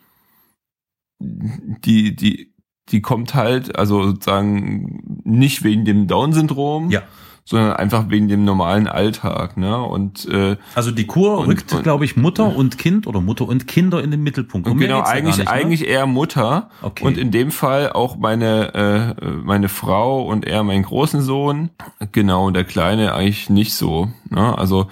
die, 1.21 2.17
die, 2.17 2.53
die 2.91 3.01
kommt 3.03 3.35
halt, 3.35 3.77
also 3.79 4.03
sozusagen 4.03 5.23
nicht 5.25 5.63
wegen 5.63 5.85
dem 5.85 6.07
Down-Syndrom, 6.09 6.91
Ja. 6.91 7.03
Sondern 7.47 7.75
einfach 7.75 8.09
wegen 8.09 8.27
dem 8.29 8.45
normalen 8.45 8.89
Alltag, 8.89 9.59
ne? 9.59 9.77
Und 9.83 10.27
äh, 10.31 10.57
Also 10.75 10.91
die 10.91 11.07
Kur 11.07 11.39
Und- 11.41 11.49
rückt, 11.49 11.73
und- 11.75 11.83
glaube 11.83 12.07
ich, 12.07 12.17
Mutter 12.17 12.57
und 12.57 12.79
Kind 12.79 13.07
oder 13.07 13.21
Mutter 13.21 13.47
und 13.47 13.67
Kinder 13.69 14.03
in 14.03 14.11
den 14.11 14.23
Mittelpunkt. 14.23 14.67
Mehr 14.67 14.77
genau, 14.89 15.03
eigentlich, 15.03 15.37
nicht, 15.37 15.47
ne? 15.47 15.51
eigentlich 15.53 15.87
eher 15.87 16.07
Mutter. 16.07 16.71
Okay. 16.81 17.05
Und 17.05 17.19
in 17.19 17.31
dem 17.31 17.51
Fall 17.51 17.93
auch 17.93 18.17
meine, 18.17 19.15
äh, 19.21 19.31
meine 19.45 19.69
Frau 19.69 20.25
und 20.25 20.47
er 20.47 20.63
meinen 20.63 20.85
großen 20.85 21.21
Sohn. 21.21 21.69
Genau, 22.13 22.47
und 22.47 22.55
der 22.55 22.65
Kleine 22.65 23.13
eigentlich 23.15 23.51
nicht 23.51 23.75
so. 23.75 24.09
Ne? 24.31 24.57
Also 24.57 24.87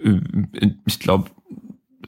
äh, 0.00 0.20
ich 0.86 1.00
glaube, 1.00 1.30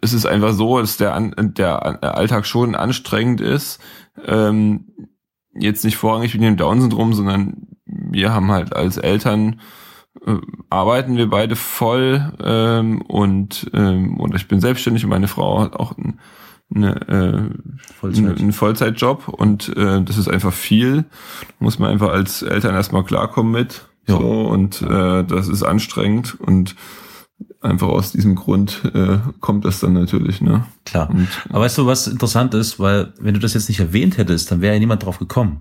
es 0.01 0.13
ist 0.13 0.27
einfach 0.27 0.53
so, 0.53 0.79
dass 0.79 0.97
der, 0.97 1.15
An 1.15 1.35
der 1.57 2.05
Alltag 2.17 2.47
schon 2.47 2.77
anstrengend 2.77 3.41
ist. 3.41 3.81
Ähm, 4.25 4.85
jetzt 5.55 5.85
nicht 5.85 5.97
vorrangig 5.97 6.35
wegen 6.35 6.45
dem 6.45 6.57
Down-Syndrom, 6.57 7.15
sondern 7.15 7.67
wir 7.85 8.33
haben 8.33 8.53
halt 8.53 8.77
als 8.77 8.97
Eltern 8.97 9.61
äh, 10.27 10.37
arbeiten 10.71 11.17
wir 11.17 11.29
beide 11.29 11.57
voll 11.57 12.33
ähm, 12.43 13.03
und 13.03 13.71
ähm, 13.75 14.19
und 14.19 14.35
ich 14.35 14.49
bin 14.49 14.61
selbstständig 14.61 15.05
und 15.05 15.11
meine 15.11 15.29
Frau 15.29 15.61
hat 15.61 15.75
auch 15.75 15.97
ein, 15.97 16.19
eine, 16.75 16.95
äh, 17.09 17.93
Vollzeit. 17.95 18.25
eine, 18.25 18.37
einen 18.37 18.53
Vollzeitjob 18.53 19.29
und 19.29 19.77
äh, 19.77 20.03
das 20.03 20.19
ist 20.19 20.29
einfach 20.29 20.53
viel. 20.53 21.05
Muss 21.59 21.79
man 21.79 21.91
einfach 21.91 22.11
als 22.11 22.43
Eltern 22.43 22.75
erstmal 22.75 23.05
klarkommen 23.05 23.53
mit. 23.53 23.87
Ja. 24.07 24.17
So, 24.19 24.49
und 24.49 24.81
äh, 24.83 25.25
das 25.25 25.49
ist 25.49 25.63
anstrengend 25.63 26.41
und 26.41 26.77
einfach 27.61 27.89
aus 27.89 28.13
diesem 28.13 28.35
Grund 28.35 28.83
äh, 28.95 29.19
kommt 29.41 29.65
das 29.65 29.81
dann 29.81 29.93
natürlich, 29.93 30.41
ne? 30.41 30.65
Klar. 30.85 31.11
Und, 31.11 31.29
Aber 31.51 31.61
weißt 31.65 31.79
du, 31.79 31.87
was 31.87 32.07
interessant 32.07 32.55
ist, 32.55 32.81
weil 32.81 33.13
wenn 33.21 33.35
du 33.35 33.41
das 33.41 33.55
jetzt 33.55 33.69
nicht 33.69 33.81
erwähnt 33.81 34.17
hättest, 34.17 34.51
dann 34.51 34.61
wäre 34.61 34.75
ja 34.75 34.81
niemand 34.81 35.05
drauf 35.05 35.19
gekommen. 35.19 35.61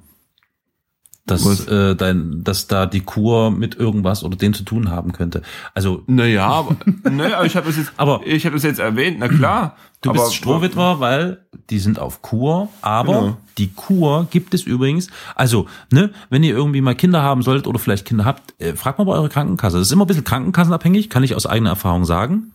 Dass, 1.28 1.68
äh, 1.68 1.96
dein, 1.96 2.44
dass 2.44 2.68
da 2.68 2.86
die 2.86 3.02
Kur 3.02 3.52
mit 3.52 3.76
irgendwas 3.76 4.24
oder 4.24 4.36
dem 4.38 4.54
zu 4.54 4.64
tun 4.64 4.90
haben 4.90 5.12
könnte. 5.12 5.42
Also 5.74 6.04
naja, 6.08 6.48
aber, 6.48 6.76
naja, 7.04 7.44
ich 7.44 7.56
habe 7.56 7.68
das 7.68 7.76
jetzt, 7.78 7.92
Aber- 7.98 8.22
ich 8.26 8.46
habe 8.46 8.56
das 8.56 8.64
jetzt 8.64 8.80
erwähnt, 8.80 9.18
na 9.20 9.28
klar. 9.28 9.76
Du 10.02 10.12
aber, 10.12 10.20
bist 10.24 10.36
Strohwitwer, 10.36 11.00
weil 11.00 11.40
die 11.70 11.80
sind 11.80 12.00
auf 12.00 12.22
Kur, 12.22 12.70
aber 12.82 13.14
Genau. 13.22 13.38
die 13.58 13.74
Kur 13.74 14.28
gibt 14.32 14.54
es 14.54 14.64
übrigens. 14.64 15.08
Also, 15.36 15.66
ne, 15.92 16.12
wenn 16.30 16.44
ihr 16.44 16.56
irgendwie 16.56 16.82
mal 16.82 16.96
Kinder 16.96 17.22
haben 17.24 17.42
solltet 17.42 17.68
oder 17.68 17.80
vielleicht 17.80 18.06
Kinder 18.06 18.24
habt, 18.24 18.54
äh, 18.62 18.74
fragt 18.76 18.98
mal 19.00 19.06
bei 19.06 19.14
eurer 19.14 19.30
Krankenkasse. 19.30 19.78
Das 19.78 19.88
ist 19.88 19.92
immer 19.94 20.06
ein 20.06 20.08
bisschen 20.08 20.24
krankenkassenabhängig, 20.24 21.10
kann 21.10 21.24
ich 21.24 21.36
aus 21.36 21.46
eigener 21.46 21.72
Erfahrung 21.72 22.06
sagen. 22.06 22.52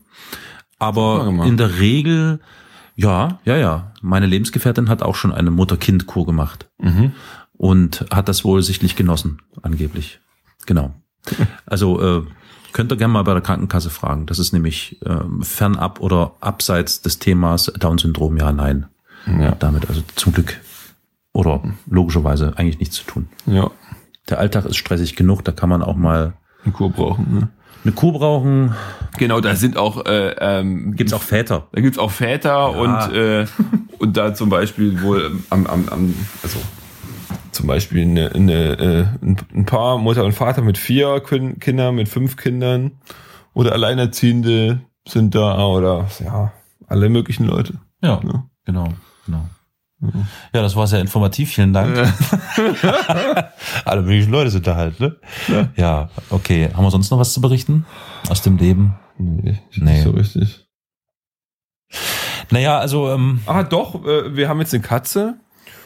Aber 0.79 1.27
in 1.45 1.57
der 1.57 1.79
Regel, 1.79 2.41
ja, 2.97 3.39
ja, 3.45 3.57
ja. 3.57 3.93
Meine 4.03 4.27
Lebensgefährtin 4.27 4.89
hat 4.89 5.03
auch 5.03 5.14
schon 5.14 5.33
eine 5.33 5.51
Mutter-Kind-Kur 5.51 6.27
gemacht 6.27 6.68
Mhm. 6.79 7.12
Und 7.63 8.07
hat 8.11 8.29
das 8.29 8.45
wohl 8.45 8.61
sichtlich 8.61 8.97
genossen, 8.97 9.41
angeblich. 9.63 10.19
Genau. 10.67 10.95
Also 11.65 12.01
äh, 12.01 12.27
könnt 12.73 12.91
ihr 12.91 12.97
gerne 12.97 13.13
mal 13.13 13.23
bei 13.23 13.35
der 13.35 13.41
Krankenkasse 13.41 13.89
fragen. 13.89 14.27
Das 14.27 14.41
ist 14.41 14.53
nämlich 14.53 14.99
ähm, 15.07 15.43
fernab 15.43 16.01
oder 16.01 16.33
abseits 16.41 17.03
des 17.03 17.21
Themas 17.21 17.67
Down-Syndrom, 17.67 18.37
ja, 18.37 18.51
nein. 18.51 18.87
Ja. 19.27 19.55
Damit 19.55 19.89
also 19.89 20.03
zum 20.17 20.33
Glück 20.33 20.61
oder 21.33 21.63
logischerweise 21.89 22.55
eigentlich 22.57 22.81
nichts 22.81 22.97
zu 22.97 23.05
tun. 23.05 23.29
Ja, 23.47 23.71
Der 24.29 24.41
Alltag 24.41 24.65
ist 24.65 24.77
stressig 24.77 25.15
genug, 25.15 25.45
da 25.45 25.53
kann 25.53 25.69
man 25.69 25.85
auch 25.85 25.95
mal 25.95 26.33
eine 26.65 26.73
Kur 26.73 26.91
brauchen. 26.91 27.33
Ne? 27.33 27.49
eine 27.85 27.93
Kur 27.93 28.13
brauchen. 28.13 28.75
Genau, 29.19 29.41
da 29.41 29.55
sind 29.55 29.77
auch 29.77 30.05
äh, 30.07 30.35
ähm, 30.41 30.97
Gibt's 30.97 31.13
auch 31.13 31.23
Väter. 31.23 31.69
Da 31.71 31.81
gibt's 31.81 31.99
auch 31.99 32.11
Väter 32.11 32.73
und 32.73 33.15
äh, 33.15 33.47
und 33.99 34.17
da 34.17 34.35
zum 34.35 34.49
Beispiel 34.49 35.01
wohl 35.01 35.39
am, 35.51 35.69
am, 35.69 35.89
am 35.89 36.15
also 36.43 36.59
zum 37.53 37.67
Beispiel 37.67 38.03
eine, 38.03 38.33
eine, 38.35 38.53
äh, 38.79 39.07
ein- 39.23 39.67
Paar, 39.67 39.99
Mutter 39.99 40.25
und 40.25 40.33
Vater 40.33 40.63
mit 40.63 40.79
vier 40.79 41.23
Kin- 41.23 41.59
Kindern, 41.61 41.95
mit 41.95 42.09
fünf 42.09 42.37
Kindern 42.37 42.93
oder 43.55 43.73
Alleinerziehende 43.73 44.81
sind 45.07 45.35
da 45.35 45.65
oder 45.67 46.09
ja, 46.25 46.53
alle 46.87 47.09
möglichen 47.09 47.45
Leute. 47.45 47.75
Ja, 48.03 48.21
Ja. 48.25 48.45
genau, 48.65 48.89
genau. 49.27 49.45
Ja, 50.53 50.63
das 50.63 50.75
war 50.75 50.89
sehr 50.89 51.01
informativ, 51.01 51.51
vielen 51.53 51.73
Dank. 51.73 51.97
Alle 53.85 54.03
möglichen 54.03 54.33
Leute 54.33 54.51
sind 54.51 54.67
da 54.67 54.75
halt, 54.75 54.99
ne? 54.99 55.15
Ja. 55.77 56.11
okay. 56.31 56.71
Haben 56.75 56.85
wir 56.85 56.91
sonst 56.91 57.11
noch 57.11 57.21
was 57.21 57.33
zu 57.33 57.41
berichten 57.41 57.87
aus 58.29 58.43
dem 58.43 58.57
Leben? 58.57 58.95
Nee, 59.19 59.61
Nee. 59.77 59.93
nicht 59.93 60.03
so 60.03 60.11
richtig. 60.11 60.67
Naja, 62.51 62.79
also, 62.79 63.11
ähm, 63.13 63.41
Ah, 63.47 63.63
doch, 63.63 64.05
äh, 64.05 64.35
wir 64.37 64.49
haben 64.49 64.59
jetzt 64.61 64.75
eine 64.75 64.83
Katze. 64.83 65.37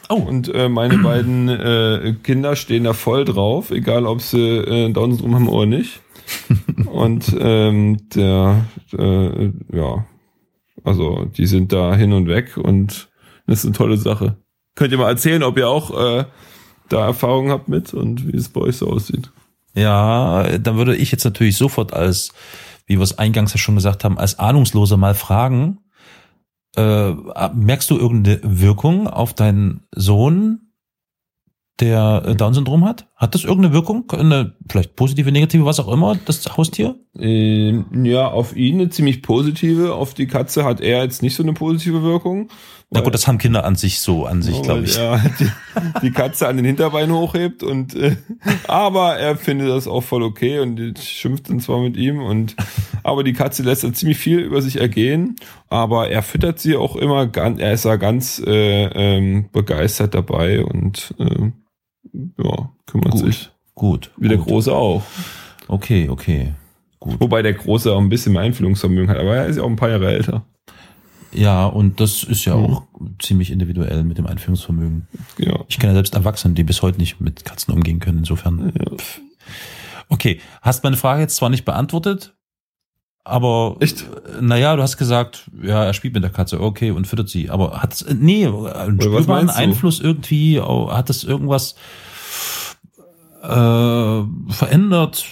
Oh, 0.09 0.15
Und 0.15 0.53
äh, 0.53 0.69
meine 0.69 0.97
beiden 1.03 1.49
äh, 1.49 2.15
Kinder 2.23 2.55
stehen 2.55 2.83
da 2.83 2.93
voll 2.93 3.25
drauf, 3.25 3.71
egal 3.71 4.05
ob 4.05 4.21
sie 4.21 4.39
äh, 4.39 4.91
Down-Syndrom 4.91 5.35
haben 5.35 5.49
oder 5.49 5.65
nicht. 5.65 6.01
Und 6.85 7.35
ähm, 7.39 8.09
der, 8.13 8.65
äh, 8.97 9.51
ja, 9.73 10.05
also 10.83 11.25
die 11.25 11.47
sind 11.47 11.71
da 11.71 11.95
hin 11.95 12.13
und 12.13 12.27
weg 12.27 12.57
und 12.57 13.09
das 13.45 13.59
ist 13.59 13.65
eine 13.65 13.73
tolle 13.73 13.97
Sache. 13.97 14.37
Könnt 14.75 14.91
ihr 14.91 14.97
mal 14.97 15.09
erzählen, 15.09 15.43
ob 15.43 15.57
ihr 15.57 15.69
auch 15.69 15.97
äh, 15.97 16.25
da 16.89 17.05
Erfahrung 17.05 17.49
habt 17.49 17.67
mit 17.67 17.93
und 17.93 18.27
wie 18.27 18.37
es 18.37 18.49
bei 18.49 18.61
euch 18.61 18.77
so 18.77 18.89
aussieht? 18.89 19.31
ja, 19.77 20.57
dann 20.57 20.77
würde 20.77 20.95
ich 20.95 21.11
jetzt 21.11 21.23
natürlich 21.23 21.55
sofort 21.55 21.93
als, 21.93 22.31
wie 22.87 22.97
wir 22.97 23.03
es 23.03 23.17
eingangs 23.17 23.53
ja 23.53 23.59
schon 23.59 23.75
gesagt 23.75 24.03
haben, 24.03 24.17
als 24.17 24.39
Ahnungsloser 24.39 24.97
mal 24.97 25.13
fragen, 25.13 25.79
äh, 26.77 27.13
merkst 27.55 27.89
du 27.89 27.97
irgendeine 27.97 28.39
Wirkung 28.43 29.07
auf 29.07 29.33
deinen 29.33 29.81
Sohn 29.95 30.61
der 31.79 32.23
äh, 32.25 32.35
Down-Syndrom 32.35 32.85
hat? 32.85 33.07
Hat 33.15 33.35
das 33.35 33.43
irgendeine 33.43 33.73
Wirkung? 33.73 34.09
Eine 34.11 34.55
vielleicht 34.69 34.95
positive, 34.95 35.31
negative, 35.31 35.65
was 35.65 35.79
auch 35.79 35.91
immer, 35.91 36.17
das 36.25 36.57
Haustier? 36.57 36.95
Ähm, 37.17 37.85
ja, 38.03 38.27
auf 38.27 38.55
ihn 38.55 38.75
eine 38.75 38.89
ziemlich 38.89 39.21
positive, 39.21 39.93
auf 39.93 40.13
die 40.13 40.27
Katze 40.27 40.63
hat 40.63 40.81
er 40.81 41.03
jetzt 41.03 41.21
nicht 41.21 41.35
so 41.35 41.43
eine 41.43 41.53
positive 41.53 42.03
Wirkung. 42.03 42.49
Na 42.89 43.01
gut, 43.01 43.13
das 43.13 43.27
haben 43.27 43.37
Kinder 43.37 43.65
an 43.65 43.75
sich 43.75 43.99
so 43.99 44.25
an 44.25 44.41
sich, 44.41 44.61
glaube 44.61 44.83
ich. 44.85 44.97
er 44.97 45.19
die, 45.39 45.51
die 46.03 46.11
Katze 46.11 46.47
an 46.47 46.55
den 46.55 46.65
Hinterbein 46.65 47.11
hochhebt 47.11 47.61
und 47.61 47.93
äh, 47.95 48.15
aber 48.67 49.17
er 49.17 49.35
findet 49.35 49.67
das 49.67 49.87
auch 49.87 50.03
voll 50.03 50.23
okay 50.23 50.59
und 50.59 50.97
schimpft 50.97 51.49
dann 51.49 51.59
zwar 51.59 51.81
mit 51.81 51.97
ihm 51.97 52.21
und 52.21 52.55
aber 53.03 53.25
die 53.25 53.33
Katze 53.33 53.63
lässt 53.63 53.83
dann 53.83 53.93
ziemlich 53.93 54.17
viel 54.17 54.39
über 54.39 54.61
sich 54.61 54.79
ergehen, 54.79 55.35
aber 55.69 56.09
er 56.09 56.23
füttert 56.23 56.59
sie 56.59 56.77
auch 56.77 56.95
immer 56.95 57.27
ganz, 57.27 57.59
er 57.59 57.73
ist 57.73 57.83
da 57.83 57.97
ganz 57.97 58.41
äh, 58.45 58.85
ähm, 58.85 59.49
begeistert 59.51 60.13
dabei 60.13 60.63
und 60.63 61.13
äh, 61.19 61.51
ja, 62.41 62.69
kümmert 62.85 63.11
Gut, 63.11 63.25
sich. 63.25 63.51
gut. 63.75 64.11
Wie 64.15 64.29
der 64.29 64.37
gut. 64.37 64.47
Große 64.47 64.73
auch. 64.73 65.03
Okay, 65.67 66.07
okay. 66.07 66.53
Gut. 66.99 67.19
Wobei 67.19 67.41
der 67.41 67.53
Große 67.53 67.93
auch 67.93 67.99
ein 67.99 68.07
bisschen 68.09 68.31
mehr 68.31 68.43
Einfühlungsvermögen 68.43 69.09
hat, 69.09 69.17
aber 69.17 69.35
er 69.35 69.47
ist 69.47 69.57
ja 69.57 69.63
auch 69.63 69.69
ein 69.69 69.75
paar 69.75 69.89
Jahre 69.89 70.09
älter. 70.09 70.45
Ja, 71.37 71.65
und 71.67 71.99
das 71.99 72.23
ist 72.23 72.45
ja 72.45 72.55
Mhm. 72.55 72.63
auch 72.65 72.83
ziemlich 73.21 73.51
individuell 73.51 74.03
mit 74.03 74.17
dem 74.17 74.25
Einführungsvermögen. 74.27 75.07
Ja. 75.37 75.59
Ich 75.67 75.77
kenne 75.77 75.91
ja 75.91 75.95
selbst 75.95 76.15
Erwachsene, 76.15 76.53
die 76.55 76.63
bis 76.63 76.81
heute 76.81 76.97
nicht 76.97 77.21
mit 77.21 77.45
Katzen 77.45 77.73
umgehen 77.73 77.99
können, 77.99 78.19
insofern. 78.19 78.73
pff. 78.97 79.21
Okay, 80.09 80.39
hast 80.61 80.83
meine 80.83 80.97
Frage 80.97 81.21
jetzt 81.21 81.35
zwar 81.35 81.49
nicht 81.49 81.65
beantwortet, 81.65 82.33
aber 83.23 83.75
Echt? 83.81 84.01
äh, 84.03 84.41
naja, 84.41 84.75
du 84.75 84.81
hast 84.81 84.97
gesagt, 84.97 85.51
ja, 85.61 85.83
er 85.83 85.93
spielt 85.93 86.13
mit 86.13 86.23
der 86.23 86.31
Katze, 86.31 86.61
okay, 86.61 86.91
und 86.91 87.07
füttert 87.07 87.27
sie. 87.29 87.49
Aber 87.49 87.81
hat 87.81 87.93
es, 87.93 88.01
äh, 88.03 88.13
nee, 88.17 88.45
spürbaren? 88.45 89.49
Einfluss 89.49 89.99
irgendwie, 89.99 90.61
hat 90.61 91.09
es 91.09 91.23
irgendwas 91.25 91.75
äh, 93.47 94.51
verändert, 94.51 95.25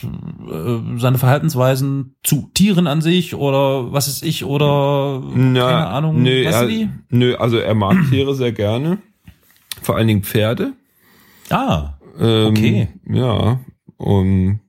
äh, 0.50 1.00
seine 1.00 1.18
Verhaltensweisen 1.18 2.16
zu 2.24 2.50
Tieren 2.54 2.88
an 2.88 3.02
sich 3.02 3.36
oder 3.36 3.92
was 3.92 4.08
ist 4.08 4.24
ich 4.24 4.46
oder 4.46 5.22
keine 5.36 5.88
Ahnung, 5.88 6.22
nö, 6.22 6.46
weißt 6.46 6.62
er, 6.62 6.68
du 6.68 6.90
nö, 7.10 7.36
also 7.36 7.58
er 7.58 7.76
mag 7.76 7.98
Tiere 8.10 8.34
sehr 8.36 8.52
gerne. 8.54 9.00
Vor 9.82 9.98
allen 9.98 10.08
Dingen 10.08 10.24
Pferde. 10.24 10.74
Ah, 11.50 11.94
Ähm, 12.18 12.48
Okay. 12.48 12.88
Ja. 13.10 13.60
Und 13.98 14.62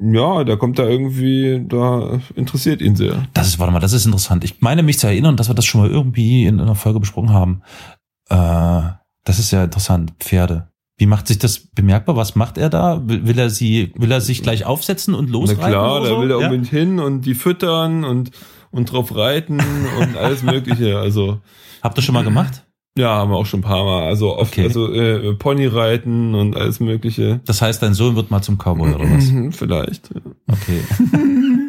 ja, 0.00 0.44
da 0.44 0.56
kommt 0.56 0.78
da 0.78 0.84
irgendwie, 0.86 1.64
da 1.66 2.20
interessiert 2.36 2.80
ihn 2.80 2.94
sehr. 2.96 3.26
Das 3.34 3.48
ist, 3.48 3.58
warte 3.58 3.72
mal, 3.72 3.80
das 3.80 3.92
ist 3.92 4.06
interessant. 4.06 4.44
Ich 4.44 4.60
meine 4.60 4.82
mich 4.82 4.98
zu 4.98 5.06
erinnern, 5.08 5.36
dass 5.36 5.48
wir 5.48 5.54
das 5.54 5.64
schon 5.64 5.80
mal 5.80 5.90
irgendwie 5.90 6.46
in 6.46 6.60
einer 6.60 6.76
Folge 6.76 7.00
besprochen 7.00 7.32
haben. 7.32 7.62
Äh, 8.28 8.92
das 9.24 9.38
ist 9.38 9.50
ja 9.50 9.64
interessant. 9.64 10.12
Pferde. 10.20 10.68
Wie 10.98 11.06
macht 11.06 11.28
sich 11.28 11.38
das 11.38 11.58
bemerkbar? 11.60 12.16
Was 12.16 12.34
macht 12.34 12.58
er 12.58 12.68
da? 12.70 13.00
Will, 13.06 13.26
will 13.26 13.38
er 13.38 13.50
sie, 13.50 13.92
will 13.96 14.10
er 14.10 14.20
sich 14.20 14.42
gleich 14.42 14.66
aufsetzen 14.66 15.14
und 15.14 15.26
Na 15.26 15.32
losreiten? 15.32 15.62
klar, 15.70 16.00
oder 16.00 16.08
da 16.10 16.14
so? 16.16 16.20
will 16.20 16.30
er 16.32 16.40
ja? 16.40 16.46
unbedingt 16.46 16.68
hin 16.68 16.98
und 16.98 17.20
die 17.22 17.34
füttern 17.34 18.04
und, 18.04 18.32
und 18.72 18.90
drauf 18.92 19.14
reiten 19.14 19.60
und 20.00 20.16
alles 20.16 20.42
Mögliche. 20.42 20.98
Also, 20.98 21.38
Habt 21.82 21.96
ihr 21.98 22.02
schon 22.02 22.14
mal 22.14 22.24
gemacht? 22.24 22.64
ja, 22.98 23.10
haben 23.14 23.30
wir 23.30 23.36
auch 23.36 23.46
schon 23.46 23.60
ein 23.60 23.62
paar 23.62 23.84
Mal. 23.84 24.08
Also, 24.08 24.36
oft, 24.36 24.52
Okay. 24.52 24.64
also 24.64 24.92
äh, 24.92 25.34
Ponyreiten 25.34 26.34
und 26.34 26.56
alles 26.56 26.80
Mögliche. 26.80 27.40
Das 27.44 27.62
heißt, 27.62 27.80
dein 27.80 27.94
Sohn 27.94 28.16
wird 28.16 28.32
mal 28.32 28.42
zum 28.42 28.58
Cowboy 28.58 28.92
oder 28.94 29.04
was? 29.08 29.30
Vielleicht. 29.56 30.10
ja. 30.12 30.20
Okay. 30.52 30.80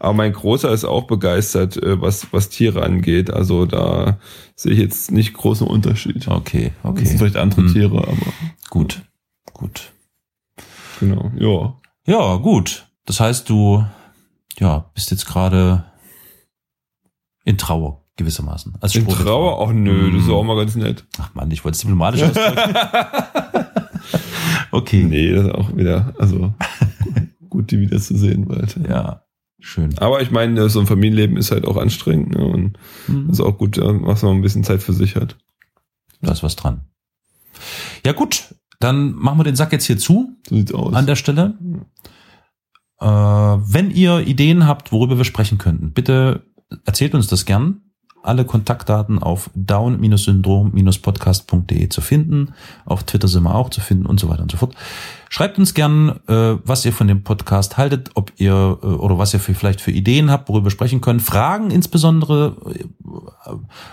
Aber 0.00 0.12
mein 0.14 0.32
Großer 0.32 0.70
ist 0.72 0.84
auch 0.84 1.06
begeistert, 1.06 1.76
äh, 1.76 2.00
was, 2.00 2.32
was 2.32 2.48
Tiere 2.48 2.82
angeht. 2.82 3.30
Also 3.30 3.66
da 3.66 4.18
sehe 4.54 4.72
ich 4.72 4.78
jetzt 4.78 5.10
nicht 5.10 5.34
großen 5.34 5.66
Unterschied. 5.66 6.28
Okay, 6.28 6.72
Das 6.82 6.94
sind 6.94 7.06
okay. 7.08 7.18
vielleicht 7.18 7.36
andere 7.36 7.62
Hm. 7.62 7.72
Tiere, 7.72 7.98
aber 7.98 8.16
Gut. 8.70 9.02
Gut. 9.54 9.92
genau, 11.00 11.32
ja. 11.38 11.74
Ja, 12.06 12.36
gut. 12.36 12.86
Das 13.06 13.18
heißt, 13.20 13.48
du, 13.48 13.84
ja, 14.58 14.90
bist 14.94 15.10
jetzt 15.10 15.26
gerade 15.26 15.84
in 17.44 17.56
Trauer, 17.58 18.04
gewissermaßen. 18.16 18.74
Als 18.80 18.94
In 18.94 19.02
Spruch- 19.02 19.22
Trauer? 19.22 19.66
Ach 19.66 19.72
nö, 19.72 20.12
das 20.12 20.22
ist 20.22 20.28
Hm. 20.28 20.34
auch 20.34 20.44
mal 20.44 20.56
ganz 20.56 20.76
nett. 20.76 21.04
Ach 21.18 21.34
man, 21.34 21.50
ich 21.50 21.64
wollte 21.64 21.74
es 21.76 21.80
diplomatisch 21.80 22.22
ausdrücken. 22.24 22.74
okay. 24.70 25.02
Nee, 25.04 25.32
das 25.32 25.46
ist 25.46 25.54
auch 25.54 25.74
wieder, 25.76 26.14
also 26.18 26.52
gut, 27.48 27.70
die 27.70 27.80
wiederzusehen 27.80 28.46
bald. 28.46 28.78
Ja, 28.88 29.22
schön. 29.60 29.96
Aber 29.98 30.20
ich 30.22 30.30
meine, 30.30 30.68
so 30.68 30.80
ein 30.80 30.86
Familienleben 30.86 31.36
ist 31.36 31.50
halt 31.50 31.64
auch 31.66 31.76
anstrengend 31.76 32.30
ne? 32.36 32.44
und 32.44 32.78
Mhm. 33.06 33.30
ist 33.30 33.40
auch 33.40 33.58
gut, 33.58 33.78
äh, 33.78 33.82
was 34.04 34.22
man 34.22 34.36
ein 34.36 34.42
bisschen 34.42 34.64
Zeit 34.64 34.82
für 34.82 34.92
sich 34.92 35.16
hat. 35.16 35.36
Da 36.22 36.32
ist 36.32 36.42
was 36.42 36.56
dran. 36.56 36.80
Ja 38.04 38.12
gut, 38.12 38.54
dann 38.80 39.12
machen 39.14 39.38
wir 39.38 39.44
den 39.44 39.56
Sack 39.56 39.72
jetzt 39.72 39.86
hier 39.86 39.98
zu 39.98 40.36
So 40.48 40.54
sieht's 40.56 40.72
aus. 40.72 40.94
an 40.94 41.06
der 41.06 41.16
Stelle. 41.16 41.58
Äh, 43.00 43.06
wenn 43.06 43.90
ihr 43.90 44.20
Ideen 44.26 44.66
habt, 44.66 44.92
worüber 44.92 45.16
wir 45.18 45.24
sprechen 45.24 45.58
könnten, 45.58 45.92
bitte 45.92 46.42
erzählt 46.84 47.14
uns 47.14 47.26
das 47.28 47.44
gern. 47.44 47.82
Alle 48.28 48.44
Kontaktdaten 48.44 49.20
auf 49.20 49.50
down-syndrom-podcast.de 49.54 51.88
zu 51.88 52.00
finden. 52.00 52.54
Auf 52.84 53.02
Twitter 53.04 53.26
sind 53.26 53.42
wir 53.42 53.54
auch 53.54 53.70
zu 53.70 53.80
finden 53.80 54.06
und 54.06 54.20
so 54.20 54.28
weiter 54.28 54.42
und 54.42 54.50
so 54.50 54.58
fort. 54.58 54.74
Schreibt 55.30 55.58
uns 55.58 55.74
gern, 55.74 56.20
äh, 56.28 56.56
was 56.64 56.84
ihr 56.84 56.92
von 56.92 57.08
dem 57.08 57.24
Podcast 57.24 57.76
haltet, 57.76 58.10
ob 58.14 58.32
ihr 58.36 58.78
äh, 58.82 58.86
oder 58.86 59.18
was 59.18 59.34
ihr 59.34 59.40
für, 59.40 59.54
vielleicht 59.54 59.80
für 59.80 59.90
Ideen 59.90 60.30
habt, 60.30 60.48
worüber 60.48 60.66
wir 60.66 60.70
sprechen 60.70 61.00
können. 61.00 61.20
Fragen 61.20 61.70
insbesondere 61.70 62.56
äh, 62.66 62.84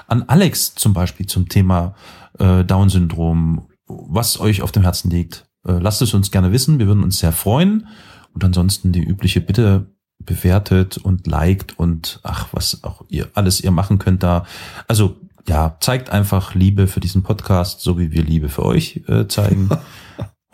an 0.07 0.23
Alex 0.27 0.75
zum 0.75 0.93
Beispiel 0.93 1.25
zum 1.25 1.49
Thema 1.49 1.95
äh, 2.37 2.63
Down-Syndrom, 2.63 3.67
was 3.87 4.39
euch 4.39 4.61
auf 4.61 4.71
dem 4.71 4.83
Herzen 4.83 5.09
liegt. 5.09 5.47
Äh, 5.65 5.79
lasst 5.79 6.01
es 6.01 6.13
uns 6.13 6.31
gerne 6.31 6.51
wissen, 6.51 6.79
wir 6.79 6.87
würden 6.87 7.03
uns 7.03 7.19
sehr 7.19 7.31
freuen. 7.31 7.87
Und 8.33 8.43
ansonsten 8.43 8.91
die 8.91 9.03
übliche 9.03 9.39
Bitte 9.39 9.94
bewertet 10.25 10.97
und 10.97 11.27
liked 11.27 11.77
und 11.77 12.19
ach, 12.23 12.47
was 12.51 12.83
auch 12.83 13.03
ihr 13.09 13.27
alles 13.33 13.61
ihr 13.61 13.71
machen 13.71 13.99
könnt 13.99 14.23
da. 14.23 14.45
Also 14.87 15.17
ja, 15.47 15.77
zeigt 15.79 16.09
einfach 16.09 16.55
Liebe 16.55 16.87
für 16.87 16.99
diesen 16.99 17.23
Podcast, 17.23 17.81
so 17.81 17.99
wie 17.99 18.11
wir 18.11 18.23
Liebe 18.23 18.49
für 18.49 18.65
euch 18.65 19.03
äh, 19.07 19.27
zeigen. 19.27 19.69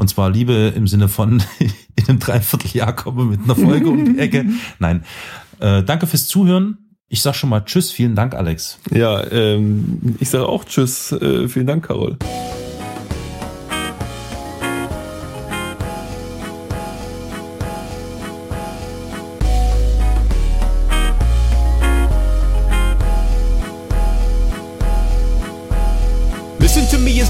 Und 0.01 0.07
zwar 0.07 0.31
Liebe 0.31 0.73
im 0.75 0.87
Sinne 0.87 1.07
von 1.07 1.43
in 1.59 2.07
einem 2.07 2.17
Dreivierteljahr 2.17 2.95
komme 2.95 3.25
mit 3.25 3.43
einer 3.43 3.55
Folge 3.55 3.87
um 3.87 4.03
die 4.03 4.19
Ecke. 4.19 4.47
Nein. 4.79 5.03
Äh, 5.59 5.83
danke 5.83 6.07
fürs 6.07 6.27
Zuhören. 6.27 6.95
Ich 7.07 7.21
sag 7.21 7.35
schon 7.35 7.51
mal 7.51 7.61
Tschüss, 7.61 7.91
vielen 7.91 8.15
Dank, 8.15 8.33
Alex. 8.33 8.79
Ja, 8.89 9.23
ähm, 9.31 10.15
ich 10.19 10.29
sage 10.29 10.47
auch 10.47 10.65
Tschüss. 10.65 11.11
Äh, 11.11 11.47
vielen 11.47 11.67
Dank, 11.67 11.85
Carol. 11.85 12.17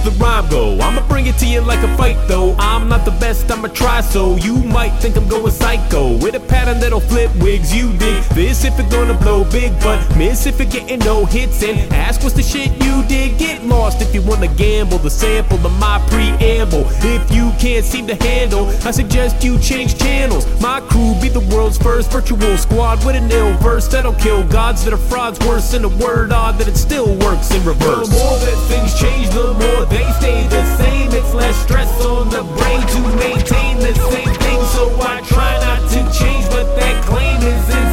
To 0.01 0.09
the 0.09 0.17
rhyme 0.17 0.49
go. 0.49 0.79
I'ma 0.79 1.07
bring 1.07 1.27
it 1.27 1.37
to 1.39 1.45
you 1.45 1.61
like 1.61 1.83
a 1.83 1.97
fight 1.97 2.17
though. 2.27 2.55
I'm 2.57 2.87
not 2.89 3.05
the 3.05 3.11
best, 3.11 3.51
I'ma 3.51 3.67
try 3.67 4.01
so. 4.01 4.35
You 4.37 4.55
might 4.55 4.91
think 4.99 5.15
I'm 5.15 5.27
going 5.27 5.51
psycho. 5.51 6.17
With 6.17 6.33
a 6.33 6.39
pattern 6.39 6.79
that'll 6.79 6.99
flip 6.99 7.29
wigs, 7.35 7.75
you 7.75 7.91
dig 7.97 8.23
this 8.33 8.65
if 8.65 8.79
it 8.79 8.89
gonna 8.89 9.13
blow 9.13 9.43
big, 9.51 9.71
but 9.81 9.99
miss 10.17 10.45
if 10.45 10.59
it 10.59 10.71
getting 10.71 10.99
no 10.99 11.25
hits. 11.25 11.61
And 11.63 11.91
ask 11.93 12.23
what's 12.23 12.35
the 12.35 12.41
shit 12.41 12.71
you 12.83 13.03
did. 13.07 13.37
Get 13.37 13.63
lost 13.65 14.01
if 14.01 14.13
you 14.15 14.21
wanna 14.23 14.47
gamble. 14.55 14.97
The 14.97 15.09
sample 15.09 15.63
of 15.65 15.79
my 15.79 15.99
preamble. 16.09 16.85
If 17.03 17.31
you 17.31 17.51
can't 17.59 17.85
seem 17.85 18.07
to 18.07 18.15
handle, 18.15 18.67
I 18.85 18.91
suggest 18.91 19.43
you 19.43 19.59
change 19.59 19.99
channels. 19.99 20.45
My 20.61 20.81
crew 20.81 21.13
be 21.21 21.29
the 21.29 21.45
world's 21.53 21.77
first 21.77 22.11
virtual 22.11 22.57
squad 22.57 23.05
with 23.05 23.15
an 23.15 23.31
ill 23.31 23.53
verse 23.57 23.87
that'll 23.87 24.13
kill 24.13 24.43
gods 24.47 24.83
that 24.85 24.93
are 24.93 25.05
frauds. 25.11 25.39
Worse 25.45 25.71
than 25.71 25.85
a 25.85 25.89
word 25.89 26.31
odd 26.31 26.57
that 26.57 26.67
it 26.67 26.77
still 26.77 27.13
works 27.19 27.51
in 27.51 27.63
reverse. 27.63 28.09
The 28.09 28.15
more 28.15 28.37
that 28.39 28.57
things 28.67 28.99
change, 28.99 29.29
the 29.29 29.53
more 29.53 29.90
they 29.91 30.07
stay 30.19 30.47
the 30.47 30.63
same. 30.77 31.11
It's 31.11 31.33
less 31.33 31.55
stress 31.63 31.93
on 32.05 32.29
the 32.29 32.43
brain 32.57 32.81
to 32.95 33.01
maintain 33.23 33.77
the 33.79 33.93
same 34.11 34.33
thing. 34.43 34.61
So 34.75 34.83
I 35.01 35.21
try 35.33 35.53
not 35.67 35.81
to 35.93 35.99
change, 36.17 36.45
but 36.49 36.67
that 36.77 37.03
claim 37.05 37.37
is 37.43 37.69
insane. 37.69 37.90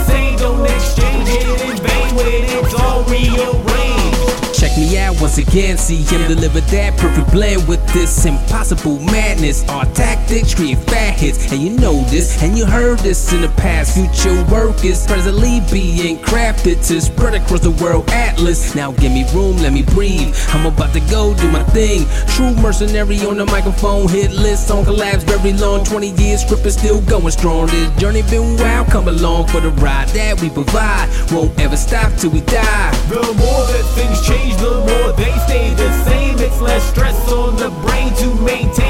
Once 5.21 5.39
again, 5.39 5.77
see 5.77 5.97
him 5.97 6.27
deliver 6.29 6.61
that 6.61 6.97
perfect 6.97 7.33
blend 7.33 7.67
with 7.67 7.85
this 7.93 8.25
impossible 8.25 9.01
madness. 9.01 9.69
Our 9.69 9.85
tactics 9.87 10.55
create 10.55 10.79
fat 10.79 11.19
hits, 11.19 11.51
and 11.53 11.61
you 11.61 11.71
know 11.71 12.05
this, 12.05 12.41
and 12.43 12.57
you 12.57 12.65
heard 12.65 13.01
this 13.01 13.33
in 13.33 13.41
the 13.41 13.49
past. 13.49 13.95
Future 13.95 14.45
work 14.51 14.85
is 14.85 15.07
presently 15.07 15.61
being 15.73 16.19
crafted 16.19 16.87
to 16.89 17.01
spread 17.01 17.35
across 17.35 17.61
the 17.61 17.73
world 17.83 18.09
atlas. 18.11 18.75
Now 18.75 18.93
give 18.93 19.13
me 19.13 19.25
room, 19.35 19.57
let 19.57 19.73
me 19.73 19.83
breathe. 19.83 20.37
I'm 20.51 20.67
about 20.67 20.93
to 20.95 21.01
go 21.11 21.35
do 21.35 21.51
my 21.51 21.65
thing. 21.65 22.07
True 22.29 22.55
mercenary 22.63 23.19
on 23.27 23.39
the 23.39 23.47
microphone, 23.47 24.09
hit 24.09 24.31
list 24.31 24.71
on 24.71 24.85
collabs 24.85 25.25
very 25.25 25.53
long. 25.55 25.85
20 25.85 26.11
years, 26.23 26.43
script 26.43 26.65
is 26.67 26.75
still 26.75 27.01
going 27.03 27.31
strong. 27.31 27.67
This 27.67 27.91
journey 27.97 28.23
been 28.23 28.57
wild, 28.59 28.89
come 28.89 29.09
along 29.09 29.49
for 29.49 29.61
the 29.61 29.71
ride 29.83 30.09
that 30.11 30.41
we 30.41 30.49
provide. 30.49 31.09
Won't 31.33 31.59
ever 31.59 31.77
stop 31.77 32.13
till 32.19 32.31
we 32.31 32.41
die. 32.43 32.91
The 33.09 33.17
more 33.17 33.65
that 33.67 33.85
things 33.95 34.27
change, 34.27 34.57
the 34.57 34.71
more 34.87 35.08
they 35.17 35.33
stay 35.47 35.75
the 35.75 35.91
same. 36.05 36.39
It's 36.39 36.61
less 36.61 36.85
stress 36.91 37.33
on 37.33 37.57
the 37.57 37.71
brain 37.87 38.13
to 38.15 38.43
maintain. 38.43 38.88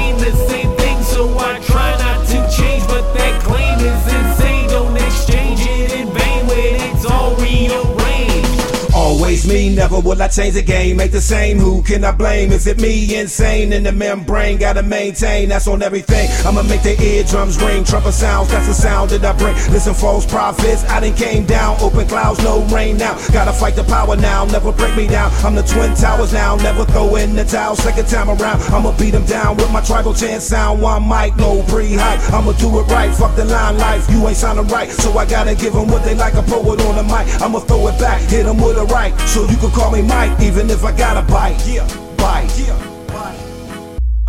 Will 10.01 10.21
I 10.21 10.27
change 10.27 10.55
the 10.55 10.61
game, 10.61 10.97
make 10.97 11.11
the 11.11 11.21
same. 11.21 11.57
Who 11.57 11.83
can 11.83 12.03
I 12.03 12.11
blame? 12.11 12.51
Is 12.51 12.67
it 12.67 12.79
me? 12.79 13.15
Insane 13.15 13.73
in 13.73 13.83
the 13.83 13.91
membrane, 13.91 14.57
gotta 14.57 14.81
maintain. 14.81 15.49
That's 15.49 15.67
on 15.67 15.81
everything. 15.81 16.29
I'ma 16.45 16.63
make 16.63 16.83
the 16.83 16.99
eardrums 17.01 17.61
ring. 17.61 17.83
Trumpet 17.83 18.13
sounds, 18.13 18.49
that's 18.49 18.67
the 18.67 18.73
sound 18.73 19.11
that 19.11 19.25
I 19.25 19.37
bring. 19.37 19.55
Listen, 19.71 19.93
false 19.93 20.25
prophets, 20.25 20.83
I 20.85 20.99
done 20.99 21.13
came 21.15 21.45
down. 21.45 21.77
Open 21.81 22.07
clouds, 22.07 22.41
no 22.43 22.63
rain 22.73 22.97
now. 22.97 23.13
Gotta 23.33 23.53
fight 23.53 23.75
the 23.75 23.83
power 23.83 24.15
now, 24.15 24.45
never 24.45 24.71
break 24.71 24.95
me 24.95 25.07
down. 25.07 25.31
I'm 25.43 25.55
the 25.55 25.63
twin 25.63 25.93
towers 25.95 26.33
now, 26.33 26.55
never 26.55 26.85
throw 26.85 27.15
in 27.15 27.35
the 27.35 27.43
towel. 27.43 27.75
Second 27.75 28.07
time 28.07 28.29
around, 28.29 28.61
I'ma 28.73 28.95
beat 28.97 29.11
them 29.11 29.25
down 29.25 29.57
with 29.57 29.71
my 29.71 29.81
tribal 29.81 30.13
chant 30.13 30.41
sound. 30.41 30.81
One 30.81 31.07
mic, 31.07 31.35
no 31.37 31.61
pre-hype. 31.63 32.33
I'ma 32.33 32.53
do 32.53 32.79
it 32.79 32.83
right, 32.83 33.13
fuck 33.13 33.35
the 33.35 33.45
line 33.45 33.77
life. 33.77 34.09
You 34.09 34.27
ain't 34.27 34.37
sounding 34.37 34.67
right, 34.67 34.89
so 34.89 35.17
I 35.17 35.25
gotta 35.25 35.55
give 35.55 35.73
them 35.73 35.87
what 35.87 36.03
they 36.03 36.15
like. 36.15 36.35
A 36.35 36.43
poet 36.43 36.81
on 36.81 36.95
the 36.95 37.03
mic, 37.03 37.27
I'ma 37.41 37.59
throw 37.59 37.87
it 37.87 37.99
back, 37.99 38.21
hit 38.21 38.45
them 38.45 38.57
with 38.57 38.77
a 38.77 38.85
right. 38.85 39.13
So 39.27 39.45
you 39.49 39.57
can 39.57 39.71
call 39.71 39.88
me 39.91 40.01
Mike, 40.01 40.39
even 40.41 40.69
if 40.69 40.83
I 40.83 40.91
gotta 40.95 41.21
bite. 41.31 41.57
Yeah, 41.65 41.87
bite. 42.17 42.49
Yeah, 42.57 42.77
bite. 43.07 43.39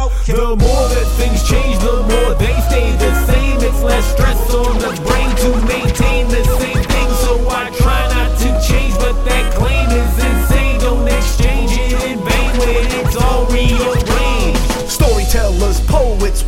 Okay. 0.00 0.32
The 0.32 0.56
more 0.56 0.88
that 0.88 1.08
things 1.18 1.42
change, 1.48 1.78
the 1.80 2.02
more 2.10 2.34
they 2.34 2.56
stay 2.68 2.92
the 2.96 3.26
same. 3.26 3.56
It's 3.60 3.82
less 3.82 4.12
stress 4.12 4.54
on 4.54 4.78
the 4.78 4.92
brain 5.06 5.30
to 5.42 5.66
maintain 5.66 6.28
the 6.28 6.44
same 6.58 6.69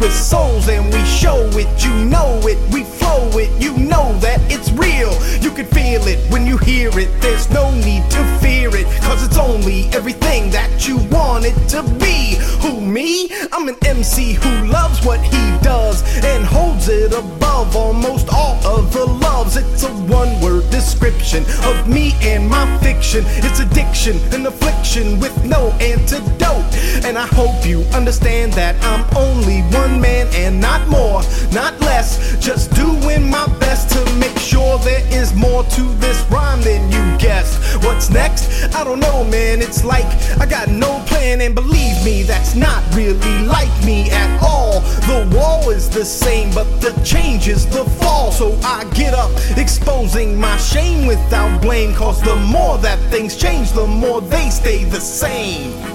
with 0.02 0.12
souls, 0.12 0.68
and 0.68 0.92
we 0.92 1.02
show 1.04 1.38
it. 1.52 1.68
You 1.84 2.04
know 2.04 2.40
it, 2.42 2.58
we 2.72 2.82
flow 2.82 3.30
it. 3.38 3.50
You 3.62 3.72
know 3.78 4.18
that 4.18 4.40
it's 4.50 4.72
real. 4.72 5.12
You 5.40 5.50
can 5.50 5.66
feel 5.66 6.02
it 6.08 6.18
when 6.30 6.44
you 6.44 6.56
hear 6.58 6.90
it. 6.98 7.08
There's 7.22 7.48
no 7.50 7.70
need 7.70 8.02
to 8.10 8.22
fear 8.42 8.68
it, 8.74 8.86
cause 9.02 9.24
it's 9.24 9.38
only 9.38 9.84
everything 9.94 10.50
that 10.50 10.88
you 10.88 10.96
want 11.16 11.44
it 11.44 11.56
to 11.68 11.82
be. 12.00 12.36
Who, 12.62 12.80
me? 12.80 13.30
I'm 13.52 13.68
an 13.68 13.76
MC 13.84 14.32
who 14.32 14.66
loves 14.66 15.04
what 15.06 15.20
he 15.20 15.44
does 15.62 16.02
and 16.24 16.44
holds 16.44 16.88
it 16.88 17.12
above 17.12 17.76
almost 17.76 18.28
all 18.32 18.56
of 18.66 18.92
the 18.92 19.06
loves. 19.06 19.56
It's 19.56 19.84
a 19.84 19.92
one 20.10 20.40
word 20.40 20.68
description 20.70 21.44
of 21.64 21.88
me 21.88 22.14
and 22.22 22.48
my 22.48 22.66
fiction. 22.78 23.22
It's 23.46 23.60
addiction, 23.60 24.16
an 24.34 24.46
affliction 24.46 25.20
with 25.20 25.44
no 25.44 25.70
antidote. 25.80 26.74
And 27.04 27.16
I 27.16 27.26
hope 27.26 27.66
you 27.66 27.80
understand 27.94 28.52
that 28.54 28.74
I'm 28.82 29.04
only 29.16 29.62
one 29.92 30.00
man 30.00 30.26
and 30.34 30.60
not 30.60 30.86
more, 30.88 31.22
not 31.52 31.78
less. 31.80 32.36
Just 32.38 32.74
doing 32.74 33.28
my 33.30 33.46
best 33.58 33.90
to 33.90 34.14
make 34.16 34.36
sure 34.38 34.78
there 34.78 35.06
is 35.12 35.34
more 35.34 35.64
to 35.64 35.82
this 35.98 36.24
rhyme 36.30 36.60
than 36.62 36.90
you 36.90 37.18
guessed. 37.18 37.84
What's 37.84 38.10
next? 38.10 38.74
I 38.74 38.84
don't 38.84 39.00
know, 39.00 39.24
man. 39.24 39.60
It's 39.60 39.84
like 39.84 40.06
I 40.40 40.46
got 40.46 40.68
no 40.68 41.02
plan, 41.06 41.40
and 41.40 41.54
believe 41.54 42.04
me, 42.04 42.22
that's 42.22 42.54
not 42.54 42.82
really 42.94 43.38
like 43.44 43.72
me 43.84 44.10
at 44.10 44.42
all. 44.42 44.80
The 45.10 45.28
wall 45.36 45.70
is 45.70 45.88
the 45.88 46.04
same, 46.04 46.52
but 46.54 46.64
the 46.80 46.92
change 47.04 47.48
is 47.48 47.66
the 47.66 47.84
fall. 48.00 48.32
So 48.32 48.58
I 48.62 48.84
get 48.94 49.14
up, 49.14 49.30
exposing 49.56 50.38
my 50.38 50.56
shame 50.58 51.06
without 51.06 51.60
blame. 51.60 51.94
Cause 51.94 52.20
the 52.22 52.36
more 52.36 52.78
that 52.78 52.98
things 53.10 53.36
change, 53.36 53.72
the 53.72 53.86
more 53.86 54.20
they 54.20 54.50
stay 54.50 54.84
the 54.84 55.00
same. 55.00 55.91